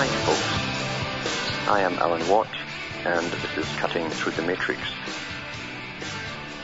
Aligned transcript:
Hi, 0.00 0.06
folks. 0.24 1.68
I 1.68 1.80
am 1.82 1.98
Alan 1.98 2.26
Watt, 2.26 2.48
and 3.04 3.26
this 3.32 3.58
is 3.58 3.66
Cutting 3.76 4.08
Through 4.08 4.32
the 4.32 4.40
Matrix. 4.40 4.80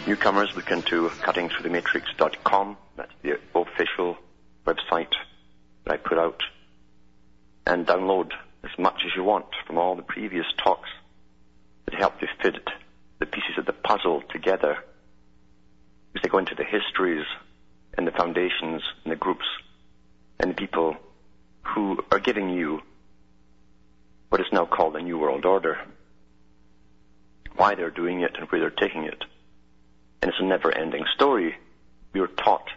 Newcomers, 0.07 0.57
look 0.57 0.71
into 0.71 1.11
cuttingthroughthematrix.com. 1.11 2.79
That's 2.97 3.13
the 3.21 3.39
official 3.55 4.17
website 4.67 5.13
that 5.85 5.93
I 5.93 5.97
put 5.99 6.17
out. 6.17 6.41
And 7.67 7.87
download 7.87 8.31
as 8.65 8.71
much 8.79 9.03
as 9.05 9.13
you 9.15 9.23
want 9.23 9.45
from 9.67 9.77
all 9.77 9.97
the 9.97 10.03
previous 10.03 10.47
talks 10.57 10.89
that 11.85 11.95
help 11.95 12.15
you 12.23 12.29
fit 12.41 12.57
the 13.19 13.27
pieces 13.27 13.59
of 13.59 13.67
the 13.67 13.75
puzzle 13.75 14.23
together. 14.33 14.79
As 16.15 16.23
they 16.23 16.31
go 16.31 16.39
into 16.39 16.55
the 16.55 16.65
histories 16.65 17.27
and 17.99 18.07
the 18.07 18.13
foundations 18.13 18.81
and 19.05 19.13
the 19.13 19.17
groups 19.17 19.45
and 20.41 20.53
the 20.53 20.55
people 20.55 20.97
who 21.65 22.03
are 22.11 22.19
giving 22.19 22.49
you 22.49 22.81
what 24.29 24.41
is 24.41 24.47
now 24.53 24.67
called 24.67 24.95
the 24.95 25.01
New 25.01 25.19
World 25.19 25.45
Order. 25.45 25.79
Why 27.57 27.75
they're 27.75 27.91
doing 27.91 28.21
it 28.21 28.37
and 28.37 28.49
where 28.49 28.61
they're 28.61 28.71
taking 28.71 29.05
it. 29.05 29.25
And 30.21 30.31
it's 30.31 30.41
a 30.41 30.45
never 30.45 30.73
ending 30.73 31.05
story. 31.15 31.57
We 32.13 32.21
are 32.21 32.27
taught 32.27 32.69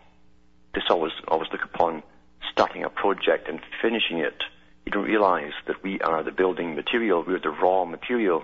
to 0.73 0.81
always, 0.89 1.11
always 1.27 1.50
look 1.52 1.64
upon 1.64 2.03
starting 2.52 2.83
a 2.83 2.89
project 2.89 3.47
and 3.47 3.59
finishing 3.81 4.20
it. 4.20 4.44
You 4.86 4.92
don't 4.92 5.05
realize 5.05 5.53
that 5.67 5.83
we 5.83 6.00
are 6.02 6.23
the 6.23 6.31
building 6.31 6.75
material, 6.75 7.23
we're 7.25 7.39
the 7.39 7.50
raw 7.50 7.86
material, 7.86 8.44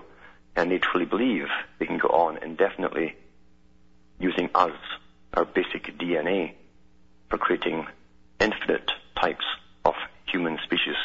and 0.54 0.70
they 0.70 0.78
truly 0.78 1.06
believe 1.06 1.46
they 1.78 1.86
can 1.86 1.98
go 1.98 2.08
on 2.08 2.38
indefinitely 2.42 3.16
using 4.18 4.50
us, 4.54 4.76
our 5.34 5.44
basic 5.44 5.98
DNA, 5.98 6.54
for 7.28 7.38
creating 7.38 7.86
infinite 8.40 8.90
types 9.20 9.44
of 9.84 9.94
human 10.26 10.58
species 10.64 10.96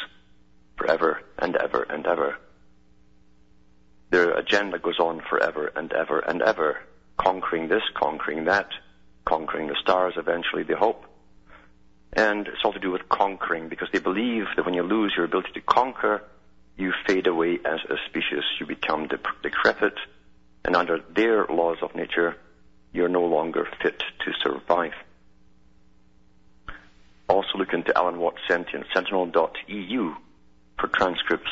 forever 0.82 1.22
and 1.38 1.56
ever 1.56 1.82
and 1.82 2.06
ever. 2.06 2.36
Their 4.10 4.32
agenda 4.32 4.78
goes 4.78 4.98
on 4.98 5.22
forever 5.28 5.72
and 5.74 5.92
ever 5.92 6.18
and 6.18 6.42
ever, 6.42 6.80
conquering 7.16 7.68
this, 7.68 7.82
conquering 7.94 8.44
that, 8.46 8.68
conquering 9.24 9.68
the 9.68 9.76
stars 9.80 10.14
eventually, 10.16 10.64
they 10.64 10.74
hope. 10.74 11.04
And 12.12 12.46
it's 12.46 12.58
all 12.64 12.72
to 12.72 12.78
do 12.78 12.90
with 12.90 13.08
conquering 13.08 13.68
because 13.68 13.88
they 13.92 14.00
believe 14.00 14.44
that 14.56 14.66
when 14.66 14.74
you 14.74 14.82
lose 14.82 15.14
your 15.16 15.24
ability 15.24 15.52
to 15.54 15.60
conquer, 15.60 16.22
you 16.76 16.92
fade 17.06 17.26
away 17.26 17.58
as 17.64 17.80
a 17.88 17.96
species. 18.08 18.44
You 18.58 18.66
become 18.66 19.08
decrepit, 19.42 19.94
and 20.64 20.76
under 20.76 20.98
their 21.14 21.46
laws 21.46 21.78
of 21.80 21.94
nature, 21.94 22.36
you're 22.92 23.08
no 23.08 23.24
longer 23.24 23.66
fit 23.82 24.02
to 24.24 24.32
survive. 24.42 24.92
Also 27.28 27.56
look 27.56 27.72
into 27.72 27.96
Alan 27.96 28.18
Watts 28.18 28.40
Sentient, 28.46 28.84
sentinel.eu 28.92 30.14
for 30.82 30.88
transcripts, 30.88 31.50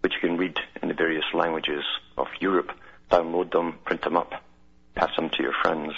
which 0.00 0.14
you 0.14 0.28
can 0.28 0.38
read 0.38 0.56
in 0.82 0.88
the 0.88 0.94
various 0.94 1.24
languages 1.34 1.84
of 2.16 2.26
Europe. 2.40 2.70
Download 3.10 3.52
them, 3.52 3.78
print 3.84 4.02
them 4.02 4.16
up, 4.16 4.32
pass 4.94 5.10
them 5.16 5.28
to 5.28 5.42
your 5.42 5.52
friends. 5.62 5.92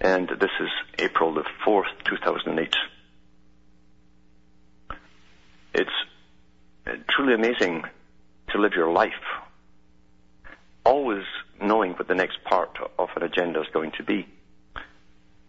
And 0.00 0.28
this 0.28 0.50
is 0.60 0.68
April 0.98 1.34
the 1.34 1.44
4th, 1.64 1.84
2008. 2.04 2.74
It's 5.72 5.90
uh, 6.84 6.90
truly 7.08 7.34
amazing 7.34 7.84
to 8.48 8.58
live 8.58 8.72
your 8.74 8.90
life 8.90 9.12
always 10.84 11.24
knowing 11.62 11.92
what 11.92 12.08
the 12.08 12.14
next 12.14 12.42
part 12.42 12.76
of 12.98 13.10
an 13.14 13.22
agenda 13.22 13.60
is 13.60 13.66
going 13.72 13.92
to 13.98 14.02
be. 14.02 14.26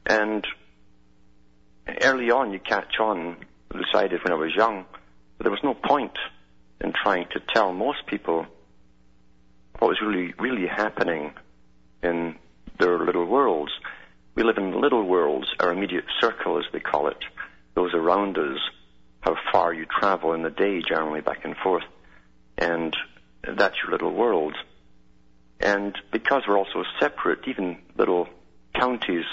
And 0.06 0.46
early 2.04 2.30
on 2.30 2.52
you 2.52 2.60
catch 2.60 3.00
on 3.00 3.38
decided 3.78 4.24
when 4.24 4.34
I 4.34 4.36
was 4.36 4.56
young 4.56 4.86
that 5.38 5.44
there 5.44 5.52
was 5.52 5.64
no 5.64 5.74
point 5.74 6.18
in 6.80 6.94
trying 6.94 7.28
to 7.34 7.40
tell 7.40 7.74
most 7.74 8.06
people 8.08 8.46
what 9.80 9.88
was 9.90 10.02
really, 10.02 10.34
really 10.40 10.68
happening 10.68 11.34
in 12.04 12.36
their 12.80 13.00
little 13.00 13.26
worlds. 13.26 13.72
We 14.36 14.44
live 14.44 14.58
in 14.58 14.80
little 14.80 15.04
worlds, 15.04 15.48
our 15.60 15.72
immediate 15.72 16.06
circle, 16.20 16.58
as 16.58 16.66
they 16.72 16.80
call 16.80 17.08
it, 17.08 17.18
those 17.76 17.94
around 17.94 18.38
us, 18.38 18.60
how 19.22 19.36
far 19.52 19.74
you 19.74 19.86
travel 19.86 20.34
in 20.34 20.42
the 20.42 20.50
day, 20.50 20.82
generally 20.88 21.22
back 21.22 21.46
and 21.46 21.56
forth, 21.58 21.84
and 22.58 22.96
that's 23.44 23.76
your 23.82 23.92
little 23.92 24.14
world. 24.14 24.56
And 25.60 25.96
because 26.12 26.44
we're 26.48 26.58
also 26.58 26.84
separate, 27.00 27.48
even 27.48 27.78
little 27.98 28.28
counties 28.76 29.26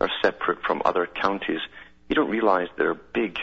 are 0.00 0.10
separate 0.22 0.62
from 0.66 0.82
other 0.84 1.06
counties, 1.06 1.60
you 2.08 2.14
don't 2.14 2.30
realize 2.30 2.68
there 2.76 2.90
are 2.90 3.00
big 3.14 3.38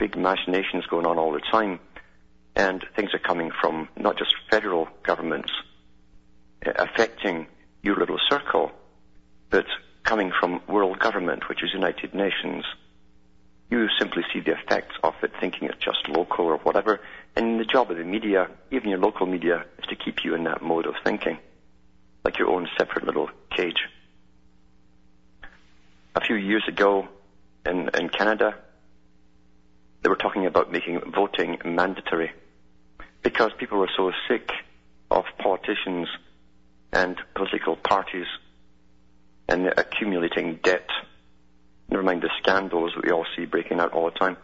big 0.00 0.16
machinations 0.16 0.86
going 0.86 1.04
on 1.06 1.18
all 1.18 1.32
the 1.32 1.42
time, 1.52 1.78
and 2.56 2.84
things 2.96 3.10
are 3.12 3.18
coming 3.18 3.52
from 3.60 3.86
not 3.96 4.16
just 4.16 4.34
federal 4.50 4.88
governments 5.04 5.52
uh, 6.66 6.72
affecting 6.76 7.46
your 7.82 7.96
little 7.96 8.18
circle, 8.28 8.72
but 9.50 9.66
coming 10.02 10.32
from 10.40 10.62
world 10.66 10.98
government, 10.98 11.48
which 11.48 11.62
is 11.62 11.70
United 11.74 12.14
Nations. 12.14 12.64
You 13.70 13.88
simply 13.98 14.22
see 14.32 14.40
the 14.40 14.52
effects 14.52 14.96
of 15.04 15.14
it, 15.22 15.32
thinking 15.38 15.68
it's 15.68 15.84
just 15.84 16.08
local 16.08 16.46
or 16.46 16.56
whatever. 16.56 17.00
And 17.36 17.60
the 17.60 17.64
job 17.64 17.90
of 17.90 17.98
the 17.98 18.04
media, 18.04 18.48
even 18.72 18.88
your 18.88 18.98
local 18.98 19.26
media, 19.26 19.66
is 19.78 19.84
to 19.90 19.96
keep 19.96 20.24
you 20.24 20.34
in 20.34 20.44
that 20.44 20.62
mode 20.62 20.86
of 20.86 20.94
thinking, 21.04 21.38
like 22.24 22.38
your 22.38 22.48
own 22.48 22.68
separate 22.78 23.04
little 23.04 23.28
cage. 23.54 23.86
A 26.16 26.20
few 26.22 26.36
years 26.36 26.64
ago 26.66 27.06
in, 27.66 27.90
in 27.94 28.08
Canada, 28.08 28.56
they 30.02 30.08
were 30.08 30.16
talking 30.16 30.46
about 30.46 30.72
making 30.72 31.00
voting 31.14 31.58
mandatory 31.64 32.32
because 33.22 33.50
people 33.58 33.78
were 33.78 33.90
so 33.96 34.12
sick 34.28 34.50
of 35.10 35.24
politicians 35.38 36.08
and 36.92 37.16
political 37.34 37.76
parties 37.76 38.26
and 39.48 39.66
accumulating 39.66 40.58
debt. 40.62 40.88
Never 41.90 42.02
mind 42.02 42.22
the 42.22 42.30
scandals 42.40 42.92
that 42.94 43.04
we 43.04 43.10
all 43.10 43.26
see 43.36 43.44
breaking 43.44 43.80
out 43.80 43.92
all 43.92 44.10
the 44.10 44.18
time. 44.18 44.36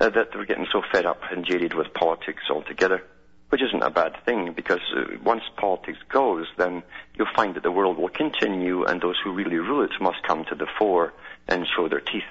Uh, 0.00 0.10
that 0.10 0.32
they 0.32 0.38
were 0.38 0.46
getting 0.46 0.66
so 0.72 0.82
fed 0.92 1.06
up 1.06 1.20
and 1.30 1.46
jaded 1.46 1.74
with 1.74 1.94
politics 1.94 2.42
altogether, 2.50 3.04
which 3.50 3.62
isn't 3.62 3.84
a 3.84 3.90
bad 3.90 4.12
thing 4.24 4.52
because 4.52 4.80
uh, 4.96 5.04
once 5.24 5.42
politics 5.56 5.98
goes, 6.08 6.46
then 6.58 6.82
you'll 7.14 7.28
find 7.36 7.54
that 7.54 7.62
the 7.62 7.70
world 7.70 7.96
will 7.96 8.08
continue 8.08 8.84
and 8.84 9.00
those 9.00 9.16
who 9.22 9.32
really 9.32 9.58
rule 9.58 9.84
it 9.84 9.92
must 10.00 10.22
come 10.26 10.44
to 10.48 10.56
the 10.56 10.66
fore 10.76 11.12
and 11.46 11.66
show 11.76 11.88
their 11.88 12.00
teeth. 12.00 12.24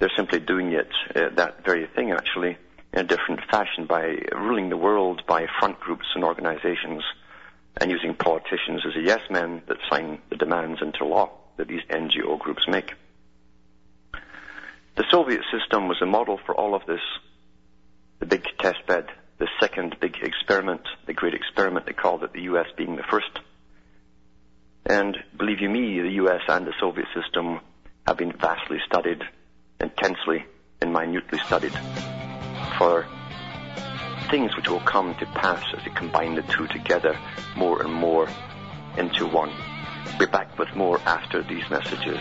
They're 0.00 0.10
simply 0.16 0.40
doing 0.40 0.72
it, 0.72 0.88
uh, 1.14 1.28
that 1.36 1.62
very 1.64 1.86
thing 1.94 2.10
actually, 2.10 2.56
in 2.94 3.00
a 3.00 3.04
different 3.04 3.42
fashion 3.50 3.84
by 3.86 4.16
ruling 4.32 4.70
the 4.70 4.76
world 4.76 5.22
by 5.28 5.46
front 5.58 5.78
groups 5.78 6.06
and 6.14 6.24
organizations 6.24 7.02
and 7.76 7.90
using 7.90 8.14
politicians 8.14 8.82
as 8.86 8.96
a 8.96 9.00
yes 9.00 9.20
men 9.30 9.62
that 9.68 9.76
sign 9.90 10.18
the 10.30 10.36
demands 10.36 10.80
into 10.80 11.04
law 11.04 11.30
that 11.58 11.68
these 11.68 11.82
NGO 11.90 12.38
groups 12.38 12.62
make. 12.66 12.94
The 14.96 15.04
Soviet 15.10 15.42
system 15.52 15.86
was 15.86 16.00
a 16.00 16.06
model 16.06 16.40
for 16.46 16.54
all 16.54 16.74
of 16.74 16.86
this. 16.86 17.00
The 18.20 18.26
big 18.26 18.44
test 18.58 18.86
bed, 18.86 19.06
the 19.38 19.48
second 19.60 19.96
big 20.00 20.16
experiment, 20.22 20.82
the 21.06 21.12
great 21.12 21.34
experiment 21.34 21.84
they 21.84 21.92
called 21.92 22.24
it, 22.24 22.32
the 22.32 22.42
US 22.42 22.66
being 22.74 22.96
the 22.96 23.02
first. 23.10 23.38
And 24.86 25.18
believe 25.36 25.60
you 25.60 25.68
me, 25.68 26.00
the 26.00 26.24
US 26.24 26.40
and 26.48 26.66
the 26.66 26.74
Soviet 26.80 27.06
system 27.14 27.60
have 28.06 28.16
been 28.16 28.32
vastly 28.32 28.78
studied 28.86 29.22
intensely 29.80 30.44
and 30.80 30.92
minutely 30.92 31.38
studied 31.46 31.72
for 32.78 33.06
things 34.30 34.54
which 34.56 34.68
will 34.68 34.80
come 34.80 35.14
to 35.16 35.26
pass 35.26 35.64
as 35.76 35.84
you 35.84 35.90
combine 35.92 36.34
the 36.34 36.42
two 36.42 36.66
together 36.68 37.18
more 37.56 37.82
and 37.82 37.92
more 37.92 38.28
into 38.96 39.26
one. 39.26 39.52
We're 40.18 40.28
back 40.28 40.58
with 40.58 40.74
more 40.76 40.98
after 41.00 41.42
these 41.42 41.68
messages. 41.70 42.18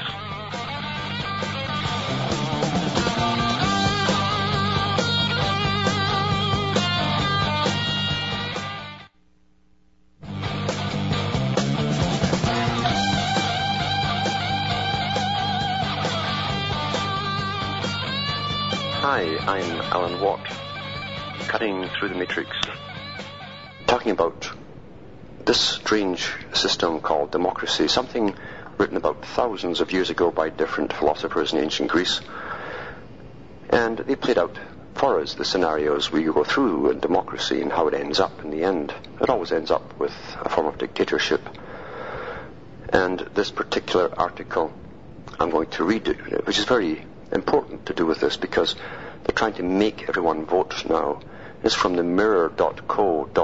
I'm 19.50 19.82
Alan 19.82 20.22
Watt, 20.22 20.46
cutting 21.48 21.90
through 21.90 22.10
the 22.10 22.16
matrix, 22.16 22.52
talking 23.88 24.12
about 24.12 24.48
this 25.44 25.60
strange 25.60 26.32
system 26.54 27.00
called 27.02 27.32
democracy, 27.32 27.88
something 27.88 28.36
written 28.78 28.96
about 28.96 29.26
thousands 29.26 29.82
of 29.82 29.92
years 29.92 30.12
ago 30.12 30.30
by 30.30 30.50
different 30.50 30.94
philosophers 30.94 31.52
in 31.52 31.58
ancient 31.58 31.90
Greece. 31.90 32.22
And 33.72 33.98
they 33.98 34.16
played 34.16 34.38
out 34.38 34.56
for 34.94 35.20
us 35.20 35.34
the 35.34 35.46
scenarios 35.46 36.12
we 36.12 36.26
go 36.26 36.44
through 36.44 36.92
in 36.92 37.00
democracy 37.00 37.60
and 37.64 37.72
how 37.72 37.88
it 37.88 37.96
ends 37.96 38.20
up 38.20 38.44
in 38.44 38.52
the 38.52 38.64
end. 38.64 38.94
It 39.20 39.32
always 39.32 39.52
ends 39.52 39.72
up 39.72 39.98
with 39.98 40.14
a 40.44 40.50
form 40.50 40.68
of 40.68 40.78
dictatorship. 40.78 41.42
And 42.90 43.18
this 43.34 43.50
particular 43.50 44.14
article 44.16 44.72
I'm 45.40 45.50
going 45.50 45.72
to 45.72 45.84
read, 45.86 46.06
which 46.46 46.60
is 46.60 46.66
very 46.66 47.04
important 47.32 47.88
to 47.88 47.94
do 47.96 48.06
with 48.06 48.20
this 48.20 48.38
because 48.38 48.76
they're 49.24 49.36
trying 49.36 49.54
to 49.54 49.64
make 49.64 50.08
everyone 50.10 50.46
vote 50.46 50.86
now. 50.90 51.20
It's 51.64 51.76
from 51.76 51.96
the 51.96 52.04
mirror.co.uk. 52.04 53.36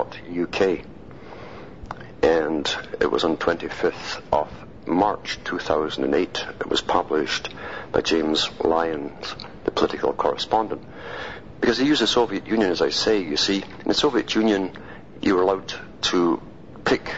And 2.21 2.77
it 2.99 3.11
was 3.11 3.23
on 3.23 3.37
25th 3.37 4.21
of 4.31 4.49
March 4.87 5.39
2008. 5.43 6.45
It 6.59 6.67
was 6.67 6.81
published 6.81 7.53
by 7.91 8.01
James 8.01 8.49
Lyons, 8.59 9.35
the 9.63 9.71
political 9.71 10.13
correspondent. 10.13 10.81
Because 11.59 11.77
they 11.77 11.85
used 11.85 12.01
the 12.01 12.07
Soviet 12.07 12.47
Union, 12.47 12.71
as 12.71 12.81
I 12.81 12.89
say, 12.89 13.21
you 13.21 13.37
see. 13.37 13.63
In 13.63 13.87
the 13.87 13.93
Soviet 13.93 14.33
Union, 14.35 14.71
you 15.21 15.35
were 15.35 15.41
allowed 15.41 15.73
to 16.03 16.41
pick 16.83 17.15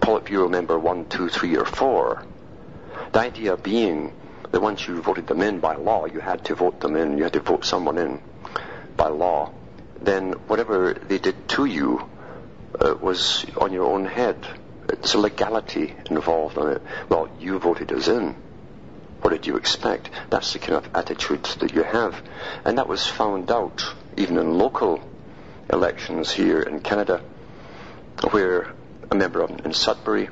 Politburo 0.00 0.50
member 0.50 0.78
one, 0.78 1.06
two, 1.06 1.28
three, 1.28 1.56
or 1.56 1.64
four. 1.64 2.24
The 3.12 3.20
idea 3.20 3.56
being 3.56 4.12
that 4.50 4.60
once 4.60 4.86
you 4.86 5.00
voted 5.02 5.26
them 5.26 5.42
in 5.42 5.60
by 5.60 5.76
law, 5.76 6.06
you 6.06 6.20
had 6.20 6.44
to 6.46 6.54
vote 6.54 6.80
them 6.80 6.96
in, 6.96 7.18
you 7.18 7.24
had 7.24 7.32
to 7.34 7.40
vote 7.40 7.64
someone 7.64 7.98
in 7.98 8.20
by 8.96 9.08
law, 9.08 9.52
then 10.00 10.32
whatever 10.46 10.94
they 10.94 11.18
did 11.18 11.48
to 11.48 11.64
you 11.64 12.08
uh, 12.80 12.94
was 13.00 13.44
on 13.56 13.72
your 13.72 13.84
own 13.84 14.04
head. 14.04 14.46
There's 14.86 15.14
a 15.14 15.18
legality 15.18 15.94
involved 16.10 16.56
on 16.56 16.72
it. 16.72 16.82
Well, 17.08 17.28
you 17.38 17.58
voted 17.58 17.92
us 17.92 18.08
in. 18.08 18.34
What 19.20 19.30
did 19.30 19.46
you 19.46 19.56
expect? 19.56 20.10
That's 20.30 20.52
the 20.52 20.58
kind 20.60 20.74
of 20.74 20.88
attitude 20.94 21.44
that 21.60 21.74
you 21.74 21.82
have. 21.82 22.22
And 22.64 22.78
that 22.78 22.88
was 22.88 23.06
found 23.06 23.50
out 23.50 23.84
even 24.16 24.38
in 24.38 24.56
local 24.56 25.00
elections 25.70 26.30
here 26.30 26.62
in 26.62 26.80
Canada, 26.80 27.20
where 28.30 28.72
a 29.10 29.14
member 29.14 29.44
in 29.44 29.72
Sudbury 29.72 30.30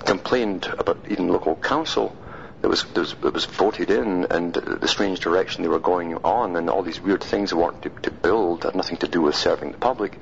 complained 0.00 0.66
about 0.66 0.98
even 1.08 1.28
local 1.28 1.54
council 1.54 2.16
it 2.62 2.68
was, 2.68 2.84
it 2.84 2.98
was, 2.98 3.12
it 3.12 3.34
was 3.34 3.44
voted 3.44 3.90
in, 3.90 4.26
and 4.30 4.54
the 4.54 4.88
strange 4.88 5.20
direction 5.20 5.62
they 5.62 5.68
were 5.68 5.80
going 5.80 6.14
on, 6.18 6.56
and 6.56 6.70
all 6.70 6.82
these 6.82 7.00
weird 7.00 7.22
things 7.22 7.50
they 7.50 7.56
wanted 7.56 7.82
to, 7.82 8.02
to 8.02 8.10
build 8.10 8.62
had 8.62 8.76
nothing 8.76 8.98
to 8.98 9.08
do 9.08 9.20
with 9.20 9.34
serving 9.34 9.72
the 9.72 9.78
public. 9.78 10.18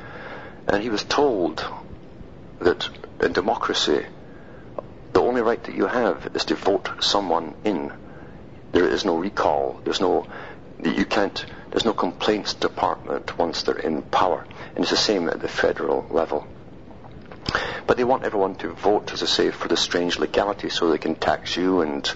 And 0.67 0.83
he 0.83 0.89
was 0.89 1.05
told 1.05 1.65
that 2.61 2.89
in 3.21 3.33
democracy, 3.33 4.07
the 5.13 5.21
only 5.21 5.43
right 5.43 5.63
that 5.65 5.75
you 5.75 5.87
have 5.87 6.31
is 6.35 6.45
to 6.47 6.55
vote 6.55 6.89
someone 7.01 7.55
in. 7.65 7.93
There 8.73 8.89
is 8.89 9.05
no 9.05 9.17
recall. 9.17 9.81
There's 9.85 10.01
no, 10.01 10.27
you 10.83 11.05
can't, 11.05 11.45
there's 11.71 11.85
no 11.85 11.93
complaints 11.93 12.55
department 12.55 13.37
once 13.37 13.65
they're 13.65 13.77
in 13.77 14.03
power. 14.03 14.47
And 14.75 14.85
it's 14.85 14.91
the 14.91 14.97
same 14.97 15.29
at 15.29 15.41
the 15.41 15.49
federal 15.49 16.07
level. 16.11 16.47
But 17.87 17.97
they 17.97 18.05
want 18.05 18.25
everyone 18.25 18.55
to 18.57 18.73
vote, 18.73 19.13
as 19.13 19.23
I 19.23 19.27
say, 19.27 19.51
for 19.51 19.69
the 19.69 19.77
strange 19.77 20.19
legality 20.19 20.69
so 20.69 20.91
they 20.91 20.99
can 20.99 21.15
tax 21.15 21.57
you 21.57 21.81
and 21.81 22.09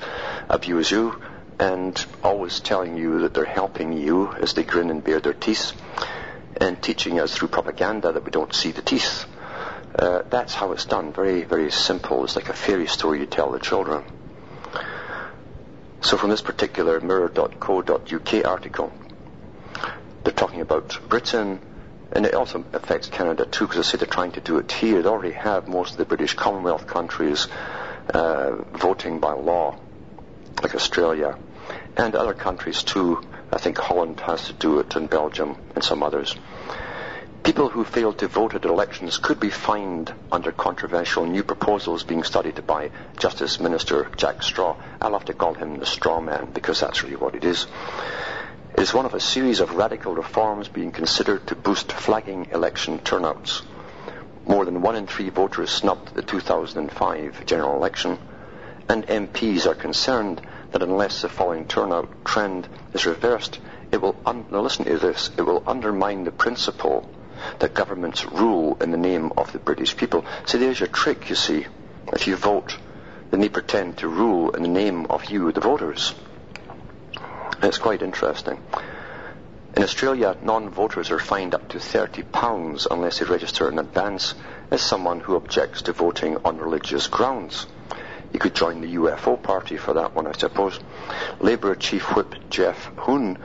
abuse 0.49 0.91
you 0.91 1.21
and 1.59 2.05
always 2.23 2.61
telling 2.61 2.97
you 2.97 3.21
that 3.21 3.35
they're 3.35 3.45
helping 3.45 3.93
you 3.93 4.33
as 4.33 4.55
they 4.55 4.65
grin 4.65 4.91
and 4.91 5.03
bare 5.03 5.21
their 5.21 5.33
teeth 5.33 5.73
and 6.61 6.81
teaching 6.81 7.21
us 7.21 7.35
through 7.35 7.49
propaganda 7.49 8.13
that 8.13 8.25
we 8.25 8.31
don't 8.31 8.55
see 8.55 8.73
the 8.73 8.83
teeth. 8.83 9.27
Uh, 9.97 10.23
that's 10.31 10.55
how 10.55 10.73
it's 10.73 10.85
done. 10.85 11.13
Very, 11.13 11.45
very 11.45 11.71
simple. 11.71 12.25
It's 12.25 12.37
like 12.37 12.49
a 12.49 12.53
fairy 12.53 12.87
story 12.87 13.21
you 13.21 13.27
tell 13.27 13.53
the 13.53 13.61
children. 13.61 14.05
So 16.01 16.17
from 16.17 16.31
this 16.31 16.43
particular 16.43 17.01
mirror.co.uk 17.01 18.45
article, 18.45 18.93
they're 20.23 20.33
talking 20.33 20.61
about 20.61 20.99
Britain 21.09 21.61
and 22.13 22.27
it 22.27 22.35
also 22.35 22.65
affects 22.73 23.09
Canada 23.09 23.45
too, 23.45 23.67
because 23.67 23.87
I 23.87 23.91
say 23.91 23.99
they're 23.99 24.07
trying 24.07 24.33
to 24.33 24.41
do 24.41 24.59
it 24.59 24.71
here. 24.71 25.03
They 25.03 25.09
already 25.09 25.35
have 25.35 25.69
most 25.69 25.93
of 25.93 25.97
the 25.99 26.05
British 26.05 26.35
Commonwealth 26.35 26.87
countries 26.87 27.49
uh, 28.13 28.63
voting 28.73 29.21
by 29.21 29.33
law, 29.33 29.77
like 30.63 30.75
Australia, 30.75 31.37
and 31.97 32.15
other 32.15 32.35
countries 32.35 32.83
too. 32.83 33.21
I 33.53 33.59
think 33.59 33.79
Holland 33.79 34.21
has 34.21 34.47
to 34.47 34.53
do 34.53 34.81
it, 34.81 34.97
and 34.97 35.09
Belgium, 35.09 35.57
and 35.75 35.83
some 35.83 36.03
others. 36.03 36.35
People 37.45 37.69
who 37.69 37.85
fail 37.85 38.15
to 38.15 38.27
vote 38.27 38.55
at 38.55 38.65
elections 38.65 39.19
could 39.19 39.39
be 39.39 39.51
fined 39.51 40.13
under 40.33 40.51
controversial 40.51 41.27
new 41.27 41.43
proposals 41.43 42.03
being 42.03 42.23
studied 42.23 42.67
by 42.67 42.91
Justice 43.19 43.61
Minister 43.61 44.11
Jack 44.17 44.43
Straw. 44.43 44.77
I 44.99 45.09
love 45.09 45.27
to 45.27 45.35
call 45.35 45.53
him 45.53 45.79
the 45.79 45.85
straw 45.85 46.21
man 46.21 46.49
because 46.55 46.81
that's 46.81 47.03
really 47.03 47.17
what 47.17 47.35
it 47.35 47.45
is. 47.45 47.67
It 48.77 48.83
is 48.83 48.93
one 48.93 49.07
of 49.07 49.15
a 49.15 49.21
series 49.21 49.61
of 49.61 49.77
radical 49.77 50.17
reforms 50.17 50.67
being 50.67 50.91
considered 50.91 51.47
to 51.47 51.55
boost 51.55 51.93
flagging 51.93 52.49
election 52.51 52.99
turnouts. 52.99 53.63
More 54.45 54.65
than 54.65 54.83
one 54.83 54.97
in 54.97 55.07
three 55.07 55.31
voters 55.31 55.71
snubbed 55.71 56.13
the 56.13 56.23
2005 56.23 57.47
general 57.47 57.77
election, 57.77 58.19
and 58.89 59.07
MPs 59.07 59.67
are 59.67 59.77
concerned 59.77 60.43
that 60.73 60.83
unless 60.83 61.23
the 61.23 61.29
falling 61.29 61.67
turnout 61.67 62.25
trend 62.25 62.67
is 62.93 63.07
reversed, 63.07 63.61
it 63.93 64.03
will, 64.03 64.17
un- 64.27 64.45
listen 64.51 64.87
to 64.87 64.99
this, 64.99 65.31
it 65.39 65.43
will 65.43 65.63
undermine 65.69 66.25
the 66.25 66.33
principle 66.33 67.09
that 67.61 67.75
governments 67.75 68.25
rule 68.25 68.77
in 68.81 68.91
the 68.91 68.97
name 68.97 69.31
of 69.37 69.53
the 69.53 69.61
British 69.61 69.97
people. 69.97 70.25
So 70.47 70.59
there's 70.59 70.81
your 70.81 70.89
trick, 70.89 71.31
you 71.31 71.37
see. 71.37 71.65
If 72.13 72.27
you 72.27 72.35
vote, 72.35 72.77
then 73.31 73.39
they 73.39 73.49
pretend 73.49 73.99
to 73.99 74.09
rule 74.09 74.51
in 74.51 74.63
the 74.63 74.69
name 74.69 75.07
of 75.11 75.27
you, 75.27 75.53
the 75.53 75.61
voters. 75.61 76.13
It's 77.65 77.79
quite 77.79 78.03
interesting. 78.03 78.61
In 79.75 79.83
Australia, 79.83 80.37
non-voters 80.43 81.11
are 81.11 81.19
fined 81.19 81.55
up 81.55 81.69
to 81.71 81.79
£30 81.79 82.87
unless 82.91 83.19
they 83.19 83.25
register 83.25 83.69
in 83.71 83.79
advance 83.79 84.35
as 84.71 84.83
someone 84.83 85.21
who 85.21 85.35
objects 85.35 85.83
to 85.83 85.93
voting 85.93 86.37
on 86.45 86.59
religious 86.59 87.07
grounds. 87.07 87.67
You 88.35 88.39
could 88.39 88.55
join 88.55 88.83
the 88.83 88.97
UFO 88.97 89.43
party 89.43 89.79
for 89.79 89.95
that 89.95 90.15
one, 90.15 90.27
I 90.27 90.33
suppose. 90.33 90.79
Labour 91.41 91.75
Chief 91.75 92.15
Whip 92.15 92.35
Geoff 92.51 92.91
Hoon 92.99 93.39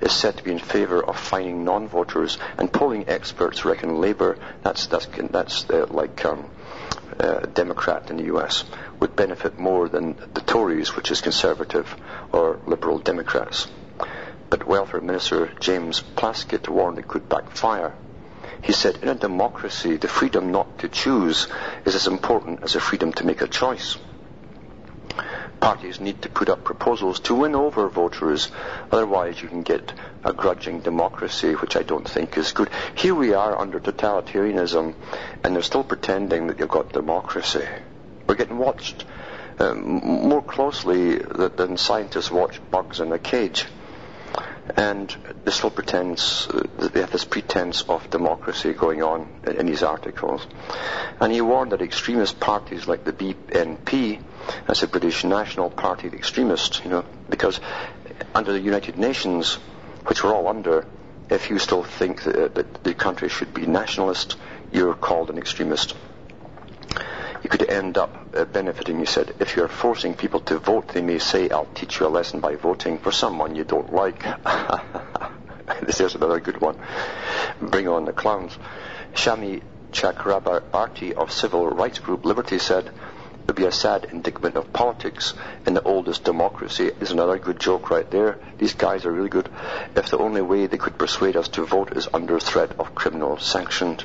is 0.00 0.12
said 0.12 0.38
to 0.38 0.44
be 0.44 0.52
in 0.52 0.58
favour 0.58 1.04
of 1.04 1.18
fining 1.18 1.64
non-voters, 1.64 2.38
and 2.56 2.72
polling 2.72 3.08
experts 3.08 3.64
reckon 3.66 4.00
Labour, 4.00 4.38
that's, 4.62 4.86
that's, 4.86 5.06
that's 5.30 5.68
uh, 5.68 5.86
like 5.90 6.24
um, 6.24 6.48
uh, 7.18 7.40
Democrat 7.54 8.10
in 8.10 8.16
the 8.16 8.34
US, 8.34 8.64
would 9.00 9.16
benefit 9.16 9.58
more 9.58 9.88
than 9.88 10.16
the 10.34 10.40
Tories, 10.40 10.96
which 10.96 11.10
is 11.10 11.20
Conservative 11.20 11.96
or 12.32 12.60
Liberal 12.66 12.98
Democrats. 12.98 13.68
But 14.48 14.66
Welfare 14.66 15.00
Minister 15.00 15.50
James 15.60 16.02
Plaskitt 16.16 16.68
warned 16.68 16.98
it 16.98 17.08
could 17.08 17.28
backfire. 17.28 17.94
He 18.62 18.72
said, 18.72 18.98
in 19.02 19.08
a 19.08 19.14
democracy, 19.14 19.96
the 19.96 20.08
freedom 20.08 20.50
not 20.52 20.78
to 20.78 20.88
choose 20.88 21.48
is 21.84 21.94
as 21.94 22.06
important 22.06 22.62
as 22.62 22.72
the 22.72 22.80
freedom 22.80 23.12
to 23.14 23.26
make 23.26 23.42
a 23.42 23.48
choice. 23.48 23.96
Parties 25.60 26.00
need 26.00 26.22
to 26.22 26.28
put 26.28 26.48
up 26.48 26.64
proposals 26.64 27.20
to 27.20 27.34
win 27.34 27.54
over 27.54 27.88
voters, 27.88 28.50
otherwise 28.92 29.40
you 29.42 29.48
can 29.48 29.62
get 29.62 29.94
a 30.26 30.32
grudging 30.32 30.80
democracy, 30.80 31.52
which 31.52 31.76
I 31.76 31.82
don't 31.82 32.08
think 32.08 32.36
is 32.36 32.52
good. 32.52 32.68
Here 32.96 33.14
we 33.14 33.32
are 33.32 33.58
under 33.58 33.78
totalitarianism, 33.78 34.94
and 35.44 35.54
they're 35.54 35.62
still 35.62 35.84
pretending 35.84 36.48
that 36.48 36.58
you've 36.58 36.68
got 36.68 36.92
democracy. 36.92 37.64
We're 38.26 38.34
getting 38.34 38.58
watched 38.58 39.04
um, 39.60 40.00
more 40.28 40.42
closely 40.42 41.16
than 41.18 41.76
scientists 41.76 42.30
watch 42.30 42.60
bugs 42.70 42.98
in 42.98 43.12
a 43.12 43.18
cage. 43.20 43.66
And 44.76 45.16
they 45.44 45.52
still 45.52 45.70
pretends, 45.70 46.48
uh, 46.48 46.66
they 46.76 47.00
have 47.00 47.12
this 47.12 47.24
pretense 47.24 47.82
of 47.82 48.10
democracy 48.10 48.72
going 48.72 49.04
on 49.04 49.28
in, 49.46 49.66
these 49.66 49.84
articles. 49.84 50.44
And 51.20 51.32
he 51.32 51.40
warned 51.40 51.70
that 51.70 51.82
extremist 51.82 52.40
parties 52.40 52.88
like 52.88 53.04
the 53.04 53.12
BNP, 53.12 54.20
that's 54.66 54.80
the 54.80 54.88
British 54.88 55.22
National 55.22 55.70
Party, 55.70 56.08
the 56.08 56.16
extremist, 56.16 56.82
you 56.82 56.90
know, 56.90 57.04
because 57.30 57.60
under 58.34 58.52
the 58.52 58.60
United 58.60 58.98
Nations, 58.98 59.58
which 60.06 60.24
we're 60.24 60.34
all 60.34 60.48
under, 60.48 60.86
if 61.28 61.50
you 61.50 61.58
still 61.58 61.82
think 61.82 62.22
that, 62.22 62.54
that 62.54 62.84
the 62.84 62.94
country 62.94 63.28
should 63.28 63.52
be 63.52 63.66
nationalist, 63.66 64.36
you're 64.72 64.94
called 64.94 65.30
an 65.30 65.38
extremist 65.38 65.94
you 67.46 67.48
could 67.48 67.70
end 67.70 67.96
up 67.96 68.28
uh, 68.34 68.44
benefiting. 68.44 68.98
You 68.98 69.06
said, 69.06 69.32
if 69.38 69.54
you're 69.54 69.68
forcing 69.68 70.14
people 70.14 70.40
to 70.40 70.58
vote, 70.58 70.88
they 70.88 71.00
may 71.00 71.18
say, 71.20 71.48
I'll 71.48 71.68
teach 71.76 72.00
you 72.00 72.06
a 72.06 72.08
lesson 72.08 72.40
by 72.40 72.56
voting 72.56 72.98
for 72.98 73.12
someone 73.12 73.54
you 73.54 73.62
don't 73.62 73.92
like. 73.92 74.24
this 75.82 76.00
is 76.00 76.16
another 76.16 76.40
good 76.40 76.60
one. 76.60 76.76
Bring 77.60 77.86
on 77.86 78.04
the 78.04 78.12
clowns. 78.12 78.58
Shami 79.14 79.62
Chakrabarti 79.92 81.12
of 81.12 81.30
civil 81.30 81.68
rights 81.68 82.00
group 82.00 82.24
Liberty 82.24 82.58
said, 82.58 82.90
would 83.46 83.56
be 83.56 83.64
a 83.64 83.72
sad 83.72 84.06
indictment 84.10 84.56
of 84.56 84.72
politics 84.72 85.32
in 85.66 85.74
the 85.74 85.82
oldest 85.82 86.24
democracy 86.24 86.90
is 87.00 87.12
another 87.12 87.38
good 87.38 87.60
joke 87.60 87.90
right 87.90 88.10
there. 88.10 88.38
These 88.58 88.74
guys 88.74 89.06
are 89.06 89.12
really 89.12 89.28
good. 89.28 89.48
If 89.94 90.10
the 90.10 90.18
only 90.18 90.42
way 90.42 90.66
they 90.66 90.78
could 90.78 90.98
persuade 90.98 91.36
us 91.36 91.48
to 91.50 91.64
vote 91.64 91.96
is 91.96 92.08
under 92.12 92.40
threat 92.40 92.72
of 92.78 92.94
criminal 92.94 93.38
sanction. 93.38 93.98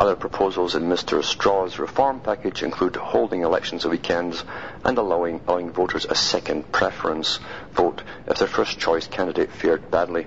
Other 0.00 0.16
proposals 0.16 0.74
in 0.74 0.84
Mr. 0.84 1.22
Straw's 1.22 1.78
reform 1.78 2.20
package 2.20 2.62
include 2.62 2.96
holding 2.96 3.42
elections 3.42 3.84
on 3.84 3.90
weekends 3.90 4.44
and 4.84 4.96
allowing, 4.96 5.40
allowing 5.46 5.72
voters 5.72 6.06
a 6.08 6.14
second 6.14 6.70
preference 6.72 7.40
vote 7.72 8.02
if 8.26 8.38
their 8.38 8.48
first 8.48 8.78
choice 8.78 9.06
candidate 9.08 9.52
fared 9.52 9.90
badly. 9.90 10.26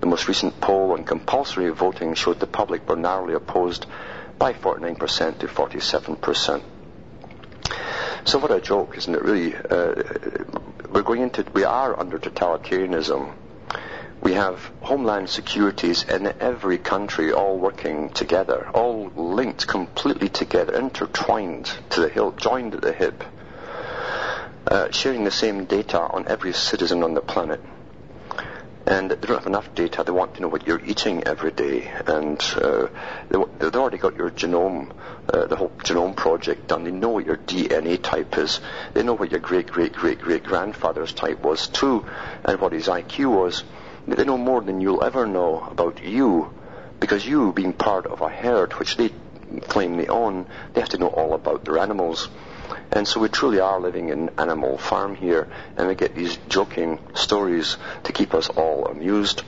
The 0.00 0.06
most 0.06 0.28
recent 0.28 0.60
poll 0.60 0.92
on 0.92 1.04
compulsory 1.04 1.70
voting 1.70 2.14
showed 2.14 2.40
the 2.40 2.46
public 2.46 2.88
were 2.88 2.96
narrowly 2.96 3.34
opposed 3.34 3.86
by 4.38 4.52
49% 4.52 5.38
to 5.40 5.48
47%. 5.48 6.62
So 8.24 8.38
what 8.38 8.50
a 8.50 8.60
joke, 8.60 8.96
isn't 8.98 9.14
it? 9.14 9.22
Really, 9.22 9.54
uh, 9.54 9.94
we're 10.90 11.02
going 11.02 11.22
into, 11.22 11.46
we 11.54 11.64
are 11.64 11.98
under 11.98 12.18
totalitarianism. 12.18 13.32
We 14.20 14.34
have 14.34 14.70
homeland 14.80 15.30
securities 15.30 16.02
in 16.02 16.32
every 16.40 16.78
country 16.78 17.32
all 17.32 17.58
working 17.58 18.10
together, 18.10 18.68
all 18.74 19.10
linked 19.14 19.66
completely 19.66 20.28
together, 20.28 20.74
intertwined 20.74 21.70
to 21.90 22.00
the 22.00 22.08
hilt, 22.08 22.36
joined 22.36 22.74
at 22.74 22.82
the 22.82 22.92
hip, 22.92 23.24
uh, 24.66 24.90
sharing 24.90 25.24
the 25.24 25.30
same 25.30 25.64
data 25.66 26.00
on 26.00 26.26
every 26.26 26.52
citizen 26.52 27.02
on 27.02 27.14
the 27.14 27.20
planet 27.20 27.64
and 28.88 29.10
they 29.10 29.16
don't 29.16 29.36
have 29.36 29.46
enough 29.46 29.74
data. 29.74 30.02
They 30.02 30.12
want 30.12 30.34
to 30.34 30.42
know 30.42 30.48
what 30.48 30.66
you're 30.66 30.82
eating 30.82 31.24
every 31.24 31.50
day, 31.50 31.92
and 32.06 32.40
uh, 32.56 32.88
they, 33.28 33.38
have 33.60 33.76
already 33.76 33.98
got 33.98 34.16
your 34.16 34.30
genome, 34.30 34.92
uh, 35.30 35.46
the 35.46 35.56
whole 35.56 35.72
genome 35.84 36.16
project 36.16 36.68
done. 36.68 36.84
They 36.84 36.90
know 36.90 37.10
what 37.10 37.26
your 37.26 37.36
DNA 37.36 38.00
type 38.02 38.38
is. 38.38 38.60
They 38.94 39.02
know 39.02 39.12
what 39.12 39.30
your 39.30 39.40
great 39.40 39.66
great 39.66 39.92
great 39.92 40.20
great 40.20 40.42
grandfather's 40.42 41.12
type 41.12 41.42
was 41.42 41.68
too, 41.68 42.06
and 42.44 42.58
what 42.60 42.72
his 42.72 42.86
IQ 42.86 43.36
was. 43.36 43.62
They 44.06 44.24
know 44.24 44.38
more 44.38 44.62
than 44.62 44.80
you'll 44.80 45.04
ever 45.04 45.26
know 45.26 45.60
about 45.60 46.02
you, 46.02 46.50
because 46.98 47.26
you, 47.26 47.52
being 47.52 47.74
part 47.74 48.06
of 48.06 48.22
a 48.22 48.30
herd 48.30 48.72
which 48.74 48.96
they 48.96 49.10
claim 49.68 49.98
they 49.98 50.06
own, 50.08 50.46
they 50.72 50.80
have 50.80 50.90
to 50.90 50.98
know 50.98 51.08
all 51.08 51.34
about 51.34 51.66
their 51.66 51.78
animals. 51.78 52.28
And 52.92 53.06
so 53.06 53.20
we 53.20 53.28
truly 53.28 53.60
are 53.60 53.80
living 53.80 54.08
in 54.08 54.30
animal 54.38 54.78
farm 54.78 55.14
here, 55.14 55.48
and 55.76 55.88
we 55.88 55.94
get 55.94 56.14
these 56.14 56.38
joking 56.48 56.98
stories 57.14 57.76
to 58.04 58.12
keep 58.12 58.34
us 58.34 58.48
all 58.48 58.86
amused. 58.86 59.42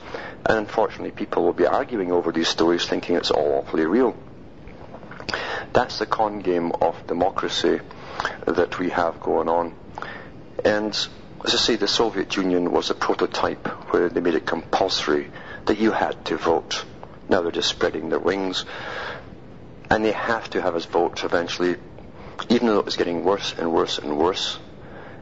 And 0.45 0.57
unfortunately, 0.57 1.11
people 1.11 1.43
will 1.43 1.53
be 1.53 1.65
arguing 1.65 2.11
over 2.11 2.31
these 2.31 2.47
stories 2.47 2.85
thinking 2.85 3.15
it's 3.15 3.31
all 3.31 3.59
awfully 3.59 3.85
real. 3.85 4.15
That's 5.73 5.99
the 5.99 6.05
con 6.05 6.39
game 6.39 6.71
of 6.71 7.07
democracy 7.07 7.79
that 8.45 8.79
we 8.79 8.89
have 8.89 9.19
going 9.21 9.49
on. 9.49 9.73
And 10.65 10.89
as 11.43 11.55
I 11.55 11.57
say, 11.57 11.75
the 11.75 11.87
Soviet 11.87 12.35
Union 12.35 12.71
was 12.71 12.89
a 12.89 12.93
prototype 12.93 13.67
where 13.91 14.09
they 14.09 14.21
made 14.21 14.35
it 14.35 14.45
compulsory 14.45 15.31
that 15.65 15.79
you 15.79 15.91
had 15.91 16.23
to 16.25 16.37
vote. 16.37 16.85
Now 17.29 17.41
they're 17.41 17.51
just 17.51 17.69
spreading 17.69 18.09
their 18.09 18.19
wings. 18.19 18.65
And 19.89 20.05
they 20.05 20.11
have 20.11 20.49
to 20.51 20.61
have 20.61 20.75
us 20.75 20.85
vote 20.85 21.23
eventually 21.23 21.77
even 22.49 22.67
though 22.67 22.79
it 22.79 22.85
was 22.85 22.97
getting 22.97 23.23
worse 23.23 23.53
and 23.57 23.71
worse 23.71 23.97
and 23.97 24.17
worse, 24.17 24.59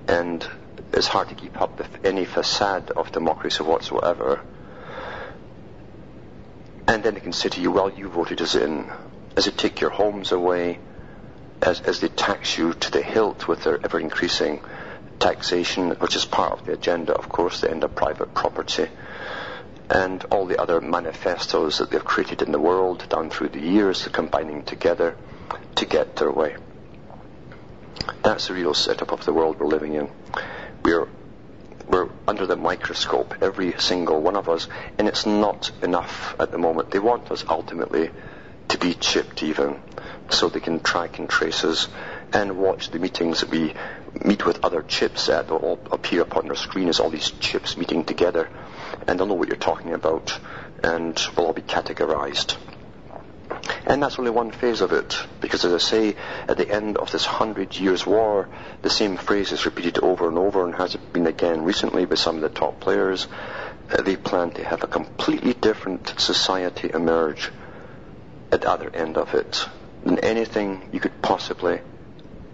and 0.08 0.46
it's 0.94 1.08
hard 1.08 1.30
to 1.30 1.36
keep 1.36 1.62
up 1.62 1.78
with 1.78 2.06
any 2.06 2.26
facade 2.26 2.92
of 2.92 3.12
democracy 3.12 3.64
whatsoever. 3.64 4.42
And 6.88 7.04
then 7.04 7.14
they 7.14 7.20
can 7.20 7.34
say 7.34 7.50
to 7.50 7.62
you, 7.62 7.72
well, 7.72 7.92
you 7.92 8.10
voted 8.10 8.42
us 8.42 8.56
in, 8.56 8.92
as 9.38 9.46
they 9.46 9.52
take 9.52 9.82
your 9.82 9.92
homes 9.92 10.32
away, 10.32 10.80
as, 11.62 11.82
as 11.82 12.00
they 12.00 12.08
tax 12.08 12.58
you 12.58 12.74
to 12.74 12.92
the 12.92 13.02
hilt 13.02 13.48
with 13.48 13.64
their 13.64 13.80
ever 13.84 14.00
increasing 14.00 14.62
taxation, 15.20 15.92
which 15.92 16.16
is 16.16 16.26
part 16.26 16.54
of 16.54 16.66
the 16.66 16.74
agenda, 16.74 17.14
of 17.14 17.30
course, 17.30 17.62
the 17.62 17.70
end 17.70 17.84
of 17.84 17.94
private 17.94 18.34
property, 18.34 18.88
and 19.90 20.24
all 20.26 20.46
the 20.46 20.60
other 20.60 20.82
manifestos 20.82 21.80
that 21.80 21.92
they've 21.92 22.04
created 22.04 22.42
in 22.42 22.52
the 22.52 22.60
world 22.60 23.06
down 23.10 23.30
through 23.30 23.50
the 23.50 23.60
years, 23.60 24.08
combining 24.08 24.64
together 24.64 25.16
to 25.76 25.86
get 25.86 26.16
their 26.16 26.32
way. 26.32 26.56
That's 28.24 28.48
the 28.48 28.54
real 28.54 28.74
setup 28.74 29.12
of 29.12 29.26
the 29.26 29.34
world 29.34 29.60
we're 29.60 29.68
living 29.68 29.94
in. 29.94 30.10
We're 30.84 31.08
we're 31.88 32.10
under 32.28 32.46
the 32.46 32.56
microscope, 32.56 33.34
every 33.42 33.74
single 33.80 34.22
one 34.22 34.36
of 34.36 34.48
us, 34.48 34.68
and 34.98 35.08
it's 35.08 35.26
not 35.26 35.72
enough 35.82 36.36
at 36.40 36.52
the 36.52 36.58
moment. 36.60 36.92
They 36.92 37.00
want 37.00 37.32
us 37.32 37.44
ultimately 37.50 38.12
to 38.68 38.78
be 38.78 38.94
chipped 38.94 39.42
even, 39.42 39.80
so 40.30 40.50
they 40.50 40.60
can 40.60 40.80
track 40.80 41.18
and 41.18 41.28
trace 41.28 41.64
us 41.64 41.88
and 42.32 42.58
watch 42.58 42.92
the 42.92 43.00
meetings 43.00 43.40
that 43.42 43.50
we 43.50 43.74
meet 44.24 44.46
with 44.46 44.64
other 44.64 44.84
chips 44.84 45.28
that 45.28 45.50
will 45.50 45.58
all 45.58 45.80
appear 45.92 46.22
upon 46.22 46.46
their 46.46 46.56
screen 46.56 46.90
as 46.90 47.00
all 47.00 47.10
these 47.10 47.32
chips 47.32 47.76
meeting 47.76 48.04
together, 48.04 48.48
and 49.08 49.20
they'll 49.20 49.26
know 49.26 49.34
what 49.34 49.48
you're 49.48 49.58
talking 49.58 49.94
about, 49.94 50.40
and 50.84 51.20
we'll 51.36 51.48
all 51.48 51.54
be 51.54 51.64
categorized. 51.64 52.56
And 53.86 54.02
that's 54.02 54.20
only 54.20 54.32
one 54.32 54.52
phase 54.52 54.82
of 54.82 54.92
it, 54.92 55.18
because 55.42 55.66
as 55.66 55.74
I 55.74 55.78
say, 55.78 56.16
at 56.48 56.58
the 56.58 56.70
end 56.70 56.98
of 56.98 57.12
this 57.12 57.26
hundred 57.26 57.76
years 57.76 58.06
war, 58.06 58.50
the 58.82 58.90
same 58.90 59.18
phrase 59.18 59.52
is 59.52 59.66
repeated 59.66 60.00
over 60.00 60.28
and 60.28 60.38
over 60.38 60.66
and 60.66 60.76
has 60.76 60.96
been 60.96 61.28
again 61.28 61.64
recently 61.64 62.06
by 62.06 62.16
some 62.16 62.36
of 62.36 62.42
the 62.42 62.50
top 62.50 62.80
players. 62.80 63.28
Uh, 63.92 64.02
they 64.02 64.16
plan 64.16 64.52
to 64.52 64.64
have 64.64 64.84
a 64.84 64.88
completely 64.88 65.54
different 65.54 66.14
society 66.20 66.92
emerge 66.94 67.52
at 68.52 68.62
the 68.62 68.70
other 68.70 68.90
end 68.94 69.18
of 69.18 69.34
it 69.34 69.68
than 70.04 70.20
anything 70.20 70.90
you 70.92 71.00
could 71.00 71.22
possibly 71.22 71.80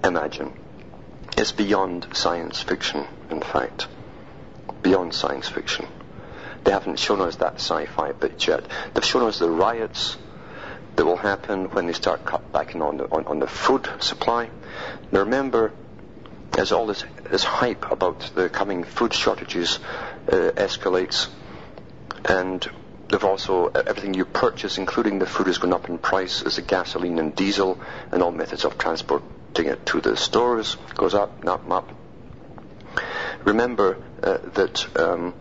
imagine. 0.03 0.53
It's 1.37 1.51
beyond 1.51 2.07
science 2.13 2.61
fiction, 2.61 3.05
in 3.29 3.41
fact. 3.41 3.87
Beyond 4.81 5.13
science 5.13 5.49
fiction. 5.49 5.87
They 6.63 6.71
haven't 6.71 6.99
shown 6.99 7.21
us 7.21 7.35
that 7.37 7.55
sci-fi 7.55 8.13
bit 8.13 8.47
yet. 8.47 8.65
They've 8.93 9.05
shown 9.05 9.23
us 9.23 9.39
the 9.39 9.49
riots, 9.49 10.17
that 10.95 11.05
will 11.05 11.17
happen 11.17 11.65
when 11.71 11.87
they 11.87 11.93
start 11.93 12.25
cut 12.25 12.51
back 12.51 12.75
on 12.75 12.97
the, 12.97 13.05
on, 13.05 13.25
on 13.25 13.39
the 13.39 13.47
food 13.47 13.89
supply. 13.99 14.49
Now 15.11 15.19
remember, 15.21 15.71
as 16.57 16.71
all 16.71 16.87
this, 16.87 17.03
this 17.29 17.43
hype 17.43 17.91
about 17.91 18.31
the 18.35 18.49
coming 18.49 18.83
food 18.83 19.13
shortages 19.13 19.79
uh, 20.27 20.51
escalates, 20.55 21.27
and 22.23 22.65
they've 23.09 23.23
also 23.23 23.67
everything 23.67 24.13
you 24.13 24.25
purchase, 24.25 24.77
including 24.77 25.19
the 25.19 25.25
food, 25.25 25.47
is 25.47 25.57
going 25.57 25.73
up 25.73 25.89
in 25.89 25.97
price 25.97 26.41
as 26.43 26.55
the 26.55 26.61
gasoline 26.61 27.19
and 27.19 27.35
diesel 27.35 27.79
and 28.11 28.23
all 28.23 28.31
methods 28.31 28.65
of 28.65 28.77
transporting 28.77 29.67
it 29.67 29.85
to 29.85 30.01
the 30.01 30.17
stores 30.17 30.77
goes 30.95 31.13
up, 31.13 31.45
up, 31.47 31.69
up. 31.71 31.91
Remember 33.43 33.97
uh, 34.23 34.37
that 34.53 34.97
um, 34.97 35.33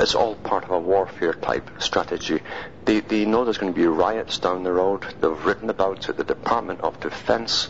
it's 0.00 0.14
all 0.14 0.34
part 0.34 0.64
of 0.64 0.70
a 0.70 0.78
warfare 0.78 1.34
type 1.34 1.70
strategy. 1.82 2.40
They, 2.84 3.00
they 3.00 3.26
know 3.26 3.44
there's 3.44 3.58
going 3.58 3.72
to 3.72 3.78
be 3.78 3.86
riots 3.86 4.38
down 4.38 4.62
the 4.62 4.72
road. 4.72 5.04
They've 5.20 5.44
written 5.44 5.68
about 5.68 6.08
it. 6.08 6.16
The 6.16 6.24
Department 6.24 6.80
of 6.80 7.00
Defense 7.00 7.68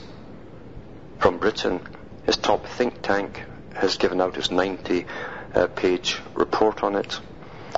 from 1.18 1.38
Britain, 1.38 1.80
his 2.24 2.36
top 2.36 2.66
think 2.66 3.02
tank, 3.02 3.42
has 3.74 3.96
given 3.96 4.20
out 4.20 4.36
his 4.36 4.50
90 4.50 5.06
uh, 5.54 5.66
page 5.68 6.18
report 6.34 6.82
on 6.82 6.96
it. 6.96 7.20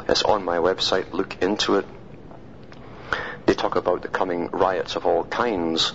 It's 0.09 0.23
on 0.23 0.45
my 0.45 0.59
website. 0.59 1.13
Look 1.13 1.43
into 1.43 1.77
it. 1.77 1.87
They 3.47 3.55
talk 3.55 3.77
about 3.77 4.03
the 4.03 4.09
coming 4.09 4.49
riots 4.49 4.97
of 4.97 5.07
all 5.07 5.25
kinds, 5.25 5.93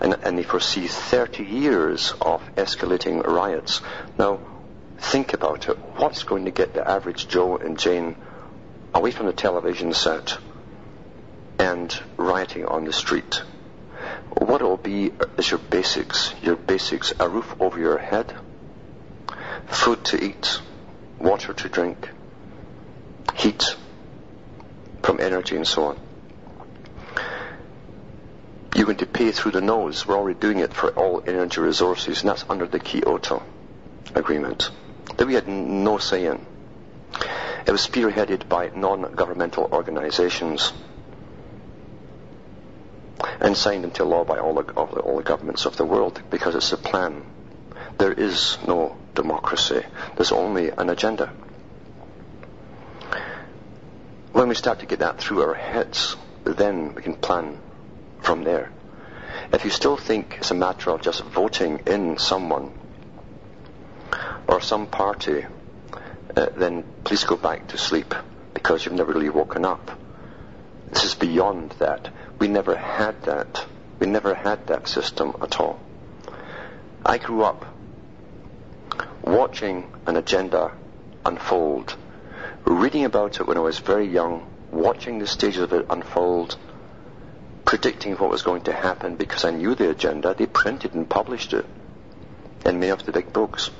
and, 0.00 0.14
and 0.22 0.38
they 0.38 0.42
foresee 0.42 0.86
30 0.86 1.44
years 1.44 2.12
of 2.20 2.42
escalating 2.56 3.24
riots. 3.26 3.80
Now, 4.18 4.40
think 5.04 5.34
about 5.34 5.68
it. 5.68 5.78
What's 5.96 6.24
going 6.24 6.46
to 6.46 6.50
get 6.50 6.74
the 6.74 6.88
average 6.88 7.28
Joe 7.28 7.56
and 7.56 7.78
Jane 7.78 8.16
away 8.94 9.10
from 9.10 9.26
the 9.26 9.32
television 9.32 9.92
set 9.92 10.38
and 11.58 11.96
rioting 12.16 12.64
on 12.64 12.84
the 12.84 12.92
street? 12.92 13.42
What 14.38 14.60
it 14.60 14.64
will 14.64 14.76
be 14.76 15.12
is 15.38 15.50
your 15.50 15.60
basics. 15.60 16.34
Your 16.42 16.56
basics, 16.56 17.12
a 17.20 17.28
roof 17.28 17.54
over 17.60 17.78
your 17.78 17.98
head, 17.98 18.34
food 19.66 20.04
to 20.06 20.24
eat, 20.24 20.60
water 21.18 21.52
to 21.52 21.68
drink, 21.68 22.08
heat 23.34 23.76
from 25.02 25.20
energy 25.20 25.56
and 25.56 25.66
so 25.66 25.84
on. 25.84 26.00
You're 28.74 28.86
going 28.86 28.96
to 28.98 29.06
pay 29.06 29.30
through 29.30 29.52
the 29.52 29.60
nose. 29.60 30.06
We're 30.06 30.16
already 30.16 30.38
doing 30.40 30.58
it 30.58 30.72
for 30.72 30.90
all 30.90 31.22
energy 31.24 31.60
resources, 31.60 32.22
and 32.22 32.30
that's 32.30 32.44
under 32.48 32.66
the 32.66 32.80
Kyoto 32.80 33.42
Agreement 34.14 34.70
that 35.16 35.26
we 35.26 35.34
had 35.34 35.48
no 35.48 35.98
say 35.98 36.26
in. 36.26 36.44
It 37.66 37.70
was 37.72 37.86
spearheaded 37.86 38.48
by 38.48 38.70
non-governmental 38.74 39.70
organizations 39.72 40.72
and 43.40 43.56
signed 43.56 43.84
into 43.84 44.04
law 44.04 44.24
by 44.24 44.38
all 44.38 44.54
the, 44.54 44.72
all 44.72 45.16
the 45.16 45.22
governments 45.22 45.64
of 45.64 45.76
the 45.76 45.84
world 45.84 46.20
because 46.30 46.54
it's 46.54 46.72
a 46.72 46.76
plan. 46.76 47.24
There 47.96 48.12
is 48.12 48.58
no 48.66 48.96
democracy. 49.14 49.82
There's 50.16 50.32
only 50.32 50.70
an 50.70 50.90
agenda. 50.90 51.32
When 54.32 54.48
we 54.48 54.54
start 54.54 54.80
to 54.80 54.86
get 54.86 54.98
that 54.98 55.18
through 55.18 55.42
our 55.42 55.54
heads, 55.54 56.16
then 56.44 56.94
we 56.94 57.02
can 57.02 57.14
plan 57.14 57.58
from 58.20 58.42
there. 58.44 58.70
If 59.52 59.64
you 59.64 59.70
still 59.70 59.96
think 59.96 60.36
it's 60.38 60.50
a 60.50 60.54
matter 60.54 60.90
of 60.90 61.02
just 61.02 61.22
voting 61.22 61.80
in 61.86 62.18
someone 62.18 62.72
or 64.46 64.60
some 64.60 64.86
party, 64.86 65.44
uh, 66.36 66.46
then 66.56 66.84
please 67.04 67.24
go 67.24 67.36
back 67.36 67.68
to 67.68 67.78
sleep 67.78 68.14
because 68.52 68.84
you've 68.84 68.94
never 68.94 69.12
really 69.12 69.30
woken 69.30 69.64
up. 69.64 69.98
This 70.90 71.04
is 71.04 71.14
beyond 71.14 71.70
that. 71.78 72.08
We 72.38 72.48
never 72.48 72.76
had 72.76 73.22
that. 73.24 73.64
We 73.98 74.06
never 74.06 74.34
had 74.34 74.66
that 74.66 74.88
system 74.88 75.34
at 75.40 75.60
all. 75.60 75.80
I 77.04 77.18
grew 77.18 77.42
up 77.44 77.64
watching 79.22 79.90
an 80.06 80.16
agenda 80.16 80.72
unfold, 81.24 81.96
reading 82.64 83.04
about 83.04 83.40
it 83.40 83.46
when 83.46 83.56
I 83.56 83.60
was 83.60 83.78
very 83.78 84.06
young, 84.06 84.46
watching 84.70 85.18
the 85.18 85.26
stages 85.26 85.62
of 85.62 85.72
it 85.72 85.86
unfold, 85.88 86.56
predicting 87.64 88.14
what 88.14 88.30
was 88.30 88.42
going 88.42 88.62
to 88.62 88.72
happen 88.72 89.16
because 89.16 89.44
I 89.44 89.50
knew 89.50 89.74
the 89.74 89.90
agenda. 89.90 90.34
They 90.34 90.46
printed 90.46 90.94
and 90.94 91.08
published 91.08 91.54
it 91.54 91.66
in 92.66 92.80
many 92.80 92.90
of 92.90 93.04
the 93.04 93.12
big 93.12 93.32
books 93.32 93.70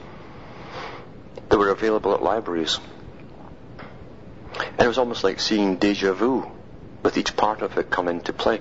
that 1.48 1.58
were 1.58 1.70
available 1.70 2.14
at 2.14 2.22
libraries. 2.22 2.78
And 4.58 4.80
it 4.82 4.88
was 4.88 4.98
almost 4.98 5.24
like 5.24 5.40
seeing 5.40 5.76
deja 5.76 6.12
vu 6.12 6.50
with 7.02 7.16
each 7.16 7.36
part 7.36 7.62
of 7.62 7.76
it 7.78 7.90
come 7.90 8.08
into 8.08 8.32
play. 8.32 8.60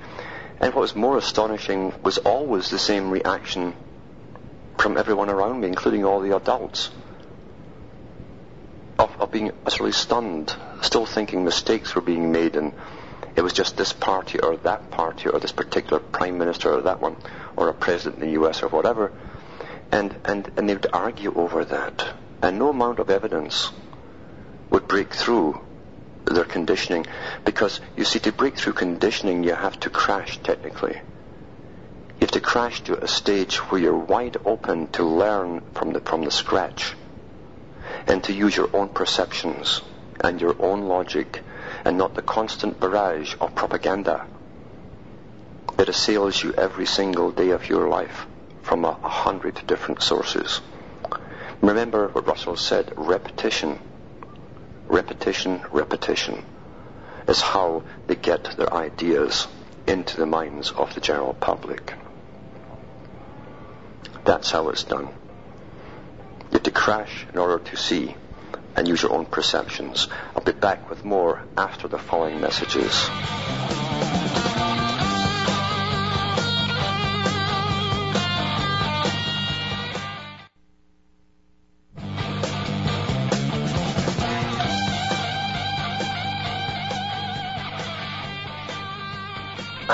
And 0.60 0.74
what 0.74 0.82
was 0.82 0.96
more 0.96 1.18
astonishing 1.18 1.94
was 2.04 2.18
always 2.20 2.70
the 2.70 2.80
same 2.80 3.10
reaction 3.10 3.74
from 4.78 4.98
everyone 4.98 5.30
around 5.30 5.62
me, 5.62 5.68
including 5.68 6.04
all 6.04 6.20
the 6.20 6.36
adults, 6.36 6.90
of, 9.00 9.10
of 9.20 9.32
being 9.32 9.52
utterly 9.66 9.92
stunned, 9.92 10.56
still 10.82 11.06
thinking 11.06 11.44
mistakes 11.44 11.96
were 11.96 12.02
being 12.02 12.32
made 12.32 12.56
and 12.56 12.74
it 13.36 13.42
was 13.42 13.54
just 13.54 13.78
this 13.78 13.94
party 13.94 14.40
or 14.40 14.58
that 14.58 14.92
party 14.92 15.30
or 15.30 15.40
this 15.40 15.52
particular 15.52 16.00
prime 16.00 16.38
minister 16.38 16.72
or 16.72 16.82
that 16.82 17.02
one 17.02 17.16
or 17.56 17.70
a 17.70 17.74
president 17.74 18.22
in 18.22 18.28
the 18.28 18.42
US 18.42 18.62
or 18.62 18.68
whatever. 18.68 19.12
And, 19.92 20.16
and, 20.26 20.52
and 20.58 20.70
they 20.70 20.74
would 20.74 20.88
argue 20.94 21.34
over 21.34 21.66
that. 21.66 22.14
And 22.44 22.60
no 22.60 22.70
amount 22.70 23.00
of 23.00 23.10
evidence 23.10 23.72
would 24.70 24.90
break 24.90 25.14
through 25.14 25.62
their 26.26 26.44
conditioning. 26.44 27.06
Because, 27.46 27.80
you 27.96 28.04
see, 28.04 28.20
to 28.20 28.34
break 28.34 28.58
through 28.58 28.74
conditioning, 28.74 29.46
you 29.46 29.54
have 29.54 29.80
to 29.80 29.90
crash 29.90 30.40
technically. 30.44 30.96
You 32.20 32.20
have 32.20 32.32
to 32.32 32.42
crash 32.42 32.84
to 32.84 33.02
a 33.02 33.08
stage 33.08 33.56
where 33.72 33.80
you're 33.80 33.98
wide 33.98 34.36
open 34.44 34.88
to 34.90 35.06
learn 35.06 35.62
from 35.74 35.94
the, 35.94 36.02
from 36.02 36.26
the 36.26 36.32
scratch 36.32 36.96
and 38.08 38.22
to 38.26 38.34
use 38.34 38.58
your 38.58 38.70
own 38.76 38.90
perceptions 38.90 39.82
and 40.20 40.42
your 40.42 40.58
own 40.60 40.82
logic 40.82 41.42
and 41.86 41.98
not 41.98 42.14
the 42.14 42.22
constant 42.22 42.78
barrage 42.78 43.36
of 43.40 43.56
propaganda 43.56 44.26
that 45.78 45.88
assails 45.88 46.44
you 46.44 46.52
every 46.54 46.86
single 46.86 47.32
day 47.32 47.52
of 47.52 47.70
your 47.70 47.88
life 47.88 48.26
from 48.64 48.84
a, 48.84 48.98
a 49.02 49.10
hundred 49.10 49.62
different 49.66 50.02
sources. 50.02 50.60
Remember 51.64 52.10
what 52.10 52.28
Russell 52.28 52.58
said, 52.58 52.92
repetition, 52.98 53.80
repetition, 54.90 55.62
repetition 55.72 56.44
is 57.26 57.40
how 57.40 57.84
they 58.06 58.16
get 58.16 58.58
their 58.58 58.74
ideas 58.74 59.48
into 59.88 60.18
the 60.18 60.26
minds 60.26 60.72
of 60.72 60.94
the 60.94 61.00
general 61.00 61.34
public. 61.34 61.94
That's 64.26 64.52
how 64.52 64.68
it's 64.68 64.84
done. 64.84 65.06
You 65.06 66.52
have 66.52 66.64
to 66.64 66.72
crash 66.72 67.26
in 67.32 67.40
order 67.40 67.64
to 67.64 67.78
see 67.78 68.14
and 68.76 68.86
use 68.86 69.02
your 69.02 69.14
own 69.14 69.26
perceptions. 69.26 70.10
I'll 70.36 70.44
be 70.44 70.52
back 70.52 70.90
with 70.90 71.06
more 71.06 71.44
after 71.56 71.88
the 71.88 71.98
following 71.98 72.42
messages. 72.42 72.92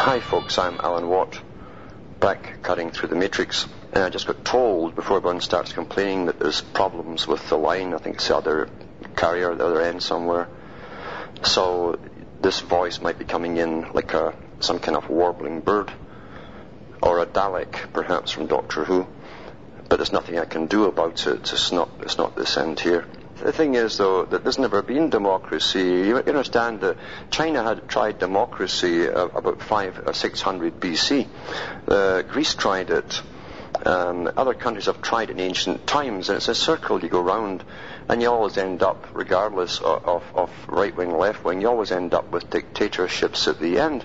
Hi 0.09 0.21
folks, 0.21 0.57
I'm 0.57 0.79
Alan 0.79 1.07
Watt, 1.07 1.39
back 2.19 2.63
cutting 2.63 2.89
through 2.89 3.09
the 3.09 3.15
matrix. 3.15 3.67
And 3.93 4.03
I 4.03 4.09
just 4.09 4.25
got 4.25 4.43
told 4.43 4.95
before 4.95 5.17
everyone 5.17 5.39
starts 5.39 5.71
complaining 5.71 6.25
that 6.25 6.39
there's 6.39 6.61
problems 6.61 7.27
with 7.27 7.47
the 7.47 7.57
line. 7.57 7.93
I 7.93 7.99
think 7.99 8.15
it's 8.15 8.27
the 8.27 8.35
other 8.35 8.69
carrier 9.15 9.51
at 9.51 9.59
the 9.59 9.67
other 9.67 9.81
end 9.81 10.01
somewhere. 10.01 10.47
So 11.43 11.99
this 12.41 12.59
voice 12.59 12.99
might 13.01 13.19
be 13.19 13.25
coming 13.25 13.57
in 13.57 13.91
like 13.93 14.15
a 14.15 14.33
some 14.61 14.79
kind 14.79 14.97
of 14.97 15.11
warbling 15.11 15.59
bird 15.59 15.93
or 17.03 17.19
a 17.19 17.27
Dalek, 17.27 17.93
perhaps 17.93 18.31
from 18.31 18.47
Doctor 18.47 18.85
Who. 18.85 19.05
But 19.89 19.97
there's 19.97 20.11
nothing 20.11 20.39
I 20.39 20.45
can 20.45 20.65
do 20.65 20.85
about 20.85 21.27
it. 21.27 21.53
It's 21.53 21.71
not. 21.71 21.87
It's 21.99 22.17
not 22.17 22.35
this 22.35 22.57
end 22.57 22.79
here. 22.79 23.05
The 23.41 23.53
thing 23.53 23.75
is, 23.75 23.97
though, 23.97 24.25
that 24.25 24.43
there's 24.43 24.59
never 24.59 24.81
been 24.81 25.09
democracy. 25.09 25.79
You 25.79 26.17
understand 26.17 26.81
that 26.81 26.97
China 27.31 27.63
had 27.63 27.87
tried 27.87 28.19
democracy 28.19 29.07
uh, 29.07 29.27
about 29.27 29.61
five 29.61 30.01
or 30.05 30.13
six 30.13 30.41
hundred 30.41 30.79
BC. 30.81 31.25
Uh, 31.87 32.21
Greece 32.23 32.53
tried 32.55 32.89
it. 32.89 33.21
Um, 33.85 34.29
other 34.35 34.53
countries 34.53 34.87
have 34.87 35.01
tried 35.01 35.29
in 35.29 35.39
ancient 35.39 35.87
times, 35.87 36.27
and 36.27 36.37
it's 36.37 36.49
a 36.49 36.55
circle 36.55 36.99
you 37.01 37.07
go 37.07 37.21
round, 37.21 37.63
and 38.09 38.21
you 38.21 38.29
always 38.29 38.57
end 38.57 38.83
up, 38.83 39.07
regardless 39.13 39.79
of, 39.79 40.05
of, 40.05 40.23
of 40.35 40.51
right 40.67 40.95
wing, 40.95 41.15
left 41.17 41.45
wing, 41.45 41.61
you 41.61 41.69
always 41.69 41.91
end 41.91 42.13
up 42.13 42.31
with 42.31 42.49
dictatorships 42.49 43.47
at 43.47 43.59
the 43.59 43.79
end. 43.79 44.03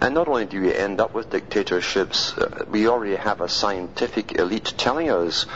And 0.00 0.14
not 0.14 0.28
only 0.28 0.44
do 0.44 0.60
we 0.60 0.74
end 0.74 1.00
up 1.00 1.14
with 1.14 1.30
dictatorships, 1.30 2.36
uh, 2.36 2.64
we 2.68 2.86
already 2.86 3.16
have 3.16 3.40
a 3.40 3.48
scientific 3.48 4.32
elite 4.38 4.74
telling 4.76 5.10
us 5.10 5.46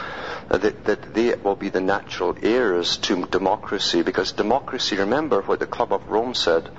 that, 0.49 0.83
that 0.85 1.13
they 1.13 1.35
will 1.43 1.55
be 1.55 1.69
the 1.69 1.79
natural 1.79 2.35
heirs 2.41 2.97
to 2.97 3.25
democracy, 3.27 4.01
because 4.01 4.31
democracy, 4.31 4.97
remember 4.97 5.41
what 5.41 5.59
the 5.59 5.67
Club 5.67 5.93
of 5.93 6.07
Rome 6.07 6.33
said, 6.33 6.69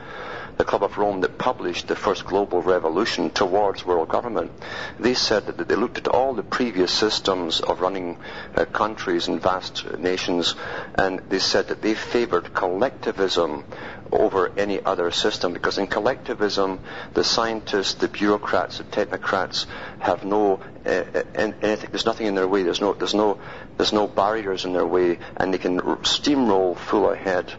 the 0.59 0.64
Club 0.64 0.83
of 0.83 0.98
Rome 0.98 1.22
that 1.22 1.38
published 1.38 1.88
the 1.88 1.96
first 1.96 2.25
global 2.25 2.61
revolution 2.61 3.31
towards 3.31 3.87
world 3.87 4.09
government, 4.09 4.53
they 4.98 5.14
said 5.14 5.46
that 5.46 5.68
they 5.68 5.77
looked 5.77 5.98
at 5.98 6.09
all 6.09 6.35
the 6.35 6.42
previous 6.42 6.92
systems 6.92 7.61
of 7.61 7.81
running 7.81 8.18
uh, 8.55 8.64
countries 8.66 9.29
and 9.29 9.40
vast 9.40 9.98
nations, 9.98 10.55
and 10.94 11.22
they 11.29 11.38
said 11.38 11.68
that 11.68 11.81
they 11.81 11.94
favored 11.94 12.53
collectivism 12.53 13.64
over 14.12 14.51
any 14.57 14.83
other 14.85 15.11
system 15.11 15.53
because 15.53 15.79
in 15.79 15.87
collectivism 15.87 16.79
the 17.14 17.25
scientists, 17.25 17.94
the 17.94 18.09
bureaucrats, 18.09 18.79
the 18.79 18.85
technocrats 18.85 19.66
have 19.98 20.25
no 20.25 20.61
uh, 20.85 21.03
anything. 21.35 21.88
There's 21.90 22.07
nothing 22.07 22.27
in 22.27 22.35
their 22.35 22.48
way. 22.48 22.62
There's 22.62 22.81
no 22.81 22.92
there's 22.92 23.14
no 23.14 23.38
there's 23.77 23.92
no 23.92 24.07
barriers 24.07 24.64
in 24.64 24.72
their 24.72 24.87
way, 24.87 25.18
and 25.37 25.53
they 25.53 25.59
can 25.59 25.81
steamroll 25.81 26.77
full 26.77 27.11
ahead 27.11 27.53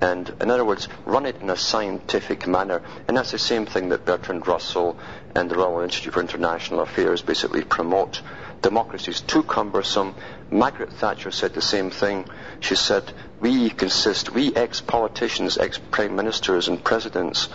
and, 0.00 0.32
in 0.40 0.50
other 0.50 0.64
words, 0.64 0.88
run 1.04 1.26
it 1.26 1.40
in 1.40 1.50
a 1.50 1.56
scientific 1.56 2.46
manner. 2.46 2.82
And 3.06 3.16
that's 3.16 3.32
the 3.32 3.38
same 3.38 3.66
thing 3.66 3.88
that 3.88 4.04
Bertrand 4.04 4.46
Russell 4.46 4.96
and 5.34 5.50
the 5.50 5.56
Royal 5.56 5.80
Institute 5.80 6.14
for 6.14 6.20
International 6.20 6.80
Affairs 6.80 7.22
basically 7.22 7.64
promote. 7.64 8.22
Democracy 8.62 9.10
is 9.10 9.20
too 9.20 9.42
cumbersome. 9.42 10.14
Margaret 10.50 10.92
Thatcher 10.92 11.30
said 11.30 11.54
the 11.54 11.62
same 11.62 11.90
thing. 11.90 12.26
She 12.60 12.76
said, 12.76 13.12
we 13.40 13.70
consist, 13.70 14.32
we 14.32 14.54
ex-politicians, 14.54 15.58
ex-prime 15.58 16.14
ministers 16.14 16.68
and 16.68 16.82
presidents 16.82 17.48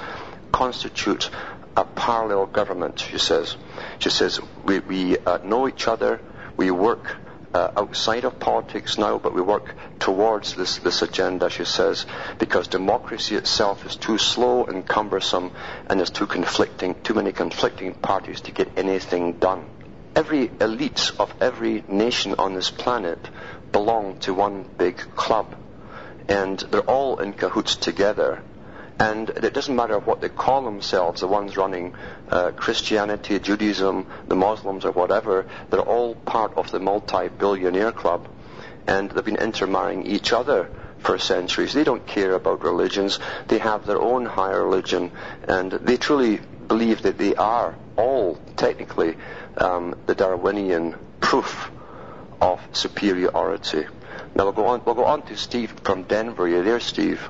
constitute 0.52 1.30
a 1.76 1.86
parallel 1.86 2.46
government, 2.46 3.00
she 3.00 3.18
says. 3.18 3.56
She 4.00 4.10
says, 4.10 4.40
we, 4.64 4.80
we 4.80 5.18
uh, 5.18 5.40
know 5.44 5.68
each 5.68 5.88
other, 5.88 6.22
we 6.56 6.72
work 6.72 7.18
uh, 7.54 7.70
outside 7.78 8.26
of 8.26 8.40
politics 8.40 8.98
now, 8.98 9.20
but 9.20 9.34
we 9.34 9.42
work 9.42 9.76
towards 10.00 10.56
this, 10.56 10.78
this 10.80 11.02
agenda, 11.02 11.50
she 11.50 11.66
says, 11.66 12.06
because 12.40 12.68
democracy 12.68 13.36
itself 13.36 13.86
is 13.86 13.96
too 13.96 14.18
slow 14.18 14.66
and 14.66 14.86
cumbersome 14.86 15.52
and 15.88 16.00
there's 16.00 16.10
too 16.10 16.28
conflicting, 16.28 16.96
too 17.04 17.14
many 17.14 17.32
conflicting 17.32 17.94
parties 17.94 18.42
to 18.42 18.52
get 18.52 18.72
anything 18.78 19.34
done. 19.34 19.66
Every 20.16 20.52
elite 20.60 21.12
of 21.20 21.34
every 21.42 21.84
nation 21.88 22.36
on 22.38 22.54
this 22.54 22.70
planet 22.70 23.30
belong 23.72 24.16
to 24.22 24.34
one 24.34 24.66
big 24.78 24.98
club. 25.16 25.56
And 26.28 26.60
they're 26.72 26.82
all 26.82 27.18
in 27.18 27.34
cahoots 27.34 27.76
together 27.76 28.44
and 29.00 29.30
it 29.30 29.54
doesn't 29.54 29.76
matter 29.76 30.00
what 30.00 30.22
they 30.22 30.30
call 30.30 30.64
themselves, 30.64 31.22
the 31.22 31.28
ones 31.28 31.58
running 31.58 31.94
uh, 32.30 32.52
Christianity, 32.52 33.40
Judaism, 33.40 34.06
the 34.28 34.36
Muslims, 34.36 34.86
or 34.86 34.92
whatever, 34.92 35.48
they're 35.70 35.82
all 35.82 36.16
part 36.16 36.54
of 36.58 36.70
the 36.72 36.80
multi-billionaire 36.80 37.92
club. 37.92 38.30
And 38.86 39.10
they've 39.10 39.26
been 39.26 39.38
intermarrying 39.38 40.06
each 40.06 40.32
other 40.32 40.70
for 41.00 41.18
centuries. 41.18 41.74
They 41.74 41.84
don't 41.84 42.06
care 42.06 42.34
about 42.34 42.64
religions. 42.64 43.20
They 43.48 43.58
have 43.58 43.86
their 43.86 44.00
own 44.00 44.26
higher 44.26 44.64
religion. 44.64 45.12
And 45.48 45.72
they 45.72 45.98
truly 45.98 46.40
believe 46.68 47.02
that 47.02 47.18
they 47.18 47.36
are 47.36 47.76
all, 47.98 48.36
technically, 48.56 49.16
um, 49.58 49.96
the 50.06 50.16
Darwinian 50.16 50.96
proof 51.20 51.72
of 52.40 52.62
superiority. 52.74 53.86
Now 54.36 54.46
we'll 54.46 54.54
go 54.54 54.68
on. 54.68 54.82
We'll 54.86 54.96
go 54.96 55.06
on 55.06 55.24
to 55.24 55.38
Steve 55.38 55.74
from 55.84 56.04
Denver. 56.04 56.44
Are 56.44 56.48
You 56.48 56.64
there, 56.64 56.80
Steve? 56.80 57.30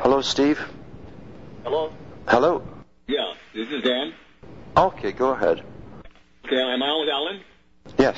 Hello, 0.00 0.20
Steve. 0.20 0.60
Hello? 1.64 1.92
Hello. 2.26 2.62
Yeah, 3.06 3.34
this 3.54 3.68
is 3.68 3.82
Dan. 3.82 4.14
Okay, 4.76 5.12
go 5.12 5.30
ahead. 5.30 5.62
Okay, 6.44 6.56
am 6.56 6.82
I 6.82 6.86
on 6.86 7.00
with 7.00 7.10
Alan? 7.10 7.40
Yes. 7.98 8.16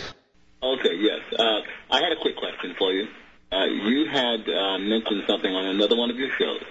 Okay, 0.62 0.94
yes. 0.98 1.20
Uh, 1.38 1.60
I 1.90 2.00
had 2.02 2.12
a 2.12 2.20
quick 2.20 2.36
question 2.36 2.74
for 2.78 2.92
you. 2.92 3.08
Uh, 3.50 3.64
you 3.64 4.06
had 4.10 4.46
uh, 4.48 4.78
mentioned 4.78 5.24
something 5.26 5.50
on 5.50 5.66
another 5.66 5.96
one 5.96 6.10
of 6.10 6.16
your 6.16 6.30
shows. 6.38 6.62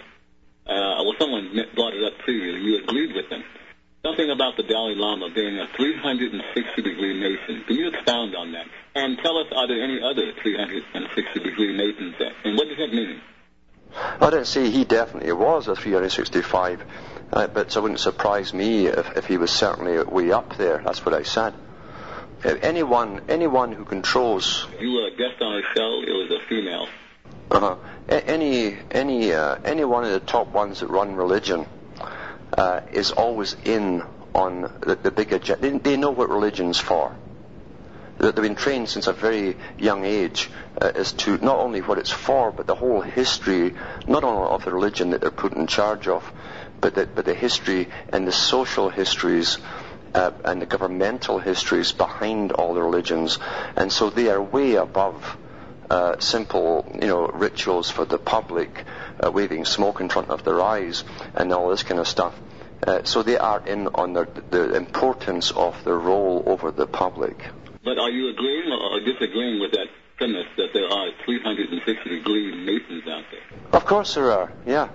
Uh, 0.65 1.03
well, 1.03 1.15
someone 1.19 1.51
brought 1.75 1.93
it 1.93 2.03
up 2.03 2.13
to 2.25 2.31
you. 2.31 2.51
You 2.55 2.83
agreed 2.83 3.15
with 3.15 3.29
them. 3.29 3.43
Something 4.05 4.29
about 4.29 4.55
the 4.55 4.63
Dalai 4.63 4.95
Lama 4.95 5.29
being 5.33 5.57
a 5.59 5.65
360-degree 5.75 7.19
Mason. 7.19 7.63
Can 7.67 7.75
you 7.75 7.89
expound 7.89 8.35
on 8.35 8.53
that? 8.53 8.67
And 8.95 9.17
tell 9.17 9.37
us, 9.37 9.47
are 9.53 9.67
there 9.67 9.83
any 9.83 9.99
other 10.01 10.31
360-degree 10.39 11.75
Masons? 11.75 12.15
That, 12.19 12.31
and 12.45 12.55
what 12.55 12.69
does 12.69 12.77
that 12.77 12.93
mean? 12.93 13.19
I 14.21 14.30
don't 14.30 14.47
say 14.47 14.69
he 14.69 14.86
definitely 14.86 15.32
was 15.32 15.67
a 15.67 15.75
365, 15.75 16.84
uh, 17.32 17.47
but 17.47 17.75
it 17.75 17.80
wouldn't 17.80 17.99
surprise 17.99 18.54
me 18.54 18.88
if, 18.88 19.17
if 19.17 19.25
he 19.25 19.38
was 19.38 19.52
certainly 19.52 20.02
way 20.04 20.32
up 20.32 20.58
there. 20.58 20.82
That's 20.84 21.06
what 21.06 21.13
I 21.13 21.23
said. 21.23 21.54
Uh, 22.43 22.56
anyone, 22.62 23.21
anyone 23.28 23.71
who 23.71 23.86
controls. 23.86 24.65
You 24.80 24.91
were 24.91 25.08
a 25.08 25.12
guest 25.12 25.41
on 25.41 25.58
a 25.58 25.62
show. 25.75 26.02
It 26.06 26.12
was 26.12 26.32
a 26.32 26.47
female. 26.47 26.88
Uh-huh. 27.52 27.75
A- 28.08 28.30
any, 28.30 28.78
any, 28.91 29.34
uh, 29.34 29.56
any 29.65 29.84
one 29.84 30.04
of 30.04 30.12
the 30.12 30.19
top 30.19 30.47
ones 30.49 30.80
that 30.80 30.88
run 30.88 31.15
religion 31.15 31.65
uh, 32.58 32.82
is 32.91 33.12
always 33.12 33.56
in 33.65 34.04
on 34.34 34.62
the, 34.82 34.95
the 34.95 35.12
big 35.12 35.34
agenda. 35.34 35.69
They, 35.69 35.78
they 35.78 35.97
know 35.97 36.12
what 36.12 36.30
religion's 36.30 36.80
for. 36.80 37.15
They've 38.19 38.36
been 38.36 38.55
trained 38.55 38.89
since 38.89 39.08
a 39.08 39.13
very 39.13 39.55
young 39.77 40.03
age 40.03 40.49
uh, 40.79 40.91
as 40.93 41.13
to 41.23 41.38
not 41.38 41.58
only 41.58 41.79
what 41.79 41.97
it's 41.97 42.12
for, 42.12 42.51
but 42.51 42.67
the 42.67 42.75
whole 42.75 42.99
history, 42.99 43.73
not 44.08 44.25
only 44.25 44.49
of 44.49 44.65
the 44.65 44.73
religion 44.73 45.12
that 45.12 45.21
they're 45.21 45.32
put 45.32 45.53
in 45.53 45.67
charge 45.67 46.10
of, 46.10 46.29
but 46.82 46.95
the, 46.95 47.05
but 47.08 47.23
the 47.23 47.34
history 47.34 47.88
and 48.12 48.27
the 48.27 48.34
social 48.34 48.89
histories 48.89 49.58
uh, 50.13 50.32
and 50.43 50.62
the 50.62 50.65
governmental 50.65 51.39
histories 51.39 51.93
behind 51.93 52.51
all 52.51 52.73
the 52.73 52.82
religions. 52.82 53.39
And 53.77 53.89
so 53.91 54.10
they 54.10 54.27
are 54.27 54.41
way 54.41 54.75
above 54.75 55.38
uh, 55.89 56.19
simple, 56.19 56.91
you 57.01 57.08
know, 57.08 57.27
rituals 57.27 57.89
for 57.89 58.03
the 58.03 58.19
public, 58.19 58.84
uh, 59.23 59.32
waving 59.32 59.63
smoke 59.63 60.01
in 60.01 60.10
front 60.10 60.29
of 60.29 60.43
their 60.43 60.62
eyes 60.62 61.05
and 61.36 61.53
all 61.53 61.69
this 61.69 61.84
kind 61.84 62.01
of 62.01 62.08
stuff. 62.08 62.38
Uh, 62.86 63.03
so 63.03 63.23
they 63.23 63.38
are 63.38 63.65
in 63.65 63.88
on 63.88 64.13
the 64.13 64.73
importance 64.75 65.51
of 65.51 65.82
their 65.84 65.97
role 65.97 66.43
over 66.45 66.71
the 66.71 66.88
public. 66.88 67.45
But 67.83 67.97
are 67.97 68.09
you 68.09 68.29
agreeing 68.29 68.71
or 68.71 68.99
disagreeing 68.99 69.59
with 69.59 69.71
that 69.71 69.87
premise 70.17 70.47
that 70.57 70.73
there 70.73 70.87
are 70.87 71.09
360 71.25 72.09
degree 72.09 72.65
Masons 72.65 73.03
out 73.07 73.23
there? 73.31 73.59
Of 73.71 73.85
course 73.85 74.15
there 74.15 74.31
are, 74.31 74.51
yeah. 74.65 74.89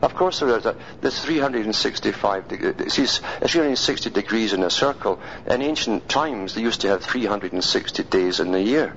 Of 0.00 0.14
course 0.14 0.38
there 0.38 0.56
is. 0.56 0.66
There's 1.00 1.20
365 1.20 2.48
degrees. 2.48 2.92
See, 2.92 3.06
360 3.06 4.10
degrees 4.10 4.52
in 4.52 4.62
a 4.62 4.70
circle. 4.70 5.20
In 5.46 5.60
ancient 5.60 6.08
times, 6.08 6.54
they 6.54 6.62
used 6.62 6.82
to 6.82 6.88
have 6.88 7.02
360 7.02 8.04
days 8.04 8.38
in 8.38 8.52
the 8.52 8.62
year. 8.62 8.96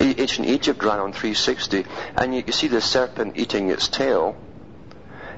Ancient 0.00 0.48
Egypt 0.48 0.82
ran 0.82 0.98
on 0.98 1.12
360, 1.12 1.86
and 2.16 2.34
you, 2.34 2.42
you 2.44 2.52
see 2.52 2.66
the 2.66 2.80
serpent 2.80 3.36
eating 3.36 3.70
its 3.70 3.86
tail, 3.86 4.36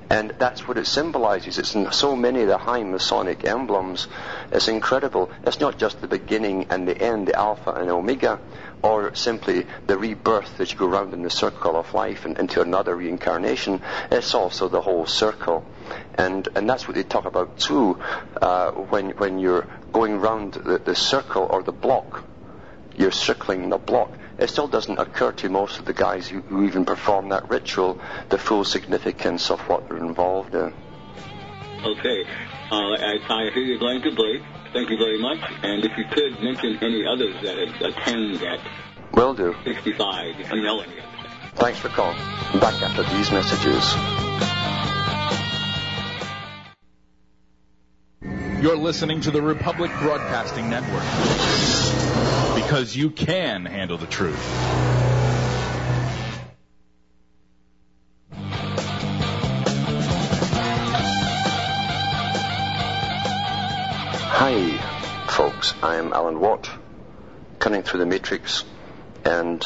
and 0.09 0.33
that's 0.39 0.69
what 0.69 0.79
it 0.79 0.87
symbolizes. 0.87 1.59
It's 1.59 1.75
in 1.75 1.91
so 1.91 2.15
many 2.15 2.43
of 2.43 2.49
the 2.49 2.59
high 2.59 2.85
Masonic 2.85 3.45
emblems. 3.45 4.07
It's 4.53 4.69
incredible. 4.69 5.31
It's 5.45 5.61
not 5.61 5.79
just 5.79 6.01
the 6.01 6.07
beginning 6.07 6.67
and 6.71 6.87
the 6.87 6.97
end, 6.97 7.27
the 7.27 7.37
Alpha 7.37 7.73
and 7.73 7.91
Omega, 7.91 8.39
or 8.83 9.15
simply 9.15 9.67
the 9.87 9.99
rebirth 9.99 10.61
as 10.61 10.71
you 10.71 10.79
go 10.79 10.87
round 10.87 11.13
in 11.13 11.23
the 11.23 11.31
circle 11.31 11.77
of 11.77 11.93
life 11.93 12.25
and 12.25 12.39
into 12.39 12.61
another 12.61 12.95
reincarnation. 12.95 13.81
It's 14.13 14.35
also 14.35 14.69
the 14.69 14.81
whole 14.81 15.07
circle. 15.07 15.67
And, 16.15 16.49
and 16.55 16.69
that's 16.69 16.87
what 16.87 16.95
they 16.95 17.03
talk 17.03 17.27
about 17.27 17.59
too 17.59 17.99
uh, 18.41 18.71
when, 18.73 19.11
when 19.11 19.41
you're 19.41 19.67
going 19.93 20.21
round 20.21 20.55
the, 20.55 20.79
the 20.79 20.95
circle 20.95 21.47
or 21.51 21.63
the 21.65 21.73
block. 21.73 22.25
You're 22.97 23.11
circling 23.11 23.69
the 23.71 23.79
block 23.79 24.17
it 24.39 24.51
still 24.51 24.69
doesn't 24.69 24.99
occur 24.99 25.33
to 25.33 25.49
most 25.49 25.79
of 25.79 25.85
the 25.85 25.93
guys 25.93 26.29
who, 26.29 26.41
who 26.43 26.65
even 26.65 26.85
perform 26.85 27.31
that 27.31 27.49
ritual 27.49 27.99
the 28.29 28.39
full 28.39 28.65
significance 28.65 29.51
of 29.51 29.61
what 29.69 29.89
they're 29.89 29.99
involved 29.99 30.55
in. 30.55 30.73
Okay. 31.85 32.25
Uh, 32.71 32.75
I, 32.75 33.19
I 33.29 33.51
hear 33.53 33.63
you're 33.63 33.79
going 33.79 34.03
to 34.03 34.15
break. 34.15 34.43
Thank 34.73 34.91
you 34.91 34.99
very 34.99 35.19
much. 35.21 35.39
And 35.63 35.85
if 35.85 35.97
you 35.97 36.05
could 36.11 36.43
mention 36.43 36.79
any 36.83 37.07
others 37.07 37.35
that 37.43 37.57
have 37.57 37.81
attended 37.81 38.41
that. 38.41 38.61
Will 39.13 39.35
do. 39.35 39.55
65, 39.65 40.41
if 40.41 40.53
you 40.53 40.63
know 40.63 40.81
any. 40.81 40.93
Thanks 41.55 41.79
for 41.79 41.89
calling. 41.89 42.19
Back 42.61 42.83
after 42.83 43.03
these 43.17 43.31
messages. 43.31 43.95
You're 48.61 48.79
listening 48.79 49.21
to 49.21 49.31
the 49.31 49.43
Republic 49.43 49.91
Broadcasting 50.01 50.71
Network 50.71 51.03
because 52.55 52.97
you 52.97 53.11
can 53.11 53.67
handle 53.67 53.99
the 53.99 54.07
truth. 54.07 54.41
Hi, 64.33 65.27
folks. 65.29 65.75
I'm 65.83 66.15
Alan 66.15 66.41
Watt, 66.41 66.71
cutting 67.59 67.83
through 67.83 68.01
the 68.01 68.07
matrix, 68.07 68.65
and 69.27 69.63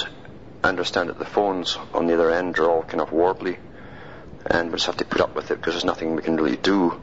I 0.65 0.69
understand 0.69 1.11
that 1.11 1.19
the 1.21 1.25
phones 1.25 1.79
on 1.95 2.09
the 2.09 2.15
other 2.15 2.33
end 2.33 2.59
are 2.59 2.69
all 2.69 2.83
kind 2.83 3.01
of 3.01 3.11
warbly, 3.11 3.57
and 4.47 4.73
we 4.73 4.75
just 4.75 4.87
have 4.87 4.97
to 4.97 5.05
put 5.05 5.21
up 5.21 5.37
with 5.37 5.53
it 5.53 5.59
because 5.59 5.75
there's 5.75 5.85
nothing 5.85 6.17
we 6.17 6.23
can 6.23 6.37
really 6.37 6.57
do 6.57 7.01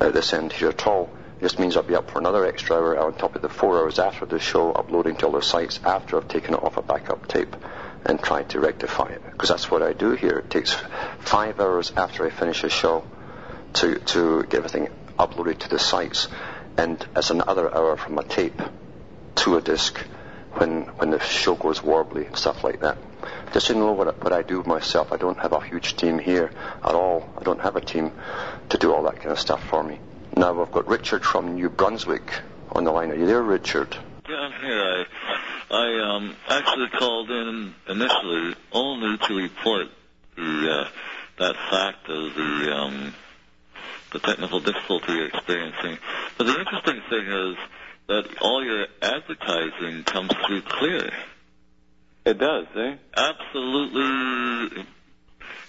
at 0.00 0.12
this 0.12 0.32
end 0.32 0.52
here 0.52 0.68
at 0.68 0.86
all. 0.86 1.10
It 1.38 1.42
just 1.42 1.58
means 1.58 1.76
I'll 1.76 1.82
be 1.82 1.94
up 1.94 2.10
for 2.10 2.18
another 2.18 2.44
extra 2.44 2.76
hour 2.76 2.98
on 2.98 3.14
top 3.14 3.36
of 3.36 3.42
the 3.42 3.48
four 3.48 3.78
hours 3.78 3.98
after 3.98 4.26
the 4.26 4.38
show, 4.38 4.72
uploading 4.72 5.16
to 5.16 5.28
other 5.28 5.42
sites 5.42 5.78
after 5.84 6.16
I've 6.16 6.28
taken 6.28 6.54
it 6.54 6.62
off 6.62 6.76
a 6.76 6.82
backup 6.82 7.28
tape 7.28 7.54
and 8.04 8.20
tried 8.20 8.50
to 8.50 8.60
rectify 8.60 9.08
it. 9.08 9.22
Because 9.24 9.48
that's 9.48 9.70
what 9.70 9.82
I 9.82 9.92
do 9.92 10.12
here. 10.12 10.38
It 10.38 10.50
takes 10.50 10.74
five 11.20 11.60
hours 11.60 11.92
after 11.96 12.26
I 12.26 12.30
finish 12.30 12.64
a 12.64 12.68
show 12.68 13.04
to, 13.74 13.98
to 13.98 14.42
get 14.44 14.58
everything 14.58 14.88
uploaded 15.18 15.58
to 15.58 15.68
the 15.68 15.78
sites, 15.78 16.28
and 16.76 17.04
as 17.14 17.30
another 17.30 17.72
hour 17.72 17.96
from 17.96 18.18
a 18.18 18.24
tape 18.24 18.60
to 19.36 19.56
a 19.56 19.60
disc 19.60 20.00
when 20.58 20.82
when 20.98 21.10
the 21.10 21.20
show 21.20 21.54
goes 21.54 21.80
warbly 21.80 22.26
and 22.26 22.36
stuff 22.36 22.64
like 22.64 22.80
that. 22.80 22.98
Just 23.52 23.66
so 23.66 23.74
you 23.74 23.80
know 23.80 23.92
what, 23.92 24.22
what 24.22 24.32
I 24.32 24.42
do 24.42 24.62
myself, 24.64 25.12
I 25.12 25.16
don't 25.16 25.38
have 25.38 25.52
a 25.52 25.60
huge 25.60 25.96
team 25.96 26.18
here 26.18 26.50
at 26.84 26.94
all. 26.94 27.28
I 27.38 27.42
don't 27.42 27.60
have 27.60 27.76
a 27.76 27.80
team 27.80 28.12
to 28.70 28.78
do 28.78 28.92
all 28.92 29.04
that 29.04 29.16
kind 29.16 29.30
of 29.30 29.38
stuff 29.38 29.62
for 29.64 29.82
me. 29.82 29.98
Now 30.36 30.52
we've 30.52 30.70
got 30.70 30.86
Richard 30.86 31.24
from 31.24 31.54
New 31.54 31.68
Brunswick 31.68 32.30
on 32.72 32.84
the 32.84 32.92
line. 32.92 33.10
Are 33.10 33.16
you 33.16 33.26
there, 33.26 33.42
Richard? 33.42 33.96
Yeah, 34.28 34.36
I'm 34.36 34.60
here. 34.60 35.06
I, 35.70 35.74
I 35.74 36.16
um, 36.16 36.36
actually 36.48 36.88
called 36.98 37.30
in 37.30 37.74
initially 37.88 38.54
only 38.72 39.18
to 39.18 39.36
report 39.36 39.86
the 40.36 40.70
uh, 40.70 40.88
that 41.38 41.54
fact 41.70 42.08
of 42.08 42.34
the 42.34 42.72
um, 42.74 43.14
the 44.12 44.18
technical 44.18 44.60
difficulty 44.60 45.12
you're 45.12 45.28
experiencing. 45.28 45.98
But 46.36 46.44
the 46.44 46.58
interesting 46.58 47.00
thing 47.10 47.26
is 47.26 47.56
that 48.08 48.24
all 48.40 48.64
your 48.64 48.86
advertising 49.02 50.02
comes 50.04 50.30
through 50.46 50.62
clear. 50.62 51.10
It 52.24 52.38
does, 52.38 52.66
eh? 52.74 52.96
Absolutely 53.16 54.84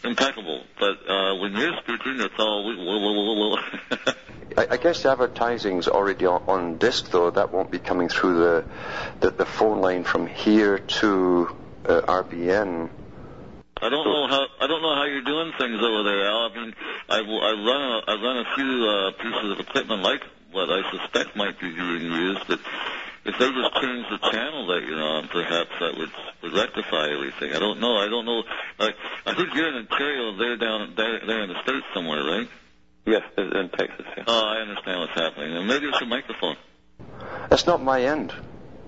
impeccable. 0.04 0.64
But 0.80 1.10
uh, 1.10 1.36
when 1.36 1.54
you're 1.54 1.78
speaking, 1.84 2.16
it's 2.20 2.34
all. 2.40 3.60
I, 4.58 4.68
I 4.72 4.78
guess 4.78 5.06
advertising's 5.06 5.88
already 5.88 6.26
on, 6.26 6.44
on 6.48 6.78
disc, 6.78 7.12
though. 7.12 7.30
That 7.30 7.54
won't 7.54 7.72
be 7.72 7.80
coming 7.80 8.10
through 8.10 8.38
the 8.40 8.66
the, 9.20 9.32
the 9.32 9.46
phone 9.46 9.82
line 9.82 10.04
from 10.04 10.26
here 10.28 10.80
to 10.80 11.56
uh, 11.86 12.02
RBN. 12.02 12.90
I 13.82 13.90
don't 13.90 14.06
know 14.06 14.28
how 14.28 14.46
I 14.60 14.68
don't 14.68 14.82
know 14.82 14.96
how 14.96 15.06
you're 15.06 15.24
doing 15.24 15.52
things 15.58 15.80
over 15.82 16.04
there, 16.04 16.26
Al. 16.26 16.50
I 16.52 16.56
mean, 16.56 16.74
I, 17.10 17.18
I 17.18 17.52
run 17.52 17.82
a, 17.82 18.12
I 18.12 18.22
run 18.22 18.38
a 18.38 18.56
few 18.56 18.86
uh, 18.86 19.12
pieces 19.22 19.52
of 19.52 19.60
equipment 19.60 20.02
like 20.04 20.22
what 20.52 20.70
I 20.70 20.82
suspect 20.92 21.36
might 21.36 21.60
be 21.60 21.72
being 21.72 22.12
used, 22.12 22.42
but 22.48 22.60
if 23.26 23.38
they 23.38 23.50
just 23.52 23.74
change 23.82 24.06
the 24.10 24.18
channel 24.32 24.68
that 24.68 24.82
you're 24.88 25.02
on, 25.02 25.28
perhaps 25.28 25.70
that 25.80 25.98
would, 25.98 26.12
would 26.42 26.54
rectify 26.54 27.10
everything. 27.10 27.54
I 27.54 27.60
don't 27.60 27.80
know. 27.80 27.98
I 27.98 28.08
don't 28.08 28.26
know. 28.26 28.44
Like, 28.80 28.96
I 29.26 29.36
think 29.36 29.54
you're 29.54 29.68
in 29.68 29.76
Ontario. 29.76 30.38
They're 30.38 30.58
down 30.58 30.94
there, 30.96 31.20
there 31.26 31.44
in 31.44 31.50
the 31.50 31.62
states 31.64 31.86
somewhere, 31.94 32.24
right? 32.24 32.50
Yes, 33.06 33.24
in 33.38 33.70
Texas. 33.70 34.06
Yeah. 34.18 34.24
Oh, 34.28 34.44
I 34.46 34.62
understand 34.62 35.00
what's 35.02 35.20
happening. 35.20 35.56
And 35.56 35.68
maybe 35.68 35.88
it's 35.88 36.00
your 36.00 36.10
microphone. 36.10 36.56
It's 37.52 37.66
not 37.66 37.84
my 37.84 38.04
end. 38.04 38.34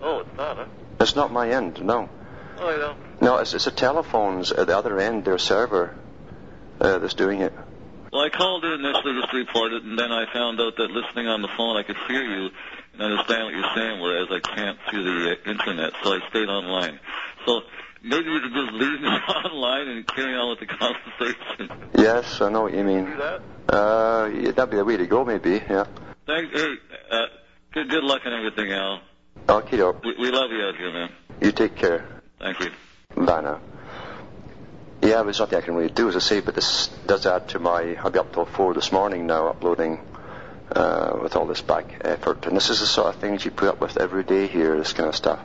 Oh, 0.02 0.20
it's 0.20 0.38
not, 0.38 0.58
huh? 0.58 0.66
It's 1.00 1.16
not 1.16 1.32
my 1.32 1.50
end. 1.50 1.84
No. 1.84 2.10
Oh, 2.58 2.68
I 2.68 2.78
know. 2.78 2.96
No, 3.22 3.38
it's, 3.38 3.54
it's 3.54 3.66
the 3.66 3.72
telephones 3.72 4.52
at 4.52 4.68
the 4.68 4.78
other 4.78 5.00
end, 5.00 5.26
their 5.26 5.38
server, 5.38 5.96
uh, 6.80 7.00
that's 7.00 7.14
doing 7.14 7.42
it. 7.42 7.54
Well, 8.12 8.22
I 8.22 8.30
called 8.30 8.66
in 8.66 8.74
initially 8.74 9.14
just 9.20 9.32
to 9.32 9.38
report 9.38 9.74
it, 9.74 9.84
and 9.84 9.98
then 9.98 10.12
I 10.12 10.32
found 10.34 10.60
out 10.60 10.76
that 10.78 10.92
listening 10.92 11.28
on 11.28 11.42
the 11.42 11.48
phone, 11.56 11.78
I 11.78 11.84
could 11.84 11.98
hear 12.08 12.24
you 12.24 12.50
and 12.94 13.02
understand 13.02 13.46
what 13.46 13.54
you're 13.54 13.76
saying, 13.76 14.02
whereas 14.02 14.28
I 14.30 14.40
can't 14.40 14.78
through 14.90 15.04
the 15.04 15.32
uh, 15.32 15.50
internet, 15.50 15.94
so 16.04 16.14
I 16.14 16.20
stayed 16.30 16.50
online. 16.50 17.00
So 17.46 17.62
maybe 18.04 18.30
we 18.30 18.42
could 18.42 18.54
just 18.54 18.74
leave 18.74 19.00
me 19.02 19.08
online 19.46 19.88
and 19.88 20.08
carry 20.08 20.36
on 20.36 20.50
with 20.50 20.60
the 20.60 20.68
conversation. 20.68 21.70
Yes, 21.98 22.42
I 22.42 22.50
know 22.50 22.64
what 22.64 22.74
you 22.74 22.84
mean. 22.84 23.06
Do 23.06 23.18
that? 23.18 23.42
Uh, 23.74 24.30
yeah, 24.34 24.52
that'd 24.52 24.70
be 24.72 24.78
the 24.78 24.84
way 24.84 24.98
to 24.98 25.08
go, 25.08 25.24
maybe. 25.24 25.62
Yeah. 25.70 25.86
Thank, 26.28 26.52
hey, 26.52 26.76
uh, 27.10 27.26
Good, 27.74 27.90
good 27.90 28.04
luck 28.04 28.24
and 28.26 28.34
everything, 28.34 28.74
Al. 28.74 29.00
Okay. 29.48 29.78
We, 30.04 30.16
we 30.20 30.32
love 30.32 30.52
you 30.52 30.62
out 30.62 30.76
here, 30.76 30.92
man. 30.92 31.10
You 31.40 31.52
take 31.54 31.76
care. 31.76 32.06
Thank 32.40 32.60
you. 32.60 32.72
Bye 33.16 33.42
now. 33.42 33.62
Yeah, 35.02 35.24
there's 35.24 35.40
nothing 35.40 35.58
I 35.58 35.62
can 35.62 35.76
really 35.76 35.92
do, 35.92 36.10
as 36.10 36.16
I 36.16 36.20
say, 36.20 36.42
but 36.42 36.54
this 36.54 36.90
does 37.08 37.26
add 37.26 37.48
to 37.50 37.60
my. 37.60 37.98
I'll 38.04 38.12
be 38.12 38.20
up 38.20 38.34
till 38.34 38.46
four 38.46 38.76
this 38.76 38.92
morning 38.92 39.26
now, 39.26 39.48
uploading 39.48 40.00
uh, 40.76 41.18
with 41.22 41.36
all 41.36 41.48
this 41.48 41.62
back 41.62 42.02
effort. 42.02 42.46
And 42.46 42.56
this 42.56 42.70
is 42.70 42.82
the 42.82 42.86
sort 42.86 43.08
of 43.08 43.16
things 43.20 43.44
you 43.44 43.50
put 43.50 43.68
up 43.68 43.82
with 43.82 43.98
every 43.98 44.24
day 44.24 44.46
here, 44.46 44.78
this 44.78 44.94
kind 44.94 45.10
of 45.10 45.16
stuff. 45.16 45.40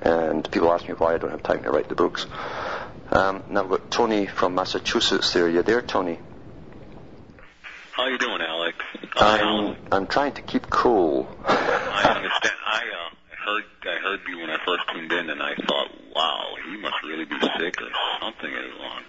And 0.00 0.48
people 0.50 0.72
ask 0.72 0.86
me 0.86 0.94
why 0.94 1.14
I 1.14 1.18
don't 1.18 1.30
have 1.30 1.42
time 1.42 1.64
to 1.64 1.70
write 1.70 1.88
the 1.88 1.96
books. 1.96 2.26
Um, 3.10 3.42
now 3.48 3.62
we've 3.62 3.80
got 3.80 3.90
Tony 3.90 4.26
from 4.26 4.54
Massachusetts 4.54 5.32
there. 5.32 5.48
You 5.48 5.62
there, 5.62 5.82
Tony? 5.82 6.20
How 7.92 8.06
you 8.06 8.18
doing, 8.18 8.40
Alex? 8.40 8.76
I'm, 9.16 9.76
I'm 9.90 10.06
trying 10.06 10.32
to 10.32 10.42
keep 10.42 10.70
cool. 10.70 11.28
I 11.44 12.14
understand. 12.16 12.54
I 12.66 12.82
uh, 12.82 13.14
heard 13.44 13.64
I 13.84 13.96
heard 14.00 14.20
you 14.28 14.38
when 14.38 14.50
I 14.50 14.58
first 14.64 14.84
tuned 14.92 15.12
in, 15.12 15.30
and 15.30 15.42
I 15.42 15.54
thought, 15.68 15.90
wow, 16.14 16.54
he 16.64 16.76
must 16.80 16.96
really 17.04 17.24
be 17.24 17.38
sick 17.40 17.76
or 17.80 17.90
something 18.20 18.50
is 18.50 18.72
wrong. 18.80 19.02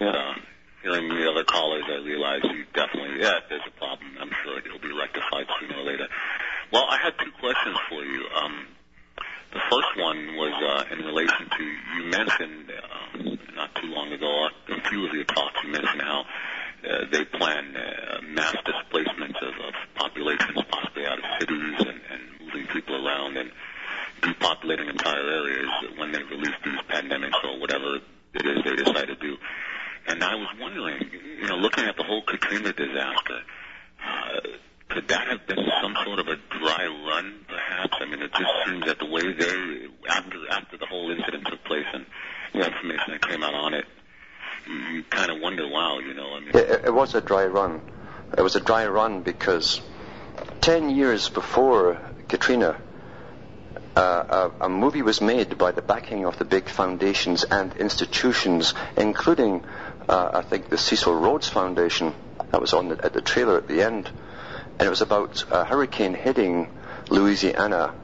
Yeah. 0.00 0.08
Uh, 0.10 0.34
hearing 0.82 1.08
the 1.08 1.30
other 1.30 1.44
callers, 1.44 1.84
I 1.86 2.00
realized 2.04 2.44
you 2.44 2.64
definitely, 2.72 3.20
yeah, 3.20 3.40
there's 3.48 3.66
a 3.66 3.78
problem. 3.78 4.08
I'm 4.20 4.30
sure 4.42 4.58
it'll 4.58 4.78
be 4.78 4.94
rectified 4.96 5.46
sooner 5.60 5.80
or 5.80 5.84
later. 5.84 6.08
Well, 6.72 6.86
I 6.88 6.98
had 7.02 7.14
two 7.18 7.32
questions 7.40 7.76
for 7.88 8.04
you. 8.04 8.24
Um, 8.34 8.66
the 9.52 9.60
first 9.70 9.92
one 9.96 10.36
was 10.36 10.52
uh, 10.52 10.94
in 10.94 11.04
relation 11.04 11.48
to 11.48 11.64
you 11.64 12.04
mentioned 12.10 12.70
uh, 12.70 13.36
not 13.56 13.74
too 13.74 13.88
long 13.88 14.12
ago, 14.12 14.48
in 14.68 14.78
a 14.78 14.88
few 14.88 15.06
of 15.06 15.12
your 15.14 15.24
talks, 15.24 15.56
you 15.64 15.72
mentioned 15.72 16.02
how 16.02 16.24
uh, 16.84 17.04
they 17.10 17.24
plan 17.24 17.74
uh, 17.74 18.20
mass 18.22 18.54
displacements 18.64 19.38
of, 19.42 19.54
of 19.66 19.74
populations, 19.96 20.62
possibly 20.70 21.06
out 21.06 21.18
of 21.18 21.24
cities, 21.40 21.74
and, 21.80 22.00
and 22.12 22.37
people 22.50 23.06
around 23.06 23.36
and 23.36 23.50
depopulating 24.22 24.88
entire 24.88 25.30
areas 25.30 25.68
when 25.96 26.12
they 26.12 26.22
release 26.22 26.54
these 26.64 26.80
pandemics 26.88 27.44
or 27.44 27.60
whatever 27.60 27.96
it 28.34 28.46
is 28.46 28.64
they 28.64 28.76
decide 28.76 29.06
to 29.06 29.16
do. 29.16 29.36
And 30.06 30.22
I 30.24 30.34
was 30.34 30.48
wondering, 30.60 31.10
you 31.40 31.46
know, 31.46 31.56
looking 31.56 31.84
at 31.84 31.96
the 31.96 32.02
whole 32.02 32.22
Katrina 32.22 32.72
disaster, 32.72 33.40
uh, 34.04 34.40
could 34.88 35.08
that 35.08 35.28
have 35.28 35.46
been 35.46 35.64
some 35.82 35.94
sort 36.04 36.18
of 36.18 36.28
a 36.28 36.36
dry 36.58 36.86
run, 36.86 37.44
perhaps? 37.46 37.94
I 38.00 38.06
mean, 38.06 38.22
it 38.22 38.32
just 38.32 38.50
seems 38.66 38.86
that 38.86 38.98
the 38.98 39.06
way 39.06 39.32
they, 39.32 39.86
after 40.08 40.38
after 40.50 40.78
the 40.78 40.86
whole 40.86 41.10
incident 41.10 41.46
took 41.46 41.62
place 41.64 41.84
and 41.92 42.06
the 42.54 42.66
information 42.66 43.12
that 43.12 43.28
came 43.28 43.42
out 43.42 43.54
on 43.54 43.74
it, 43.74 43.84
you, 44.66 45.02
kind 45.10 45.30
of 45.30 45.40
wonder, 45.40 45.68
wow, 45.68 45.98
you 45.98 46.14
know, 46.14 46.34
I 46.34 46.40
mean, 46.40 46.50
It, 46.54 46.86
it 46.86 46.94
was 46.94 47.14
a 47.14 47.20
dry 47.20 47.46
run. 47.46 47.82
It 48.36 48.42
was 48.42 48.56
a 48.56 48.60
dry 48.60 48.86
run 48.86 49.22
because 49.22 49.80
10 50.62 50.90
years 50.90 51.28
before 51.28 52.00
Katrina, 52.28 52.76
uh, 53.96 54.50
a, 54.60 54.66
a 54.66 54.68
movie 54.68 55.02
was 55.02 55.20
made 55.20 55.58
by 55.58 55.72
the 55.72 55.82
backing 55.82 56.24
of 56.24 56.38
the 56.38 56.44
big 56.44 56.68
foundations 56.68 57.44
and 57.44 57.74
institutions, 57.76 58.74
including, 58.96 59.64
uh, 60.08 60.30
I 60.34 60.42
think, 60.42 60.68
the 60.68 60.78
Cecil 60.78 61.14
Rhodes 61.14 61.48
Foundation. 61.48 62.14
That 62.52 62.60
was 62.60 62.74
on 62.74 62.88
the, 62.88 63.04
at 63.04 63.12
the 63.12 63.20
trailer 63.20 63.56
at 63.56 63.66
the 63.66 63.82
end. 63.82 64.10
And 64.78 64.86
it 64.86 64.90
was 64.90 65.00
about 65.00 65.44
a 65.50 65.64
hurricane 65.64 66.14
hitting 66.14 66.68
Louisiana. 67.10 67.94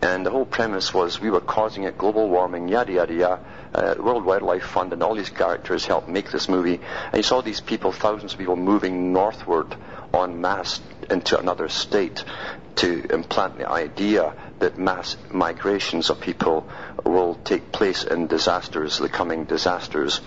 And 0.00 0.24
the 0.24 0.30
whole 0.30 0.46
premise 0.46 0.94
was 0.94 1.20
we 1.20 1.30
were 1.30 1.40
causing 1.40 1.84
it, 1.84 1.98
global 1.98 2.28
warming, 2.28 2.68
yada, 2.68 2.92
yada, 2.92 3.14
yada. 3.14 3.40
Uh, 3.74 3.94
World 3.98 4.24
Wildlife 4.24 4.62
Fund 4.62 4.92
and 4.92 5.02
all 5.02 5.14
these 5.14 5.30
characters 5.30 5.84
helped 5.84 6.08
make 6.08 6.30
this 6.30 6.48
movie. 6.48 6.80
And 7.10 7.16
you 7.16 7.22
saw 7.22 7.42
these 7.42 7.60
people, 7.60 7.90
thousands 7.90 8.32
of 8.32 8.38
people, 8.38 8.56
moving 8.56 9.12
northward 9.12 9.74
en 10.12 10.40
masse 10.40 10.80
into 11.10 11.38
another 11.38 11.68
state 11.68 12.24
to 12.76 13.06
implant 13.12 13.58
the 13.58 13.68
idea 13.68 14.34
that 14.58 14.78
mass 14.78 15.16
migrations 15.30 16.10
of 16.10 16.20
people 16.20 16.68
will 17.04 17.34
take 17.34 17.72
place 17.72 18.04
in 18.04 18.26
disasters, 18.26 18.98
the 18.98 19.08
coming 19.08 19.44
disasters. 19.44 20.20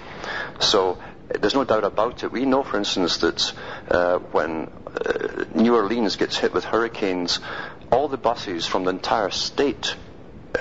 So 0.59 0.97
there's 1.29 1.55
no 1.55 1.63
doubt 1.63 1.83
about 1.83 2.23
it. 2.23 2.31
We 2.31 2.45
know, 2.45 2.63
for 2.63 2.77
instance, 2.77 3.17
that 3.17 3.53
uh, 3.89 4.19
when 4.31 4.69
uh, 4.87 5.45
New 5.55 5.75
Orleans 5.75 6.15
gets 6.15 6.37
hit 6.37 6.53
with 6.53 6.63
hurricanes, 6.63 7.39
all 7.91 8.07
the 8.07 8.17
buses 8.17 8.65
from 8.65 8.85
the 8.85 8.91
entire 8.91 9.29
state 9.29 9.95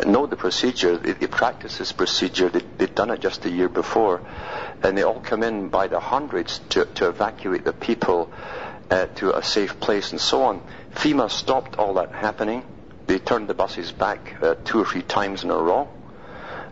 know 0.04 0.26
the 0.26 0.36
procedure. 0.36 0.96
They, 0.96 1.12
they 1.12 1.26
practice 1.26 1.78
this 1.78 1.92
procedure. 1.92 2.48
They, 2.48 2.62
they've 2.78 2.94
done 2.94 3.10
it 3.10 3.20
just 3.20 3.44
a 3.44 3.50
year 3.50 3.68
before, 3.68 4.22
and 4.82 4.96
they 4.96 5.02
all 5.02 5.20
come 5.20 5.42
in 5.42 5.68
by 5.68 5.88
the 5.88 6.00
hundreds 6.00 6.60
to, 6.70 6.84
to 6.84 7.08
evacuate 7.08 7.64
the 7.64 7.72
people 7.72 8.32
uh, 8.90 9.06
to 9.16 9.36
a 9.36 9.42
safe 9.42 9.80
place 9.80 10.12
and 10.12 10.20
so 10.20 10.42
on. 10.42 10.62
FEMA 10.94 11.30
stopped 11.30 11.76
all 11.76 11.94
that 11.94 12.12
happening. 12.12 12.62
They 13.06 13.18
turned 13.18 13.48
the 13.48 13.54
buses 13.54 13.92
back 13.92 14.36
uh, 14.42 14.54
two 14.64 14.80
or 14.80 14.84
three 14.84 15.02
times 15.02 15.44
in 15.44 15.50
a 15.50 15.56
row. 15.56 15.88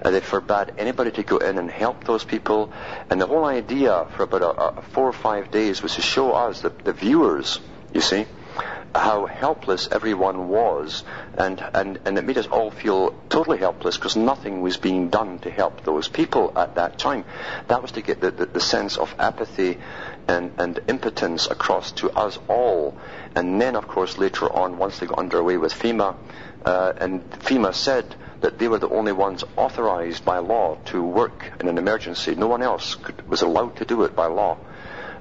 Uh, 0.02 0.10
they 0.10 0.20
forbade 0.20 0.72
anybody 0.76 1.10
to 1.12 1.22
go 1.22 1.38
in 1.38 1.56
and 1.56 1.70
help 1.70 2.04
those 2.04 2.24
people. 2.24 2.72
And 3.08 3.20
the 3.20 3.26
whole 3.26 3.44
idea 3.44 4.06
for 4.16 4.24
about 4.24 4.42
a, 4.42 4.78
a 4.78 4.82
four 4.82 5.08
or 5.08 5.12
five 5.12 5.50
days 5.50 5.82
was 5.82 5.94
to 5.94 6.02
show 6.02 6.32
us, 6.32 6.60
the, 6.60 6.70
the 6.70 6.92
viewers, 6.92 7.60
you 7.92 8.00
see, 8.00 8.26
how 8.94 9.26
helpless 9.26 9.88
everyone 9.90 10.48
was, 10.48 11.02
and, 11.36 11.64
and, 11.74 11.98
and 12.04 12.16
it 12.16 12.24
made 12.24 12.38
us 12.38 12.46
all 12.46 12.70
feel 12.70 13.10
totally 13.28 13.58
helpless 13.58 13.96
because 13.96 14.14
nothing 14.16 14.60
was 14.62 14.76
being 14.76 15.08
done 15.08 15.38
to 15.40 15.50
help 15.50 15.82
those 15.82 16.08
people 16.08 16.52
at 16.56 16.76
that 16.76 16.98
time. 16.98 17.24
That 17.68 17.82
was 17.82 17.92
to 17.92 18.02
get 18.02 18.20
the, 18.20 18.30
the, 18.30 18.46
the 18.46 18.60
sense 18.60 18.96
of 18.96 19.14
apathy 19.18 19.78
and, 20.28 20.52
and 20.58 20.78
impotence 20.86 21.46
across 21.46 21.92
to 21.92 22.10
us 22.10 22.38
all. 22.48 22.96
And 23.34 23.60
then, 23.60 23.74
of 23.74 23.88
course, 23.88 24.16
later 24.16 24.50
on, 24.50 24.78
once 24.78 24.98
they 24.98 25.06
got 25.06 25.18
underway 25.18 25.56
with 25.56 25.74
FEMA, 25.74 26.16
uh, 26.64 26.92
and 26.96 27.28
FEMA 27.30 27.74
said 27.74 28.14
that 28.40 28.58
they 28.58 28.68
were 28.68 28.78
the 28.78 28.88
only 28.88 29.12
ones 29.12 29.42
authorized 29.56 30.24
by 30.24 30.38
law 30.38 30.76
to 30.86 31.02
work 31.02 31.52
in 31.60 31.68
an 31.68 31.78
emergency. 31.78 32.34
No 32.34 32.46
one 32.46 32.62
else 32.62 32.94
could, 32.94 33.26
was 33.28 33.42
allowed 33.42 33.76
to 33.76 33.84
do 33.84 34.04
it 34.04 34.14
by 34.14 34.26
law. 34.26 34.58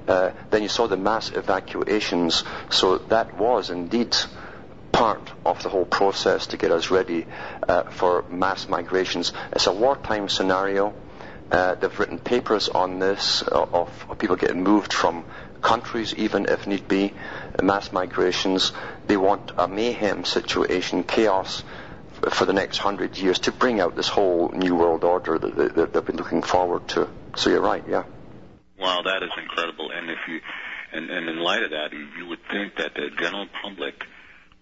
Uh, 0.06 0.30
then 0.50 0.62
you 0.62 0.68
saw 0.68 0.86
the 0.86 0.96
mass 0.96 1.30
evacuations. 1.30 2.44
So 2.70 2.98
that 2.98 3.38
was 3.38 3.70
indeed 3.70 4.16
part 4.92 5.32
of 5.44 5.62
the 5.62 5.68
whole 5.68 5.84
process 5.84 6.48
to 6.48 6.56
get 6.56 6.70
us 6.70 6.90
ready 6.90 7.26
uh, 7.68 7.82
for 7.84 8.24
mass 8.28 8.68
migrations. 8.68 9.32
It's 9.52 9.66
a 9.66 9.72
wartime 9.72 10.28
scenario. 10.28 10.94
Uh, 11.50 11.74
they've 11.74 11.98
written 11.98 12.18
papers 12.18 12.68
on 12.68 12.98
this 12.98 13.42
uh, 13.42 13.66
of, 13.72 14.06
of 14.08 14.18
people 14.18 14.36
getting 14.36 14.62
moved 14.62 14.92
from 14.92 15.24
countries, 15.62 16.14
even 16.14 16.46
if 16.46 16.66
need 16.66 16.86
be, 16.86 17.12
mass 17.62 17.92
migrations. 17.92 18.72
They 19.06 19.16
want 19.16 19.52
a 19.56 19.66
mayhem 19.66 20.24
situation, 20.24 21.02
chaos 21.02 21.64
for 22.30 22.44
the 22.44 22.52
next 22.52 22.78
hundred 22.78 23.18
years 23.18 23.40
to 23.40 23.52
bring 23.52 23.80
out 23.80 23.96
this 23.96 24.08
whole 24.08 24.50
new 24.50 24.74
world 24.76 25.04
order 25.04 25.38
that, 25.38 25.56
that, 25.56 25.74
that 25.74 25.92
they've 25.92 26.04
been 26.04 26.16
looking 26.16 26.42
forward 26.42 26.86
to. 26.88 27.08
So 27.36 27.50
you're 27.50 27.60
right, 27.60 27.84
yeah. 27.88 28.04
Wow, 28.84 29.00
that 29.00 29.22
is 29.22 29.30
incredible. 29.40 29.90
And 29.90 30.10
if 30.10 30.18
you, 30.28 30.40
and, 30.92 31.08
and 31.08 31.26
in 31.26 31.38
light 31.38 31.62
of 31.62 31.70
that, 31.70 31.90
you, 31.94 32.26
would 32.26 32.44
think 32.50 32.76
that 32.76 32.92
the 32.92 33.08
general 33.18 33.46
public 33.62 33.94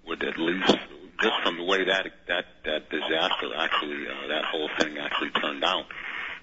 would 0.06 0.22
at 0.22 0.38
least, 0.38 0.78
just 1.20 1.35
from 1.42 1.56
the 1.56 1.64
way 1.64 1.85
that 1.85 2.06
that 2.28 2.44
that 2.64 2.88
disaster 2.88 3.50
actually, 3.58 4.06
uh, 4.06 4.28
that 4.28 4.44
whole 4.44 4.70
thing 4.78 4.96
actually 4.98 5.30
turned 5.30 5.64
out, 5.64 5.87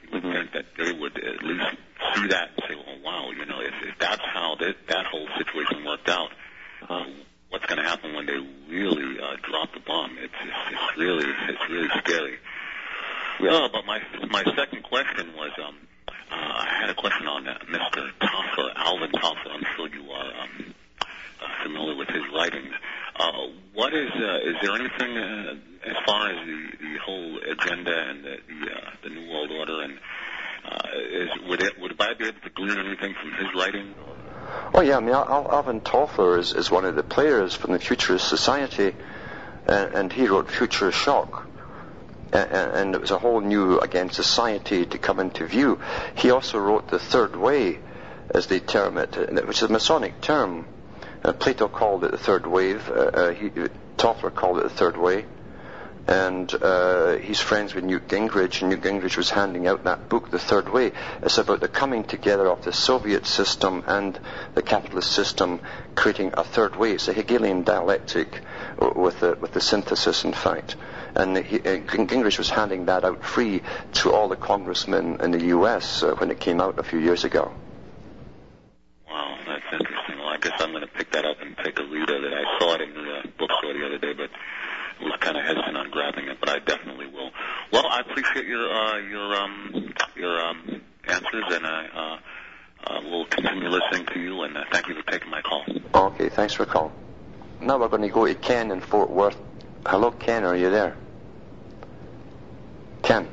you 0.03 0.09
would 0.11 0.23
think 0.23 0.51
that 0.51 0.65
they 0.77 0.91
would 0.91 1.15
at 1.23 1.41
least 1.41 1.77
see 2.15 2.27
that 2.27 2.49
and 2.51 2.63
say, 2.67 2.75
"Oh, 2.75 2.97
wow, 3.01 3.31
you 3.31 3.45
know, 3.45 3.61
if, 3.61 3.73
if 3.87 3.97
that's 3.97 4.25
how 4.27 4.55
that 4.59 4.75
that 4.89 5.05
whole 5.05 5.27
situation 5.37 5.85
worked 5.85 6.09
out, 6.09 6.31
uh, 6.89 7.05
what's 7.47 7.65
going 7.65 7.81
to 7.81 7.87
happen 7.87 8.13
when 8.13 8.25
they 8.25 8.39
really 8.67 9.21
uh, 9.23 9.37
drop 9.41 9.73
the 9.73 9.79
bomb? 9.87 10.17
It's, 10.19 10.33
it's 10.43 10.75
it's 10.75 10.97
really 10.97 11.31
it's 11.47 11.69
really 11.69 11.89
scary." 12.03 12.39
Uh, 13.39 13.69
but 13.71 13.85
my 13.85 14.01
my 14.29 14.43
second 14.57 14.83
question 14.83 15.33
was, 15.33 15.51
um, 15.65 15.77
I 16.31 16.77
had 16.81 16.89
a 16.89 16.93
question 16.93 17.27
on 17.27 17.47
uh, 17.47 17.57
Mr. 17.69 18.09
Toffler, 18.21 18.71
Alvin 18.75 19.11
Toffler. 19.11 19.51
I'm 19.51 19.63
sure 19.75 19.87
you 19.87 20.09
are 20.11 20.43
um, 20.43 20.73
uh, 21.01 21.63
familiar 21.63 21.95
with 21.95 22.09
his 22.09 22.23
writings. 22.33 22.73
Uh, 23.15 23.31
what 23.73 23.93
is 23.93 24.09
uh, 24.15 24.49
is 24.49 24.55
there 24.61 24.75
anything 24.75 25.17
uh, 25.17 25.55
as 25.85 25.95
far 26.05 26.29
as 26.29 26.45
the, 26.45 26.69
the 26.79 26.97
whole 27.05 27.37
agenda 27.51 28.09
and 28.09 28.23
the 28.23 28.37
the, 28.47 29.09
uh, 29.09 29.09
New 29.09 29.31
World 29.31 29.51
Order 29.51 29.81
and 29.81 29.99
uh, 30.65 31.47
would 31.47 31.99
I 31.99 32.13
be 32.13 32.27
able 32.27 32.39
to 32.41 32.49
glean 32.49 32.77
anything 32.77 33.15
from 33.19 33.31
his 33.33 33.47
writing? 33.55 33.93
Oh 34.73 34.81
yeah, 34.81 34.97
I 34.97 34.99
mean, 34.99 35.13
Al- 35.13 35.51
Alvin 35.51 35.81
Toffler 35.81 36.37
is, 36.37 36.69
one 36.71 36.85
of 36.85 36.95
the 36.95 37.03
players 37.03 37.55
from 37.55 37.71
the 37.73 37.79
Futurist 37.79 38.27
Society, 38.27 38.93
and 39.67 40.11
he 40.11 40.27
wrote 40.27 40.49
Future 40.51 40.91
Shock. 40.91 41.47
And, 42.31 42.93
it 42.93 43.01
was 43.01 43.11
a 43.11 43.17
whole 43.17 43.41
new, 43.41 43.79
again, 43.79 44.11
society 44.11 44.85
to 44.85 44.97
come 44.97 45.19
into 45.19 45.45
view. 45.47 45.79
He 46.15 46.29
also 46.29 46.59
wrote 46.59 46.89
The 46.89 46.99
Third 46.99 47.35
Way, 47.35 47.79
as 48.29 48.47
they 48.47 48.59
term 48.59 48.97
it, 48.97 49.15
which 49.47 49.57
is 49.57 49.63
a 49.63 49.71
Masonic 49.71 50.21
term. 50.21 50.67
Uh, 51.23 51.33
Plato 51.33 51.67
called 51.67 52.03
it 52.03 52.11
the 52.11 52.17
Third 52.17 52.45
Wave. 52.45 52.87
Uh, 52.89 52.93
uh, 52.93 53.67
Toffler 53.97 54.33
called 54.33 54.59
it 54.59 54.63
the 54.63 54.69
Third 54.69 54.95
Way. 54.95 55.25
and 56.09 56.51
uh, 56.55 57.17
he's 57.17 57.39
friends 57.39 57.75
with 57.75 57.83
Newt 57.83 58.07
Gingrich, 58.07 58.61
and 58.61 58.71
Newt 58.71 58.81
Gingrich 58.81 59.15
was 59.15 59.29
handing 59.29 59.67
out 59.67 59.83
that 59.83 60.09
book, 60.09 60.31
The 60.31 60.39
Third 60.39 60.67
Way. 60.69 60.91
It's 61.21 61.37
about 61.37 61.59
the 61.59 61.67
coming 61.67 62.03
together 62.03 62.47
of 62.47 62.63
the 62.63 62.73
Soviet 62.73 63.27
system 63.27 63.83
and 63.85 64.19
the 64.55 64.63
capitalist 64.63 65.11
system, 65.11 65.59
creating 65.93 66.33
a 66.33 66.43
third 66.43 66.75
way. 66.75 66.93
It's 66.93 67.07
a 67.09 67.13
Hegelian 67.13 67.61
dialectic 67.61 68.41
with 68.79 69.19
the, 69.19 69.37
with 69.39 69.51
the 69.51 69.61
synthesis, 69.61 70.23
in 70.23 70.33
fact. 70.33 70.75
And 71.15 71.37
he, 71.37 71.57
uh, 71.57 71.79
Gingrich 71.81 72.37
was 72.37 72.49
handing 72.49 72.85
that 72.85 73.03
out 73.03 73.23
free 73.23 73.61
to 73.93 74.11
all 74.11 74.27
the 74.27 74.35
congressmen 74.35 75.17
in 75.21 75.31
the 75.31 75.45
U.S. 75.57 76.03
Uh, 76.03 76.15
when 76.15 76.31
it 76.31 76.39
came 76.39 76.61
out 76.61 76.79
a 76.79 76.83
few 76.83 76.99
years 76.99 77.23
ago. 77.23 77.51
Wow, 79.09 79.37
that's 79.47 79.63
interesting. 79.71 80.17
Well, 80.17 80.29
I 80.29 80.37
guess 80.37 80.53
I'm 80.59 80.71
going 80.71 80.85
to 80.85 80.93
pick 80.93 81.11
that 81.11 81.25
up 81.25 81.37
and 81.41 81.57
take 81.57 81.79
a 81.79 81.83
read 81.83 82.09
of 82.09 82.23
it. 82.23 82.33
I 82.33 82.59
saw 82.59 82.75
it 82.75 82.81
in 82.81 82.93
the 82.93 83.11
uh, 83.11 83.21
bookstore 83.37 83.73
the 83.73 83.85
other 83.85 83.97
day, 83.97 84.13
but 84.13 84.29
was 85.01 85.17
kind 85.19 85.37
of 85.37 85.43
hesitant 85.43 85.77
on 85.77 85.89
grabbing 85.91 86.25
it, 86.27 86.37
but 86.39 86.49
I 86.49 86.59
definitely 86.59 87.07
will. 87.07 87.31
Well, 87.71 87.87
I 87.87 88.01
appreciate 88.01 88.45
your 88.45 88.69
uh, 88.69 88.97
your 88.97 89.35
um, 89.35 89.93
your 90.15 90.39
um, 90.39 90.81
answers, 91.07 91.43
and 91.51 91.65
I 91.65 91.87
uh, 91.87 92.93
uh, 92.93 93.01
will 93.03 93.25
continue 93.25 93.69
listening 93.69 94.07
to 94.13 94.19
you. 94.19 94.41
And 94.43 94.57
uh, 94.57 94.63
thank 94.71 94.87
you 94.87 94.95
for 94.95 95.11
taking 95.11 95.29
my 95.29 95.41
call. 95.41 95.63
Okay, 95.93 96.29
thanks 96.29 96.53
for 96.53 96.65
calling. 96.65 96.91
Now 97.61 97.77
we're 97.77 97.87
going 97.87 98.03
to 98.03 98.09
go 98.09 98.25
to 98.25 98.35
Ken 98.35 98.71
in 98.71 98.81
Fort 98.81 99.09
Worth. 99.09 99.37
Hello, 99.89 100.11
Ken. 100.11 100.43
Are 100.43 100.55
you 100.55 100.69
there? 100.69 100.95
Ken. 103.01 103.27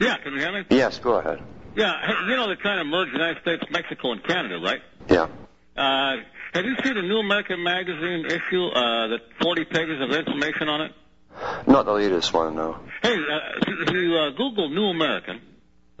Yeah, 0.00 0.16
can 0.22 0.32
you 0.32 0.38
hear 0.38 0.52
me? 0.52 0.64
Yes, 0.70 0.98
go 1.00 1.18
ahead. 1.18 1.40
Yeah, 1.76 1.92
hey, 2.06 2.14
you 2.30 2.34
know 2.36 2.46
they're 2.46 2.56
trying 2.56 2.78
to 2.78 2.84
merge 2.84 3.08
the 3.08 3.18
United 3.18 3.42
States, 3.42 3.62
Mexico, 3.70 4.12
and 4.12 4.24
Canada, 4.24 4.58
right? 4.64 4.80
Yeah. 5.10 5.26
Uh, 5.76 6.16
have 6.54 6.64
you 6.64 6.76
seen 6.82 6.94
the 6.94 7.02
New 7.02 7.18
American 7.18 7.62
Magazine 7.62 8.24
issue, 8.24 8.68
uh, 8.68 9.08
the 9.08 9.18
40 9.42 9.64
pages 9.66 10.00
of 10.00 10.10
information 10.16 10.68
on 10.70 10.80
it? 10.80 10.92
Not 11.66 11.84
the 11.84 11.92
latest 11.92 12.32
one, 12.32 12.56
no. 12.56 12.78
Hey, 13.02 13.14
uh, 13.14 13.60
if 13.66 13.90
you 13.92 14.16
uh, 14.16 14.30
Google 14.30 14.70
New 14.70 14.86
American, 14.86 15.42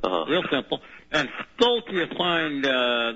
Uh-huh. 0.02 0.24
real 0.30 0.42
simple, 0.50 0.80
and 1.12 1.28
scroll 1.54 1.82
till 1.82 1.96
you 1.96 2.06
find 2.16 2.64
uh, 2.64 2.70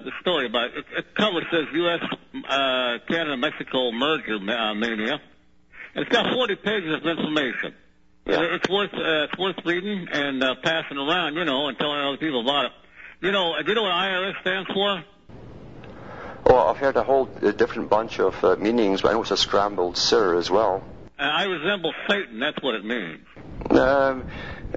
the 0.05 0.13
story 0.21 0.45
about 0.47 0.77
it. 0.77 0.85
It 0.95 1.15
covers 1.15 1.45
says 1.51 1.65
U.S. 1.73 2.01
Uh, 2.49 2.99
Canada 3.09 3.37
Mexico 3.39 3.91
merger 3.93 4.37
uh, 4.37 4.75
mania. 4.75 5.21
It's 5.95 6.09
got 6.09 6.33
40 6.33 6.57
pages 6.57 6.95
of 6.95 7.07
information. 7.07 7.75
Yeah. 8.27 8.55
It's 8.55 8.69
worth 8.69 8.95
uh, 8.95 9.25
it's 9.25 9.37
worth 9.37 9.57
reading 9.65 10.07
and 10.13 10.43
uh, 10.43 10.55
passing 10.63 10.97
around, 10.97 11.35
you 11.35 11.45
know, 11.45 11.69
and 11.69 11.79
telling 11.79 12.01
other 12.01 12.17
people 12.17 12.41
about 12.41 12.67
it. 12.67 12.73
You 13.21 13.33
know, 13.33 13.55
do 13.63 13.69
you 13.69 13.75
know 13.75 13.83
what 13.83 13.93
IRS 13.93 14.41
stands 14.41 14.71
for? 14.73 15.05
Well, 16.47 16.69
I've 16.69 16.77
heard 16.77 16.97
a 16.97 17.03
whole 17.03 17.29
uh, 17.43 17.51
different 17.51 17.91
bunch 17.91 18.21
of 18.21 18.43
uh, 18.45 18.57
meanings, 18.57 19.03
but 19.03 19.11
I 19.11 19.13
know 19.13 19.23
it's 19.23 19.33
a 19.33 19.37
scrambled 19.37 19.97
sir 19.97 20.37
as 20.37 20.51
well. 20.51 20.85
Uh, 21.19 21.23
I 21.23 21.45
resemble 21.45 21.93
Satan. 22.09 22.39
That's 22.39 22.63
what 22.63 22.75
it 22.75 22.85
means. 22.85 23.21
Um, 23.71 24.29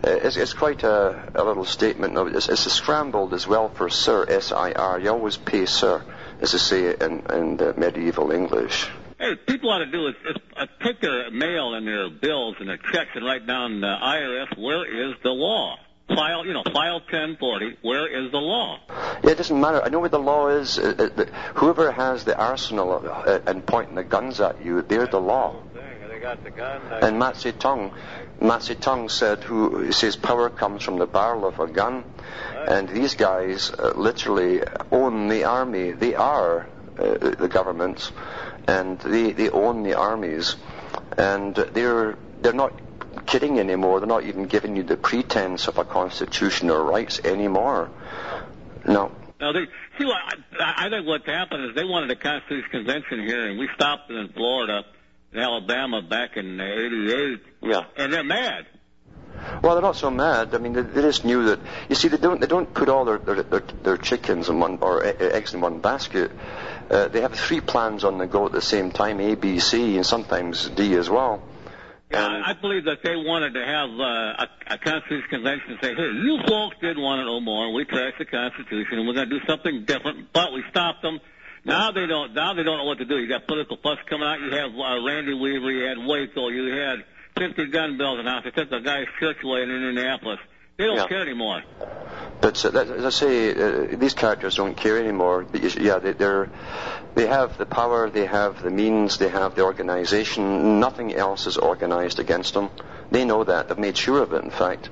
it's, 0.03 0.37
it's 0.37 0.53
quite 0.53 0.83
a, 0.83 1.31
a 1.35 1.43
little 1.43 1.65
statement. 1.65 2.17
It's, 2.35 2.49
it's 2.49 2.65
a 2.65 2.69
scrambled 2.69 3.33
as 3.33 3.47
well 3.47 3.69
for 3.69 3.89
sir, 3.89 4.25
S-I-R. 4.27 4.99
You 4.99 5.09
always 5.09 5.37
pay 5.37 5.65
sir, 5.65 6.03
as 6.41 6.51
they 6.51 6.57
say 6.57 6.95
in, 6.95 7.23
in 7.31 7.57
the 7.57 7.73
medieval 7.77 8.31
English. 8.31 8.89
Hey, 9.17 9.35
people 9.35 9.69
ought 9.69 9.79
to 9.79 9.85
do 9.85 10.07
is, 10.07 10.15
is 10.29 10.35
uh, 10.57 10.65
take 10.83 10.99
their 10.99 11.31
mail 11.31 11.73
and 11.73 11.87
their 11.87 12.09
bills 12.09 12.55
and 12.59 12.67
their 12.67 12.77
checks 12.77 13.11
and 13.15 13.25
write 13.25 13.47
down 13.47 13.81
uh, 13.81 13.97
IRS. 14.01 14.57
Where 14.57 15.09
is 15.09 15.15
the 15.23 15.29
law? 15.29 15.77
File, 16.09 16.45
you 16.45 16.53
know, 16.53 16.63
file 16.63 16.99
1040. 16.99 17.77
Where 17.81 18.07
is 18.07 18.31
the 18.31 18.37
law? 18.37 18.77
Yeah, 19.23 19.31
it 19.31 19.37
doesn't 19.37 19.59
matter. 19.59 19.81
I 19.81 19.87
know 19.87 19.99
what 19.99 20.11
the 20.11 20.19
law 20.19 20.49
is. 20.49 20.77
Uh, 20.77 21.09
uh, 21.17 21.25
whoever 21.55 21.91
has 21.91 22.25
the 22.25 22.37
arsenal 22.37 22.91
uh, 23.07 23.39
and 23.47 23.65
pointing 23.65 23.95
the 23.95 24.03
guns 24.03 24.41
at 24.41 24.63
you, 24.63 24.81
they're 24.81 25.07
the 25.07 25.21
law. 25.21 25.55
And 27.01 27.19
Mao 27.19 27.31
Zedong, 27.31 27.93
Mao 28.41 28.57
Zedong 28.57 29.11
said, 29.11 29.43
"Who 29.43 29.91
says 29.91 30.15
power 30.15 30.49
comes 30.49 30.83
from 30.83 30.97
the 30.97 31.05
barrel 31.05 31.45
of 31.45 31.59
a 31.59 31.67
gun," 31.67 32.03
and 32.67 32.89
these 32.89 33.13
guys 33.13 33.71
uh, 33.71 33.93
literally 33.95 34.61
own 34.91 35.27
the 35.27 35.43
army. 35.43 35.91
They 35.91 36.15
are 36.15 36.67
uh, 36.97 37.17
the 37.17 37.47
government, 37.47 38.11
and 38.67 38.99
they 38.99 39.31
they 39.31 39.49
own 39.49 39.83
the 39.83 39.93
armies, 39.95 40.55
and 41.17 41.55
they're 41.55 42.17
they're 42.41 42.53
not 42.53 42.73
kidding 43.25 43.59
anymore. 43.59 43.99
They're 43.99 44.07
not 44.07 44.23
even 44.23 44.45
giving 44.45 44.75
you 44.75 44.83
the 44.83 44.97
pretense 44.97 45.67
of 45.67 45.77
a 45.77 45.85
constitution 45.85 46.69
or 46.69 46.83
rights 46.83 47.19
anymore. 47.23 47.89
No. 48.87 49.11
Now, 49.39 49.51
they, 49.51 49.65
see, 49.97 50.05
what 50.05 50.17
I, 50.59 50.85
I 50.85 50.89
think 50.89 51.07
what's 51.07 51.25
happened 51.25 51.65
is 51.69 51.75
they 51.75 51.83
wanted 51.83 52.11
a 52.11 52.15
Constitution 52.15 52.69
Convention 52.71 53.19
here, 53.25 53.47
and 53.47 53.59
we 53.59 53.67
stopped 53.75 54.09
it 54.09 54.15
in 54.15 54.29
Florida, 54.29 54.83
in 55.33 55.39
Alabama, 55.39 56.01
back 56.01 56.37
in 56.37 56.59
'88, 56.59 57.39
Yeah. 57.61 57.81
and 57.97 58.13
they're 58.13 58.23
mad. 58.23 58.65
Well, 59.61 59.73
they're 59.73 59.81
not 59.81 59.95
so 59.95 60.09
mad. 60.09 60.53
I 60.53 60.57
mean, 60.57 60.73
they, 60.73 60.81
they 60.81 61.01
just 61.01 61.25
knew 61.25 61.45
that. 61.45 61.59
You 61.89 61.95
see, 61.95 62.07
they 62.07 62.17
don't 62.17 62.39
they 62.39 62.47
don't 62.47 62.73
put 62.73 62.89
all 62.89 63.05
their 63.05 63.17
their, 63.17 63.43
their, 63.43 63.63
their 63.83 63.97
chickens 63.97 64.49
in 64.49 64.59
one 64.59 64.79
or 64.81 65.03
eggs 65.03 65.53
in 65.53 65.61
one 65.61 65.79
basket. 65.79 66.31
Uh, 66.89 67.07
they 67.07 67.21
have 67.21 67.33
three 67.33 67.61
plans 67.61 68.03
on 68.03 68.17
the 68.17 68.27
go 68.27 68.45
at 68.45 68.51
the 68.51 68.61
same 68.61 68.91
time: 68.91 69.19
A, 69.19 69.35
B, 69.35 69.59
C, 69.59 69.95
and 69.95 70.05
sometimes 70.05 70.69
D 70.69 70.95
as 70.95 71.09
well. 71.09 71.43
Yeah, 72.11 72.43
I 72.45 72.53
believe 72.53 72.85
that 72.85 72.99
they 73.03 73.15
wanted 73.15 73.55
to 73.55 73.65
have 73.65 73.89
uh, 73.89 74.45
a, 74.45 74.75
a 74.75 74.77
Constitution 74.77 75.27
Convention 75.27 75.71
and 75.71 75.79
say, 75.81 75.95
hey, 75.95 76.11
you 76.13 76.37
folks 76.47 76.77
didn't 76.79 77.01
want 77.01 77.21
it 77.21 77.25
no 77.25 77.41
more. 77.41 77.73
We 77.73 77.83
trashed 77.83 78.19
the 78.19 78.25
Constitution, 78.25 78.99
and 78.99 79.07
we're 79.07 79.15
going 79.15 79.27
to 79.27 79.39
do 79.39 79.45
something 79.47 79.85
different. 79.85 80.31
But 80.31 80.53
we 80.53 80.63
stopped 80.69 81.01
them. 81.01 81.19
Now 81.65 81.91
they 81.91 82.05
don't. 82.05 82.35
Now 82.35 82.53
they 82.53 82.61
don't 82.61 82.77
know 82.77 82.85
what 82.85 82.99
to 82.99 83.05
do. 83.05 83.17
You 83.17 83.27
got 83.27 83.47
political 83.47 83.77
fuss 83.81 83.97
coming 84.07 84.27
out. 84.27 84.39
You 84.39 84.51
have 84.51 84.69
uh, 84.69 85.03
Randy 85.03 85.33
Weaver. 85.33 85.71
You 85.71 85.85
had 85.85 85.97
Waco. 85.97 86.49
You 86.49 86.71
had 86.77 87.03
50 87.37 87.67
gun 87.67 87.97
bills 87.97 88.19
announced. 88.19 88.45
They 88.45 88.51
took 88.51 88.69
the 88.69 88.79
guy's 88.79 89.07
away 89.43 89.63
in 89.63 89.69
Indianapolis. 89.69 90.39
They 90.77 90.85
don't 90.85 90.97
Yeah. 90.97 91.07
care 91.07 91.21
anymore. 91.21 91.63
But 92.41 92.63
uh, 92.65 92.69
that, 92.71 92.87
as 92.87 93.05
I 93.05 93.09
say, 93.09 93.51
uh, 93.51 93.95
these 93.97 94.13
characters 94.13 94.55
don't 94.55 94.75
care 94.75 94.97
anymore. 94.97 95.45
Yeah, 95.53 95.99
they, 95.99 96.13
they're 96.13 96.49
they 97.13 97.27
have 97.27 97.57
the 97.57 97.65
power, 97.65 98.09
they 98.09 98.25
have 98.25 98.61
the 98.61 98.69
means, 98.69 99.17
they 99.17 99.29
have 99.29 99.55
the 99.55 99.63
organisation. 99.63 100.79
Nothing 100.79 101.13
else 101.13 101.47
is 101.47 101.57
organised 101.57 102.19
against 102.19 102.53
them. 102.53 102.69
They 103.11 103.23
know 103.25 103.43
that. 103.43 103.67
They've 103.69 103.77
made 103.77 103.97
sure 103.97 104.21
of 104.21 104.33
it, 104.33 104.43
in 104.43 104.49
fact. 104.49 104.89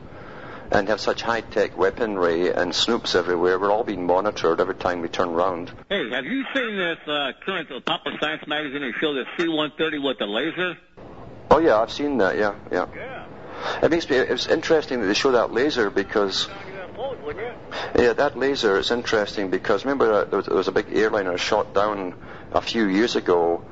And 0.71 0.87
have 0.87 1.01
such 1.01 1.21
high-tech 1.21 1.77
weaponry 1.77 2.49
and 2.49 2.71
snoops 2.71 3.13
everywhere. 3.15 3.59
We're 3.59 3.71
all 3.71 3.83
being 3.83 4.05
monitored 4.07 4.59
every 4.59 4.75
time 4.75 5.01
we 5.01 5.07
turn 5.09 5.31
round. 5.31 5.71
Hey, 5.89 6.09
have 6.09 6.25
you 6.25 6.43
seen 6.55 6.77
this 6.77 6.97
uh, 7.07 7.31
current 7.45 7.69
Popular 7.85 8.17
Science 8.19 8.47
magazine? 8.47 8.81
They 8.81 8.93
show 8.99 9.13
the 9.13 9.25
C-130 9.37 10.03
with 10.03 10.17
the 10.17 10.25
laser. 10.25 10.77
Oh 11.53 11.59
yeah, 11.59 11.79
I've 11.79 11.91
seen 11.91 12.17
that. 12.17 12.35
Yeah, 12.37 12.55
yeah. 12.71 12.87
It 13.83 13.91
makes 13.91 14.09
me. 14.09 14.17
It's 14.17 14.47
interesting 14.47 15.01
that 15.01 15.07
they 15.07 15.13
show 15.13 15.31
that 15.33 15.51
laser 15.53 15.89
because. 15.91 16.49
Yeah, 17.97 18.13
that 18.13 18.35
laser 18.37 18.77
is 18.79 18.89
interesting 18.91 19.49
because 19.51 19.85
remember 19.85 20.11
uh, 20.11 20.23
there, 20.25 20.37
was, 20.37 20.45
there 20.47 20.55
was 20.57 20.67
a 20.67 20.71
big 20.71 20.87
airliner 20.91 21.37
shot 21.37 21.73
down 21.75 22.15
a 22.51 22.61
few 22.61 22.87
years 22.87 23.15
ago, 23.15 23.63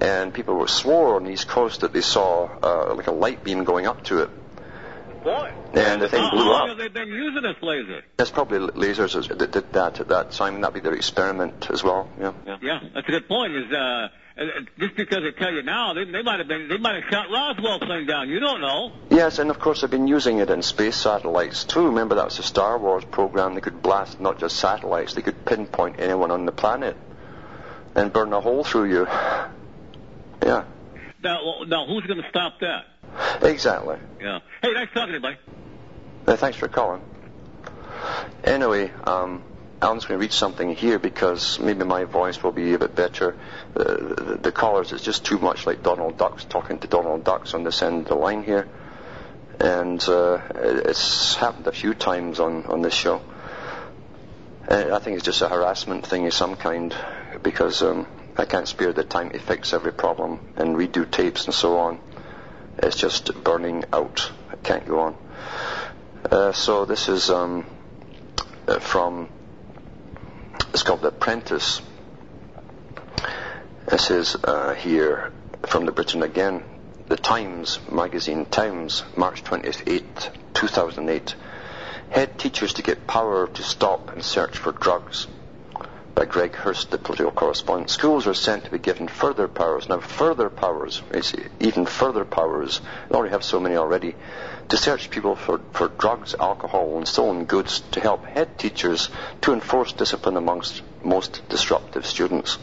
and 0.00 0.32
people 0.34 0.54
were 0.56 0.68
swore 0.68 1.16
on 1.16 1.24
the 1.24 1.30
East 1.30 1.48
Coast 1.48 1.80
that 1.80 1.92
they 1.94 2.02
saw 2.02 2.48
uh, 2.62 2.94
like 2.94 3.06
a 3.06 3.12
light 3.12 3.42
beam 3.44 3.64
going 3.64 3.86
up 3.86 4.04
to 4.04 4.22
it, 4.24 4.30
Boy. 5.24 5.52
and 5.72 6.02
the 6.02 6.08
thing 6.08 6.20
How 6.22 6.30
blew 6.30 6.50
long 6.50 6.62
up. 6.62 6.68
have 6.68 6.78
they 6.78 6.88
been 6.88 7.08
using 7.08 7.42
this 7.42 7.56
laser? 7.62 8.02
There's 8.18 8.30
probably 8.30 8.58
lasers 8.58 9.16
as- 9.16 9.28
that 9.28 9.50
did 9.52 9.72
that 9.72 10.00
at 10.00 10.08
that 10.08 10.32
time. 10.32 10.60
That'd 10.60 10.74
be 10.74 10.80
their 10.80 10.94
experiment 10.94 11.70
as 11.70 11.82
well. 11.82 12.10
Yeah. 12.20 12.32
yeah. 12.46 12.56
Yeah, 12.62 12.80
that's 12.94 13.08
a 13.08 13.10
good 13.10 13.26
point. 13.28 13.54
Is 13.54 13.72
uh, 13.72 14.08
just 14.78 14.96
because 14.96 15.22
they 15.22 15.32
tell 15.32 15.52
you 15.52 15.62
now, 15.62 15.92
they, 15.94 16.04
they 16.04 16.22
might 16.22 16.38
have 16.38 16.48
been, 16.48 16.68
they 16.68 16.78
might 16.78 17.02
have 17.02 17.10
shot 17.10 17.26
Roswell 17.30 17.78
thing 17.80 18.06
down. 18.06 18.28
You 18.28 18.40
don't 18.40 18.60
know. 18.60 18.92
Yes, 19.10 19.38
and 19.38 19.50
of 19.50 19.58
course 19.58 19.80
they've 19.82 19.90
been 19.90 20.06
using 20.08 20.38
it 20.38 20.48
in 20.50 20.62
space 20.62 20.96
satellites 20.96 21.64
too. 21.64 21.86
Remember 21.86 22.14
that 22.16 22.24
was 22.26 22.36
the 22.38 22.42
Star 22.42 22.78
Wars 22.78 23.04
program. 23.04 23.54
They 23.54 23.60
could 23.60 23.82
blast 23.82 24.20
not 24.20 24.38
just 24.38 24.56
satellites; 24.56 25.14
they 25.14 25.22
could 25.22 25.44
pinpoint 25.44 26.00
anyone 26.00 26.30
on 26.30 26.46
the 26.46 26.52
planet 26.52 26.96
and 27.94 28.12
burn 28.12 28.32
a 28.32 28.40
hole 28.40 28.64
through 28.64 28.90
you. 28.90 29.06
Yeah, 30.44 30.64
Now, 31.22 31.38
now 31.68 31.86
who's 31.86 32.04
going 32.04 32.20
to 32.20 32.28
stop 32.28 32.58
that? 32.62 32.86
exactly. 33.42 33.96
Yeah. 34.20 34.40
Hey, 34.60 34.72
nice 34.72 34.88
talking 34.92 35.08
to 35.08 35.14
you, 35.14 35.20
buddy. 35.20 35.36
Uh, 36.26 36.34
thanks 36.34 36.56
for 36.58 36.66
calling. 36.66 37.00
Anyway, 38.42 38.90
um, 39.04 39.44
Alan's 39.82 40.04
going 40.04 40.18
to 40.18 40.22
read 40.22 40.32
something 40.32 40.76
here 40.76 41.00
because 41.00 41.58
maybe 41.58 41.84
my 41.84 42.04
voice 42.04 42.40
will 42.40 42.52
be 42.52 42.72
a 42.72 42.78
bit 42.78 42.94
better. 42.94 43.36
Uh, 43.74 43.82
the, 43.82 44.38
the 44.40 44.52
callers, 44.52 44.92
it's 44.92 45.02
just 45.02 45.24
too 45.24 45.38
much 45.38 45.66
like 45.66 45.82
Donald 45.82 46.16
Ducks 46.16 46.44
talking 46.44 46.78
to 46.78 46.86
Donald 46.86 47.24
Ducks 47.24 47.52
on 47.52 47.64
this 47.64 47.82
end 47.82 48.02
of 48.02 48.08
the 48.08 48.14
line 48.14 48.44
here. 48.44 48.68
And 49.58 50.02
uh, 50.08 50.40
it's 50.54 51.34
happened 51.34 51.66
a 51.66 51.72
few 51.72 51.94
times 51.94 52.38
on, 52.38 52.66
on 52.66 52.80
this 52.80 52.94
show. 52.94 53.22
Uh, 54.68 54.90
I 54.92 55.00
think 55.00 55.16
it's 55.16 55.24
just 55.24 55.42
a 55.42 55.48
harassment 55.48 56.06
thing 56.06 56.26
of 56.28 56.32
some 56.32 56.54
kind 56.54 56.94
because 57.42 57.82
um, 57.82 58.06
I 58.36 58.44
can't 58.44 58.68
spare 58.68 58.92
the 58.92 59.02
time 59.02 59.30
to 59.30 59.40
fix 59.40 59.72
every 59.72 59.92
problem 59.92 60.38
and 60.56 60.76
redo 60.76 61.10
tapes 61.10 61.46
and 61.46 61.54
so 61.54 61.78
on. 61.78 61.98
It's 62.78 62.96
just 62.96 63.34
burning 63.42 63.84
out. 63.92 64.30
I 64.48 64.56
can't 64.56 64.86
go 64.86 65.00
on. 65.00 65.16
Uh, 66.30 66.52
so 66.52 66.84
this 66.84 67.08
is 67.08 67.30
um, 67.30 67.66
uh, 68.68 68.78
from, 68.78 69.28
it's 70.72 70.82
called 70.82 71.02
The 71.02 71.08
Apprentice. 71.08 71.82
This 73.88 74.10
is 74.10 74.36
uh, 74.42 74.74
here 74.74 75.30
from 75.66 75.84
the 75.84 75.92
Britain 75.92 76.22
again. 76.22 76.64
the 77.08 77.16
Times 77.16 77.78
magazine, 77.90 78.46
Times, 78.46 79.02
March 79.14 79.44
28, 79.44 80.30
2008. 80.54 81.34
Head 82.08 82.38
teachers 82.38 82.74
to 82.74 82.82
get 82.82 83.06
power 83.06 83.46
to 83.48 83.62
stop 83.62 84.12
and 84.14 84.24
search 84.24 84.56
for 84.56 84.72
drugs. 84.72 85.26
By 86.14 86.26
Greg 86.26 86.54
Hurst, 86.54 86.90
the 86.90 86.98
political 86.98 87.32
correspondent. 87.32 87.88
Schools 87.88 88.26
are 88.26 88.34
sent 88.34 88.64
to 88.64 88.70
be 88.70 88.78
given 88.78 89.08
further 89.08 89.48
powers. 89.48 89.88
Now, 89.88 90.00
further 90.00 90.50
powers, 90.50 91.02
even 91.58 91.86
further 91.86 92.24
powers, 92.24 92.80
they 93.08 93.14
already 93.14 93.32
have 93.32 93.42
so 93.42 93.58
many 93.58 93.76
already, 93.76 94.14
to 94.68 94.76
search 94.76 95.10
people 95.10 95.36
for, 95.36 95.60
for 95.72 95.88
drugs, 95.88 96.34
alcohol, 96.38 96.98
and 96.98 97.08
stolen 97.08 97.46
goods 97.46 97.80
to 97.92 98.00
help 98.00 98.26
head 98.26 98.58
teachers 98.58 99.08
to 99.40 99.52
enforce 99.52 99.92
discipline 99.94 100.36
amongst 100.36 100.82
most 101.02 101.42
disruptive 101.48 102.06
students. 102.06 102.58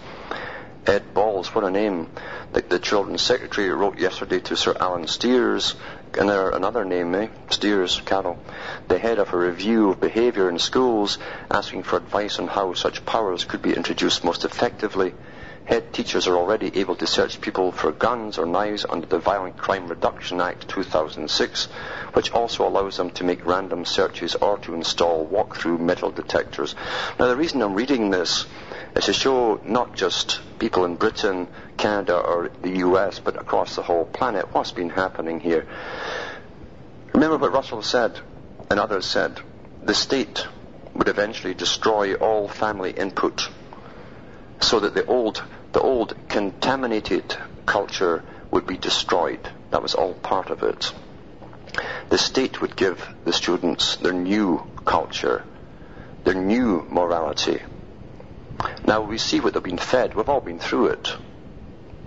Ed 0.86 1.14
Balls, 1.14 1.54
what 1.54 1.64
a 1.64 1.70
name. 1.70 2.08
The, 2.54 2.62
the 2.62 2.80
Children's 2.80 3.22
Secretary 3.22 3.70
wrote 3.70 4.00
yesterday 4.00 4.40
to 4.40 4.56
Sir 4.56 4.76
Alan 4.80 5.08
Steers, 5.08 5.76
and 6.18 6.30
there 6.30 6.50
another 6.50 6.86
name, 6.86 7.14
eh? 7.16 7.28
Steers, 7.50 8.02
Carroll, 8.06 8.40
the 8.88 8.98
head 8.98 9.20
of 9.20 9.34
a 9.34 9.38
review 9.38 9.92
of 9.92 10.00
behaviour 10.00 10.50
in 10.50 10.60
schools, 10.60 11.18
asking 11.52 11.84
for 11.84 11.98
advice 11.98 12.40
on 12.40 12.48
how 12.48 12.74
such 12.74 13.06
powers 13.06 13.46
could 13.46 13.62
be 13.62 13.76
introduced 13.76 14.24
most 14.24 14.46
effectively. 14.46 15.14
Head 15.66 15.94
teachers 15.94 16.28
are 16.28 16.36
already 16.36 16.80
able 16.80 16.96
to 16.96 17.06
search 17.06 17.42
people 17.42 17.72
for 17.72 17.92
guns 17.92 18.40
or 18.40 18.48
knives 18.48 18.88
under 18.90 19.06
the 19.06 19.20
Violent 19.20 19.56
Crime 19.56 19.88
Reduction 19.88 20.42
Act 20.42 20.68
2006, 20.68 21.66
which 22.14 22.32
also 22.32 22.68
allows 22.68 22.98
them 22.98 23.12
to 23.12 23.24
make 23.24 23.46
random 23.46 23.86
searches 23.86 24.34
or 24.34 24.58
to 24.60 24.74
install 24.74 25.26
walk-through 25.26 25.78
metal 25.78 26.10
detectors. 26.10 26.74
Now, 27.20 27.28
the 27.28 27.36
reason 27.36 27.62
I'm 27.62 27.76
reading 27.76 28.10
this 28.10 28.48
is 28.96 29.06
to 29.06 29.14
show 29.14 29.62
not 29.64 29.96
just 29.96 30.42
people 30.60 30.86
in 30.86 30.96
Britain, 30.96 31.48
Canada, 31.78 32.18
or 32.18 32.52
the 32.62 32.78
US, 32.80 33.20
but 33.20 33.40
across 33.40 33.76
the 33.76 33.82
whole 33.82 34.06
planet 34.06 34.54
what's 34.54 34.72
been 34.72 34.90
happening 34.90 35.40
here. 35.40 35.68
Remember 37.14 37.38
what 37.38 37.54
Russell 37.54 37.82
said 37.82 38.20
and 38.70 38.80
others 38.80 39.06
said. 39.06 39.40
The 39.82 39.94
state 39.94 40.46
would 40.94 41.08
eventually 41.08 41.54
destroy 41.54 42.16
all 42.16 42.48
family 42.48 42.92
input 42.92 43.50
so 44.60 44.80
that 44.82 44.94
the 44.94 45.06
old, 45.06 45.42
the 45.72 45.82
old 45.82 46.16
contaminated 46.28 47.36
culture 47.66 48.24
would 48.52 48.68
be 48.68 48.78
destroyed. 48.78 49.50
That 49.72 49.82
was 49.82 49.94
all 49.94 50.14
part 50.14 50.50
of 50.50 50.64
it. 50.64 50.92
The 52.10 52.18
state 52.18 52.62
would 52.62 52.76
give 52.76 53.08
the 53.24 53.34
students 53.34 53.96
their 53.98 54.14
new 54.14 54.64
culture, 54.86 55.46
their 56.24 56.34
new 56.34 56.86
morality. 56.90 57.62
Now 58.86 59.02
we 59.02 59.18
see 59.18 59.40
what 59.40 59.54
they've 59.54 59.64
been 59.64 59.78
fed. 59.78 60.16
We've 60.16 60.30
all 60.30 60.42
been 60.42 60.60
through 60.60 60.88
it 60.88 61.16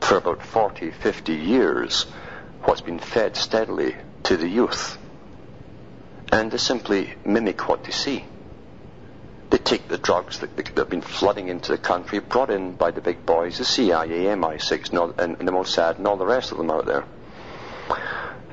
for 0.00 0.16
about 0.16 0.42
40, 0.42 0.90
50 0.90 1.32
years. 1.32 2.04
What's 2.64 2.80
been 2.80 2.98
fed 2.98 3.36
steadily 3.36 3.96
to 4.24 4.36
the 4.36 4.48
youth. 4.48 4.98
And 6.30 6.50
they 6.50 6.58
simply 6.58 7.14
mimic 7.24 7.68
what 7.68 7.84
they 7.84 7.90
see. 7.90 8.24
They 9.50 9.58
take 9.58 9.88
the 9.88 9.98
drugs 9.98 10.38
that, 10.40 10.56
that 10.56 10.68
have 10.78 10.88
been 10.88 11.02
flooding 11.02 11.48
into 11.48 11.72
the 11.72 11.78
country, 11.78 12.18
brought 12.20 12.50
in 12.50 12.72
by 12.72 12.90
the 12.90 13.02
big 13.02 13.26
boys, 13.26 13.58
the 13.58 13.64
CIA, 13.64 14.24
MI6, 14.24 14.90
and, 14.90 14.98
all, 14.98 15.10
and, 15.18 15.38
and 15.38 15.46
the 15.46 15.52
Mossad, 15.52 15.98
and 15.98 16.06
all 16.06 16.16
the 16.16 16.26
rest 16.26 16.52
of 16.52 16.58
them 16.58 16.70
out 16.70 16.86
there. 16.86 17.04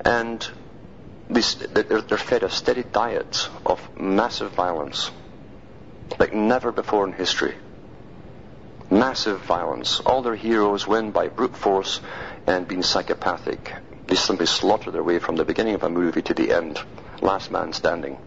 And 0.03 0.45
this, 1.29 1.55
they're, 1.55 2.01
they're 2.01 2.17
fed 2.17 2.43
a 2.43 2.49
steady 2.49 2.83
diet 2.83 3.49
of 3.65 3.79
massive 3.97 4.51
violence, 4.51 5.09
like 6.19 6.33
never 6.33 6.71
before 6.71 7.07
in 7.07 7.13
history. 7.13 7.55
Massive 8.91 9.41
violence. 9.41 9.99
All 9.99 10.23
their 10.23 10.35
heroes 10.35 10.87
win 10.87 11.11
by 11.11 11.27
brute 11.27 11.55
force 11.55 12.01
and 12.47 12.67
being 12.67 12.81
psychopathic. 12.81 13.73
They 14.07 14.15
simply 14.15 14.47
slaughter 14.47 14.89
their 14.89 15.03
way 15.03 15.19
from 15.19 15.35
the 15.35 15.45
beginning 15.45 15.75
of 15.75 15.83
a 15.83 15.89
movie 15.89 16.23
to 16.23 16.33
the 16.33 16.51
end. 16.51 16.79
Last 17.21 17.51
man 17.51 17.73
standing. 17.73 18.17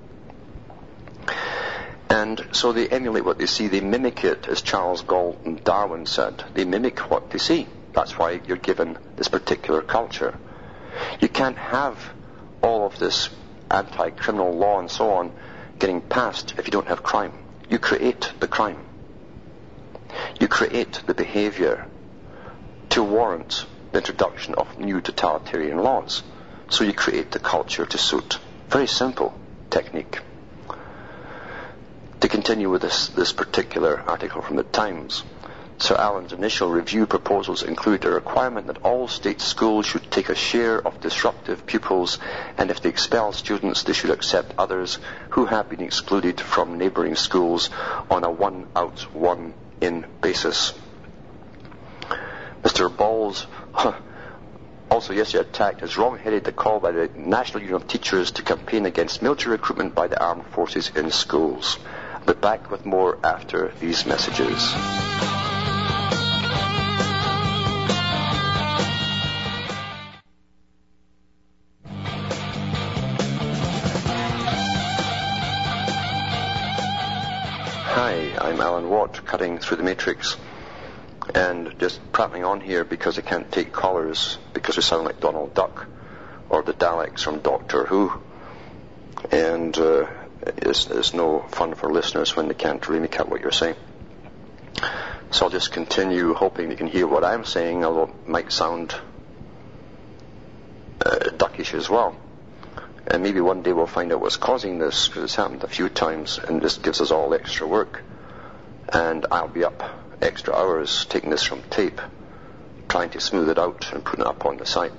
And 2.08 2.46
so 2.52 2.72
they 2.72 2.88
emulate 2.88 3.24
what 3.24 3.38
they 3.38 3.46
see, 3.46 3.68
they 3.68 3.80
mimic 3.80 4.22
it, 4.22 4.46
as 4.46 4.62
Charles 4.62 5.02
Galton 5.02 5.60
Darwin 5.64 6.06
said. 6.06 6.44
They 6.54 6.64
mimic 6.64 7.10
what 7.10 7.30
they 7.30 7.38
see. 7.38 7.66
That's 7.94 8.18
why 8.18 8.40
you're 8.46 8.56
given 8.56 8.98
this 9.16 9.28
particular 9.28 9.82
culture. 9.82 10.38
You 11.20 11.28
can't 11.28 11.56
have 11.56 11.98
all 12.62 12.86
of 12.86 12.98
this 12.98 13.30
anti 13.70 14.10
criminal 14.10 14.52
law 14.52 14.78
and 14.78 14.90
so 14.90 15.10
on 15.10 15.32
getting 15.78 16.00
passed 16.00 16.54
if 16.58 16.66
you 16.66 16.70
don't 16.70 16.86
have 16.86 17.02
crime. 17.02 17.32
You 17.68 17.78
create 17.78 18.32
the 18.38 18.46
crime. 18.46 18.78
You 20.40 20.48
create 20.48 21.02
the 21.06 21.14
behavior 21.14 21.86
to 22.90 23.02
warrant 23.02 23.64
the 23.92 23.98
introduction 23.98 24.54
of 24.54 24.78
new 24.78 25.00
totalitarian 25.00 25.78
laws. 25.78 26.22
So 26.68 26.84
you 26.84 26.92
create 26.92 27.30
the 27.30 27.38
culture 27.38 27.86
to 27.86 27.98
suit. 27.98 28.38
Very 28.68 28.86
simple 28.86 29.34
technique. 29.70 30.20
To 32.20 32.28
continue 32.28 32.70
with 32.70 32.82
this, 32.82 33.08
this 33.08 33.32
particular 33.32 34.02
article 34.06 34.42
from 34.42 34.56
the 34.56 34.62
Times, 34.62 35.22
Sir 35.78 35.96
Alan's 35.96 36.32
initial 36.32 36.70
review 36.70 37.06
proposals 37.06 37.64
include 37.64 38.04
a 38.04 38.10
requirement 38.10 38.68
that 38.68 38.84
all 38.84 39.08
state 39.08 39.40
schools 39.40 39.84
should 39.84 40.10
take 40.10 40.28
a 40.28 40.34
share 40.34 40.78
of 40.86 41.00
disruptive 41.00 41.66
pupils, 41.66 42.20
and 42.56 42.70
if 42.70 42.80
they 42.80 42.88
expel 42.88 43.32
students, 43.32 43.82
they 43.82 43.92
should 43.92 44.10
accept 44.10 44.54
others 44.58 44.98
who 45.30 45.46
have 45.46 45.68
been 45.68 45.80
excluded 45.80 46.40
from 46.40 46.78
neighbouring 46.78 47.16
schools 47.16 47.70
on 48.08 48.22
a 48.22 48.30
one 48.30 48.68
out, 48.76 49.00
one 49.12 49.54
in 49.82 50.06
basis. 50.20 50.72
Mr. 52.62 52.94
Balls 52.96 53.46
also 54.90 55.12
yesterday 55.12 55.40
attacked 55.48 55.82
as 55.82 55.98
wrong-headed 55.98 56.44
the 56.44 56.52
call 56.52 56.78
by 56.78 56.92
the 56.92 57.10
National 57.16 57.60
Union 57.62 57.76
of 57.76 57.88
Teachers 57.88 58.30
to 58.32 58.42
campaign 58.42 58.86
against 58.86 59.22
military 59.22 59.56
recruitment 59.56 59.94
by 59.94 60.06
the 60.06 60.22
armed 60.22 60.46
forces 60.46 60.92
in 60.94 61.10
schools. 61.10 61.78
But 62.24 62.40
back 62.40 62.70
with 62.70 62.86
more 62.86 63.18
after 63.24 63.72
these 63.80 64.06
messages. 64.06 65.31
Cutting 79.24 79.58
through 79.58 79.78
the 79.78 79.82
matrix. 79.82 80.36
And 81.34 81.78
just 81.78 82.00
prattling 82.12 82.44
on 82.44 82.60
here 82.60 82.84
because 82.84 83.18
I 83.18 83.22
can't 83.22 83.50
take 83.50 83.72
callers 83.72 84.38
because 84.52 84.76
we 84.76 84.82
sound 84.82 85.04
like 85.04 85.20
Donald 85.20 85.54
Duck 85.54 85.86
or 86.50 86.62
the 86.62 86.74
Daleks 86.74 87.20
from 87.20 87.38
Doctor 87.38 87.86
Who. 87.86 88.12
And 89.30 89.76
uh, 89.78 90.06
it's, 90.58 90.90
it's 90.90 91.14
no 91.14 91.40
fun 91.40 91.74
for 91.74 91.90
listeners 91.90 92.36
when 92.36 92.48
they 92.48 92.54
can't 92.54 92.86
really 92.88 93.00
make 93.00 93.18
out 93.18 93.28
what 93.28 93.40
you're 93.40 93.52
saying. 93.52 93.76
So 95.30 95.46
I'll 95.46 95.50
just 95.50 95.72
continue 95.72 96.34
hoping 96.34 96.68
they 96.68 96.76
can 96.76 96.88
hear 96.88 97.06
what 97.06 97.24
I'm 97.24 97.44
saying, 97.44 97.84
although 97.84 98.12
it 98.12 98.28
might 98.28 98.52
sound 98.52 98.94
uh, 101.06 101.30
duckish 101.30 101.72
as 101.72 101.88
well. 101.88 102.14
And 103.06 103.22
maybe 103.22 103.40
one 103.40 103.62
day 103.62 103.72
we'll 103.72 103.86
find 103.86 104.12
out 104.12 104.20
what's 104.20 104.36
causing 104.36 104.78
this, 104.78 105.08
because 105.08 105.24
it's 105.24 105.34
happened 105.36 105.64
a 105.64 105.68
few 105.68 105.88
times, 105.88 106.38
and 106.38 106.60
this 106.60 106.76
gives 106.76 107.00
us 107.00 107.10
all 107.10 107.32
extra 107.32 107.66
work. 107.66 108.02
And 108.88 109.26
I'll 109.30 109.48
be 109.48 109.64
up 109.64 109.82
extra 110.20 110.54
hours 110.54 111.04
taking 111.06 111.30
this 111.30 111.42
from 111.42 111.62
tape, 111.70 112.00
trying 112.88 113.10
to 113.10 113.20
smooth 113.20 113.48
it 113.50 113.58
out 113.58 113.92
and 113.92 114.04
putting 114.04 114.24
it 114.24 114.28
up 114.28 114.46
on 114.46 114.56
the 114.56 114.66
site. 114.66 114.92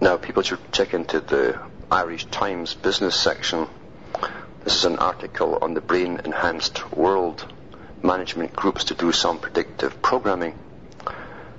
Now, 0.00 0.16
people 0.16 0.42
should 0.42 0.72
check 0.72 0.94
into 0.94 1.20
the 1.20 1.58
Irish 1.90 2.26
Times 2.26 2.74
business 2.74 3.14
section. 3.14 3.68
This 4.64 4.76
is 4.76 4.84
an 4.84 4.98
article 4.98 5.58
on 5.62 5.74
the 5.74 5.80
brain 5.80 6.20
enhanced 6.24 6.92
world 6.92 7.46
management 8.02 8.54
groups 8.54 8.84
to 8.84 8.94
do 8.94 9.12
some 9.12 9.38
predictive 9.38 10.02
programming. 10.02 10.54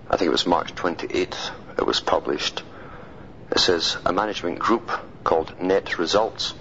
I 0.10 0.18
think 0.18 0.28
it 0.28 0.32
was 0.32 0.46
March 0.46 0.76
28th 0.76 1.52
it 1.78 1.86
was 1.86 2.00
published. 2.00 2.64
It 3.52 3.60
says 3.60 3.98
a 4.06 4.14
management 4.14 4.60
group 4.60 4.92
called 5.24 5.60
Net 5.60 5.98
Results 5.98 6.54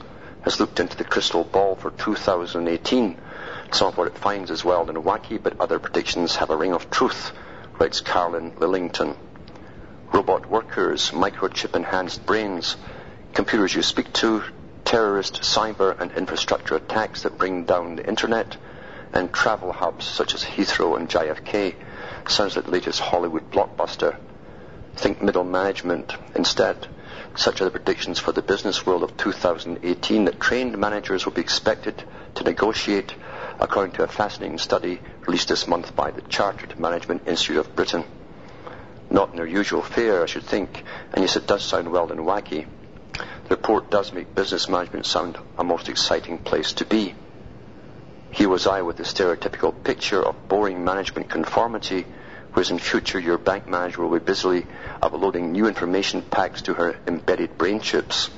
has 0.42 0.60
looked 0.60 0.80
into 0.80 0.96
the 0.96 1.04
crystal 1.04 1.44
ball 1.44 1.76
for 1.76 1.90
2018. 1.90 3.16
Some 3.72 3.88
of 3.88 3.96
what 3.96 4.08
it 4.08 4.18
finds 4.18 4.50
is 4.50 4.64
well 4.64 4.88
and 4.88 4.98
wacky, 4.98 5.42
but 5.42 5.60
other 5.60 5.78
predictions 5.78 6.36
have 6.36 6.50
a 6.50 6.56
ring 6.56 6.72
of 6.72 6.90
truth, 6.90 7.32
writes 7.78 8.00
Karlin 8.00 8.52
Lillington. 8.56 9.16
Robot 10.12 10.46
workers, 10.46 11.10
microchip 11.12 11.74
enhanced 11.74 12.26
brains, 12.26 12.76
computers 13.32 13.74
you 13.74 13.82
speak 13.82 14.12
to, 14.12 14.42
terrorist, 14.84 15.40
cyber, 15.40 15.98
and 15.98 16.12
infrastructure 16.12 16.74
attacks 16.74 17.22
that 17.22 17.38
bring 17.38 17.64
down 17.64 17.96
the 17.96 18.06
internet, 18.06 18.56
and 19.12 19.32
travel 19.32 19.72
hubs 19.72 20.04
such 20.04 20.34
as 20.34 20.44
Heathrow 20.44 20.96
and 20.96 21.08
JFK. 21.08 21.74
Sounds 22.28 22.56
like 22.56 22.66
the 22.66 22.70
latest 22.70 23.00
Hollywood 23.00 23.50
blockbuster. 23.50 24.16
Think 24.96 25.22
middle 25.22 25.44
management 25.44 26.12
instead. 26.34 26.88
Such 27.36 27.60
are 27.60 27.64
the 27.64 27.70
predictions 27.70 28.18
for 28.18 28.32
the 28.32 28.40
business 28.40 28.86
world 28.86 29.02
of 29.02 29.16
2018 29.18 30.24
that 30.24 30.40
trained 30.40 30.78
managers 30.78 31.24
will 31.26 31.32
be 31.32 31.40
expected 31.42 32.02
to 32.36 32.44
negotiate 32.44 33.14
according 33.60 33.92
to 33.92 34.02
a 34.02 34.06
fascinating 34.06 34.58
study 34.58 35.00
released 35.26 35.48
this 35.48 35.68
month 35.68 35.94
by 35.94 36.10
the 36.10 36.22
Chartered 36.22 36.78
Management 36.78 37.26
Institute 37.26 37.58
of 37.58 37.76
Britain. 37.76 38.04
Not 39.10 39.30
in 39.30 39.36
their 39.36 39.46
usual 39.46 39.82
fare, 39.82 40.22
I 40.22 40.26
should 40.26 40.44
think, 40.44 40.84
and 41.12 41.22
yes, 41.22 41.36
it 41.36 41.46
does 41.46 41.62
sound 41.62 41.92
wild 41.92 42.10
and 42.12 42.20
wacky. 42.20 42.66
The 43.12 43.56
report 43.56 43.90
does 43.90 44.12
make 44.12 44.34
business 44.34 44.68
management 44.68 45.04
sound 45.04 45.36
a 45.58 45.64
most 45.64 45.88
exciting 45.90 46.38
place 46.38 46.72
to 46.74 46.86
be. 46.86 47.14
Here 48.30 48.48
was 48.48 48.66
I 48.66 48.80
with 48.80 48.96
the 48.96 49.02
stereotypical 49.02 49.74
picture 49.84 50.22
of 50.22 50.48
boring 50.48 50.82
management 50.82 51.28
conformity, 51.28 52.06
whereas 52.52 52.70
in 52.70 52.78
future 52.78 53.18
your 53.18 53.38
bank 53.38 53.66
manager 53.66 54.02
will 54.02 54.18
be 54.18 54.24
busily 54.24 54.66
uploading 55.00 55.52
new 55.52 55.66
information 55.66 56.22
packs 56.22 56.62
to 56.62 56.74
her 56.74 56.96
embedded 57.06 57.56
brain 57.56 57.80
chips, 57.80 58.30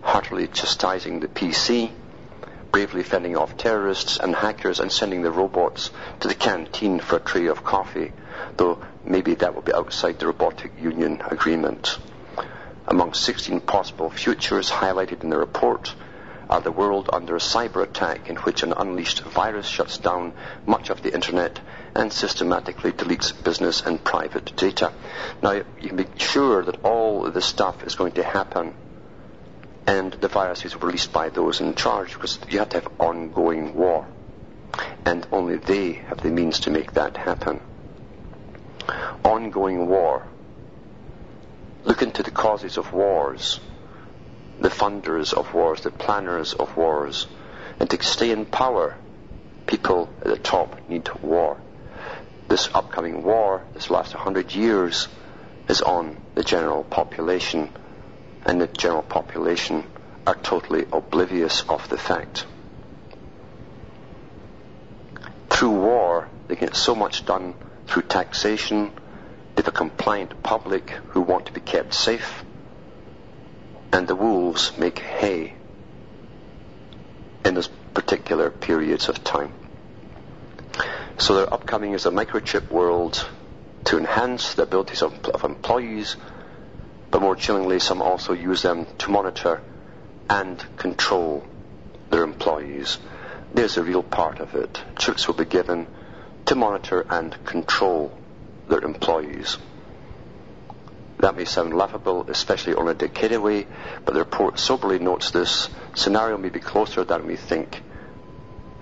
heartily 0.00 0.46
chastising 0.48 1.20
the 1.20 1.28
PC, 1.28 1.90
bravely 2.72 3.02
fending 3.02 3.36
off 3.36 3.56
terrorists 3.56 4.18
and 4.18 4.34
hackers 4.34 4.80
and 4.80 4.90
sending 4.90 5.22
the 5.22 5.30
robots 5.30 5.90
to 6.20 6.28
the 6.28 6.34
canteen 6.34 6.98
for 6.98 7.16
a 7.16 7.20
tray 7.20 7.46
of 7.46 7.62
coffee, 7.62 8.12
though 8.56 8.78
maybe 9.04 9.34
that 9.34 9.54
will 9.54 9.62
be 9.62 9.74
outside 9.74 10.18
the 10.18 10.26
robotic 10.26 10.72
union 10.80 11.22
agreement. 11.30 11.98
Among 12.86 13.14
16 13.14 13.60
possible 13.60 14.10
futures 14.10 14.70
highlighted 14.70 15.22
in 15.22 15.30
the 15.30 15.36
report 15.36 15.94
are 16.52 16.60
the 16.60 16.70
world 16.70 17.08
under 17.10 17.34
a 17.34 17.38
cyber 17.38 17.82
attack 17.82 18.28
in 18.28 18.36
which 18.36 18.62
an 18.62 18.74
unleashed 18.74 19.22
virus 19.22 19.66
shuts 19.66 19.96
down 19.96 20.34
much 20.66 20.90
of 20.90 21.02
the 21.02 21.14
internet 21.14 21.58
and 21.94 22.12
systematically 22.12 22.92
deletes 22.92 23.32
business 23.42 23.80
and 23.80 24.04
private 24.04 24.54
data. 24.54 24.92
Now, 25.42 25.52
you 25.52 25.88
can 25.88 25.96
be 25.96 26.06
sure 26.18 26.62
that 26.62 26.84
all 26.84 27.30
this 27.30 27.46
stuff 27.46 27.82
is 27.84 27.94
going 27.94 28.12
to 28.12 28.22
happen 28.22 28.74
and 29.86 30.12
the 30.12 30.28
virus 30.28 30.66
is 30.66 30.76
released 30.76 31.10
by 31.10 31.30
those 31.30 31.62
in 31.62 31.74
charge 31.74 32.12
because 32.12 32.38
you 32.50 32.58
have 32.58 32.68
to 32.68 32.80
have 32.80 32.88
ongoing 33.00 33.74
war. 33.74 34.06
And 35.06 35.26
only 35.32 35.56
they 35.56 35.94
have 35.94 36.20
the 36.20 36.30
means 36.30 36.60
to 36.60 36.70
make 36.70 36.92
that 36.92 37.16
happen. 37.16 37.62
Ongoing 39.24 39.86
war 39.88 40.26
Look 41.84 42.02
into 42.02 42.22
the 42.22 42.30
causes 42.30 42.76
of 42.76 42.92
wars, 42.92 43.58
the 44.62 44.68
funders 44.68 45.34
of 45.34 45.52
wars, 45.52 45.80
the 45.82 45.90
planners 45.90 46.54
of 46.54 46.76
wars. 46.76 47.26
And 47.80 47.90
to 47.90 48.02
stay 48.02 48.30
in 48.30 48.46
power, 48.46 48.96
people 49.66 50.08
at 50.20 50.28
the 50.28 50.38
top 50.38 50.88
need 50.88 51.08
war. 51.20 51.60
This 52.48 52.68
upcoming 52.72 53.22
war, 53.22 53.64
this 53.74 53.90
last 53.90 54.14
100 54.14 54.54
years, 54.54 55.08
is 55.68 55.80
on 55.80 56.16
the 56.34 56.44
general 56.44 56.84
population, 56.84 57.70
and 58.44 58.60
the 58.60 58.66
general 58.66 59.02
population 59.02 59.84
are 60.26 60.36
totally 60.36 60.86
oblivious 60.92 61.62
of 61.68 61.88
the 61.88 61.98
fact. 61.98 62.46
Through 65.50 65.70
war, 65.70 66.28
they 66.48 66.56
get 66.56 66.76
so 66.76 66.94
much 66.94 67.24
done 67.24 67.54
through 67.86 68.02
taxation, 68.02 68.92
they 69.54 69.62
have 69.62 69.68
a 69.68 69.72
compliant 69.72 70.42
public 70.42 70.90
who 71.08 71.20
want 71.20 71.46
to 71.46 71.52
be 71.52 71.60
kept 71.60 71.94
safe, 71.94 72.44
and 73.92 74.08
the 74.08 74.16
wolves 74.16 74.72
make 74.78 74.98
hay 74.98 75.54
in 77.44 77.54
those 77.54 77.68
particular 77.94 78.50
periods 78.50 79.08
of 79.08 79.22
time. 79.22 79.52
So 81.18 81.34
their 81.34 81.52
upcoming 81.52 81.92
is 81.92 82.06
a 82.06 82.10
microchip 82.10 82.70
world 82.70 83.24
to 83.84 83.98
enhance 83.98 84.54
the 84.54 84.62
abilities 84.62 85.02
of, 85.02 85.12
of 85.26 85.44
employees, 85.44 86.16
but 87.10 87.20
more 87.20 87.36
chillingly, 87.36 87.78
some 87.78 88.00
also 88.00 88.32
use 88.32 88.62
them 88.62 88.86
to 88.98 89.10
monitor 89.10 89.60
and 90.30 90.64
control 90.78 91.44
their 92.10 92.22
employees. 92.22 92.98
There's 93.52 93.76
a 93.76 93.82
real 93.82 94.02
part 94.02 94.40
of 94.40 94.54
it. 94.54 94.80
Chips 94.98 95.26
will 95.26 95.34
be 95.34 95.44
given 95.44 95.86
to 96.46 96.54
monitor 96.54 97.04
and 97.10 97.36
control 97.44 98.16
their 98.68 98.80
employees. 98.80 99.58
That 101.22 101.36
may 101.36 101.44
sound 101.44 101.72
laughable, 101.72 102.24
especially 102.28 102.74
on 102.74 102.88
a 102.88 102.94
decade 102.94 103.30
away, 103.30 103.68
but 104.04 104.14
the 104.14 104.18
report 104.18 104.58
soberly 104.58 104.98
notes 104.98 105.30
this 105.30 105.68
scenario 105.94 106.36
may 106.36 106.48
be 106.48 106.58
closer 106.58 107.04
than 107.04 107.28
we 107.28 107.36
think. 107.36 107.80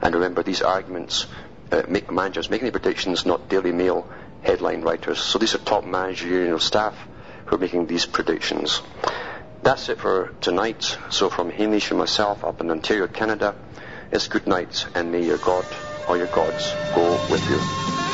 And 0.01 0.14
remember, 0.14 0.43
these 0.43 0.62
arguments 0.62 1.26
uh, 1.70 1.82
make 1.86 2.11
managers 2.11 2.49
making 2.49 2.64
the 2.64 2.72
predictions, 2.72 3.26
not 3.26 3.51
Daily 3.51 3.72
Mail 3.72 4.09
headline 4.41 4.80
writers. 4.80 5.20
So 5.20 5.38
these 5.38 5.55
are 5.55 5.59
top 5.59 5.84
managerial 5.84 6.59
staff 6.59 6.97
who 7.45 7.57
are 7.57 7.59
making 7.59 7.88
these 7.88 8.07
predictions. 8.07 8.80
That's 9.62 9.91
it 9.91 9.99
for 9.99 10.32
tonight. 10.41 10.97
So 11.11 11.28
from 11.28 11.51
Hamish 11.51 11.91
and 11.91 11.99
myself 11.99 12.43
up 12.43 12.62
in 12.62 12.70
Ontario, 12.70 13.07
Canada, 13.07 13.55
it's 14.11 14.28
good 14.28 14.47
night, 14.47 14.86
and 14.95 15.12
may 15.12 15.22
your 15.22 15.36
God 15.36 15.66
or 16.09 16.16
your 16.16 16.28
gods 16.28 16.72
go 16.95 17.20
with 17.30 17.51
you. 17.51 18.09